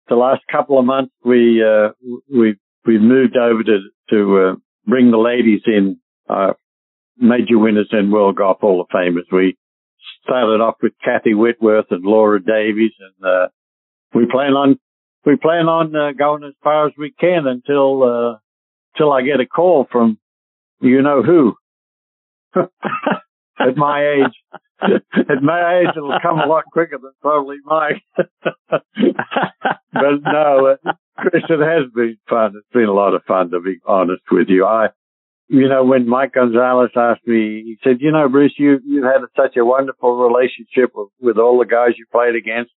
[0.09, 1.91] the last couple of months, we, uh,
[2.31, 3.79] we've, we've moved over to,
[4.11, 4.55] to, uh,
[4.87, 6.53] bring the ladies in, uh,
[7.17, 9.31] major winners in World Golf Hall of Famers.
[9.31, 9.57] We
[10.25, 13.49] started off with Kathy Whitworth and Laura Davies, and uh,
[14.15, 14.79] we plan on
[15.25, 18.39] we plan on uh, going as far as we can until uh,
[18.95, 20.19] until I get a call from
[20.81, 21.55] you know who.
[23.59, 28.03] At my age, at my age, it'll come a lot quicker than probably Mike.
[28.69, 28.83] but
[29.93, 30.77] no,
[31.19, 32.55] Chris, it has been fun.
[32.57, 34.65] It's been a lot of fun to be honest with you.
[34.67, 34.89] I
[35.53, 39.21] you know, when Mike Gonzalez asked me, he said, you know, Bruce, you, you had
[39.37, 42.73] such a wonderful relationship with, with all the guys you played against.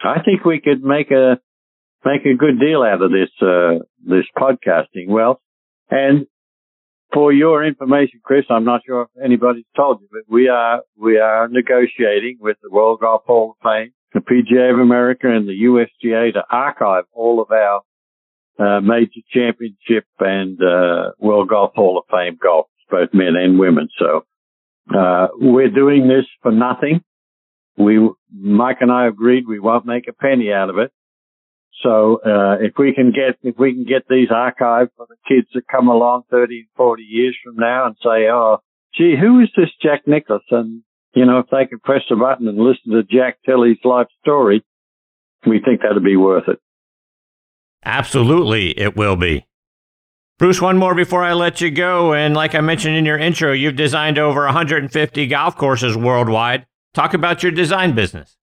[0.00, 1.38] I think we could make a,
[2.06, 5.08] make a good deal out of this, uh, this podcasting.
[5.08, 5.42] Well,
[5.90, 6.26] and
[7.12, 11.18] for your information, Chris, I'm not sure if anybody's told you, but we are, we
[11.18, 15.64] are negotiating with the World Golf Hall of Fame, the PGA of America and the
[15.64, 17.82] USGA to archive all of our
[18.58, 23.88] uh, major championship and uh, World Golf Hall of Fame golf, both men and women.
[23.98, 24.24] So
[24.94, 27.02] uh, we're doing this for nothing.
[27.76, 30.90] We, Mike and I agreed we won't make a penny out of it.
[31.82, 35.46] So uh, if we can get if we can get these archived for the kids
[35.54, 38.58] that come along 30, 40 years from now and say, oh,
[38.94, 40.42] gee, who is this Jack Nicklaus?
[40.50, 40.82] And
[41.14, 44.08] you know, if they could press the button and listen to Jack tell his life
[44.20, 44.64] story,
[45.46, 46.58] we think that'd be worth it.
[47.84, 49.46] Absolutely, it will be.
[50.38, 52.12] Bruce, one more before I let you go.
[52.12, 56.66] And like I mentioned in your intro, you've designed over 150 golf courses worldwide.
[56.94, 58.36] Talk about your design business.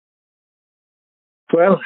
[1.54, 1.80] Well,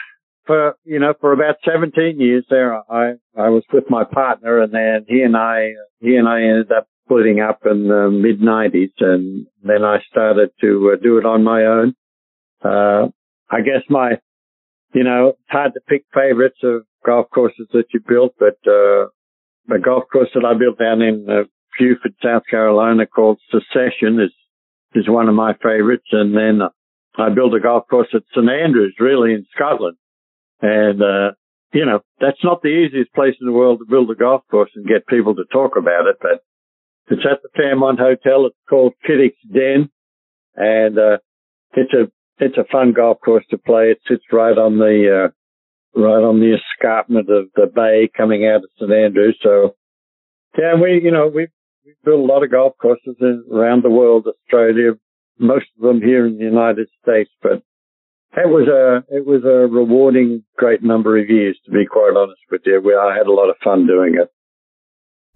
[0.49, 4.73] for you know, for about 17 years there, I I was with my partner, and
[4.73, 8.93] then he and I he and I ended up splitting up in the mid 90s,
[8.99, 11.93] and then I started to uh, do it on my own.
[12.63, 13.09] Uh,
[13.47, 14.17] I guess my
[14.95, 19.05] you know, it's hard to pick favorites of golf courses that you built, but uh,
[19.67, 21.43] the golf course that I built down in uh,
[21.77, 24.34] Beaufort, South Carolina, called Secession, is
[24.95, 26.07] is one of my favorites.
[26.11, 26.61] And then
[27.17, 29.97] I built a golf course at St Andrews, really in Scotland,
[30.61, 31.31] and uh,
[31.73, 34.72] you know that's not the easiest place in the world to build a golf course
[34.76, 36.44] and get people to talk about it, but
[37.07, 38.45] it's at the Fairmont Hotel.
[38.45, 39.90] It's called Kittock's Den,
[40.56, 41.18] and uh,
[41.73, 42.11] it's a
[42.44, 43.91] it's a fun golf course to play.
[43.91, 48.64] It sits right on the uh, right on the escarpment of the bay coming out
[48.64, 49.38] of St Andrews.
[49.41, 49.76] So,
[50.57, 51.48] yeah, we, you know, we
[51.86, 53.15] we built a lot of golf courses
[53.52, 54.91] around the world, Australia,
[55.38, 57.31] most of them here in the United States.
[57.41, 57.64] But
[58.34, 62.41] it was a it was a rewarding, great number of years, to be quite honest
[62.51, 62.81] with you.
[62.84, 64.31] We, I had a lot of fun doing it.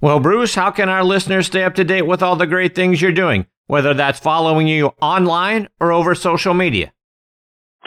[0.01, 3.01] Well, Bruce, how can our listeners stay up to date with all the great things
[3.01, 6.91] you're doing, whether that's following you online or over social media?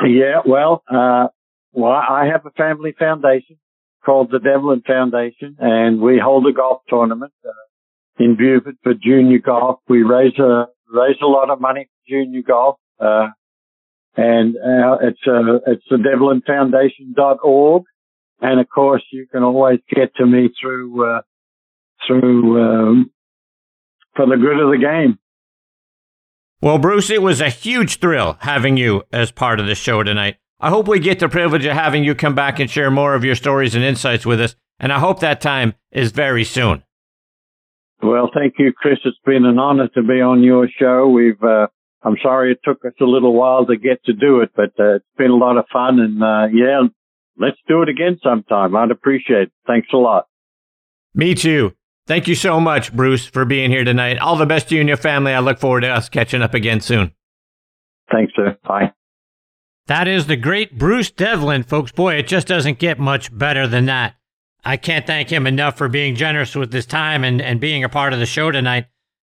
[0.05, 1.29] Yeah, well, uh,
[1.73, 3.59] well, I have a family foundation
[4.05, 9.39] called the Devlin Foundation, and we hold a golf tournament uh, in Beaufort for junior
[9.39, 9.81] golf.
[9.89, 13.29] We raise a raise a lot of money for junior golf, uh,
[14.17, 17.85] and uh, it's uh, it's the DevlinFoundation.org,
[18.41, 21.21] and of course you can always get to me through uh,
[22.07, 23.11] through um,
[24.15, 25.19] for the good of the game.
[26.63, 30.37] Well, Bruce, it was a huge thrill having you as part of the show tonight.
[30.59, 33.25] I hope we get the privilege of having you come back and share more of
[33.25, 36.83] your stories and insights with us, and I hope that time is very soon.
[38.03, 38.99] Well, thank you, Chris.
[39.05, 41.09] It's been an honor to be on your show.
[41.09, 41.67] We've, uh,
[42.07, 44.97] I'm sorry it took us a little while to get to do it, but uh,
[44.97, 45.99] it's been a lot of fun.
[45.99, 46.83] And uh, yeah,
[47.37, 48.77] let's do it again sometime.
[48.77, 49.53] I'd appreciate it.
[49.67, 50.27] Thanks a lot.
[51.15, 51.73] Me too.
[52.07, 54.19] Thank you so much, Bruce, for being here tonight.
[54.19, 55.33] All the best to you and your family.
[55.33, 57.13] I look forward to us catching up again soon.
[58.13, 58.57] Thanks, sir.
[58.65, 58.93] Bye.
[59.89, 61.91] That is the great Bruce Devlin, folks.
[61.91, 64.15] Boy, it just doesn't get much better than that.
[64.65, 67.89] I can't thank him enough for being generous with his time and, and being a
[67.89, 68.87] part of the show tonight.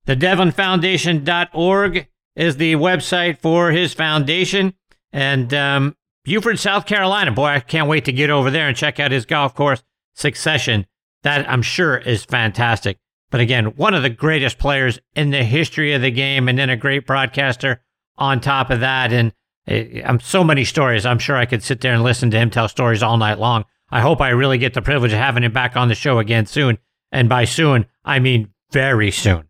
[0.06, 4.74] The DevlinFoundation.org is the website for his foundation.
[5.12, 8.99] And um, Beaufort, South Carolina, boy, I can't wait to get over there and check
[8.99, 9.84] out his golf course,
[10.14, 10.86] Secession.
[11.24, 12.98] That I'm sure is fantastic.
[13.32, 16.70] But again, one of the greatest players in the history of the game, and then
[16.70, 17.82] a great broadcaster
[18.18, 19.12] on top of that.
[19.12, 19.34] And
[19.68, 21.06] eh, I'm so many stories.
[21.06, 23.66] I'm sure I could sit there and listen to him tell stories all night long.
[23.90, 26.45] I hope I really get the privilege of having him back on the show again
[26.45, 26.78] soon.
[27.12, 29.48] And by soon, I mean very soon.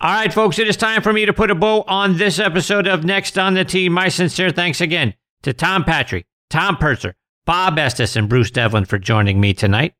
[0.00, 2.86] All right, folks, it is time for me to put a bow on this episode
[2.86, 3.88] of Next on the Tee.
[3.88, 8.96] My sincere thanks again to Tom Patri, Tom Purtzer, Bob Estes, and Bruce Devlin for
[9.00, 9.94] joining me tonight.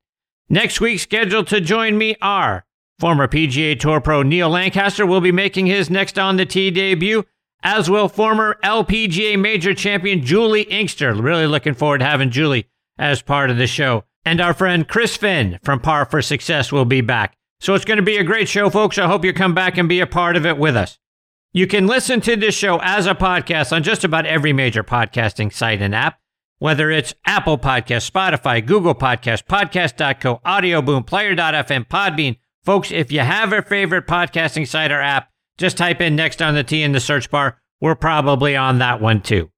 [0.47, 2.65] Next week, scheduled to join me are
[2.97, 7.25] former PGA Tour pro Neal Lancaster will be making his Next on the Tee debut,
[7.61, 11.13] as will former LPGA Major champion Julie Inkster.
[11.13, 14.05] Really looking forward to having Julie as part of the show.
[14.23, 17.35] And our friend Chris Finn from Par for Success will be back.
[17.59, 18.97] So it's going to be a great show, folks.
[18.97, 20.97] I hope you come back and be a part of it with us.
[21.51, 25.51] You can listen to this show as a podcast on just about every major podcasting
[25.51, 26.19] site and app
[26.59, 32.37] whether it's Apple Podcast, Spotify, Google Podcast, Podcast.co, Audio Boom, Player.fm, Podbean.
[32.63, 36.53] Folks, if you have a favorite podcasting site or app, just type in Next on
[36.53, 37.59] the Tee in the search bar.
[37.81, 39.49] We're probably on that one too.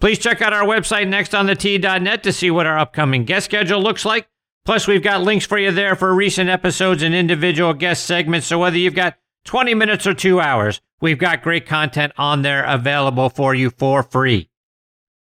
[0.00, 4.28] Please check out our website, nextonthetee.net to see what our upcoming guest schedule looks like.
[4.68, 8.46] Plus, we've got links for you there for recent episodes and individual guest segments.
[8.46, 9.16] So whether you've got
[9.46, 14.02] 20 minutes or two hours, we've got great content on there available for you for
[14.02, 14.50] free.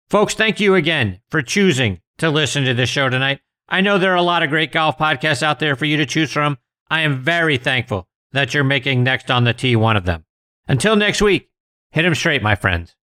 [0.10, 3.40] Folks, thank you again for choosing to listen to this show tonight.
[3.69, 6.06] I know there are a lot of great golf podcasts out there for you to
[6.06, 6.57] choose from.
[6.90, 10.26] I am very thankful that you're making Next on the Tee one of them.
[10.68, 11.49] Until next week,
[11.91, 12.97] hit 'em straight, my friends.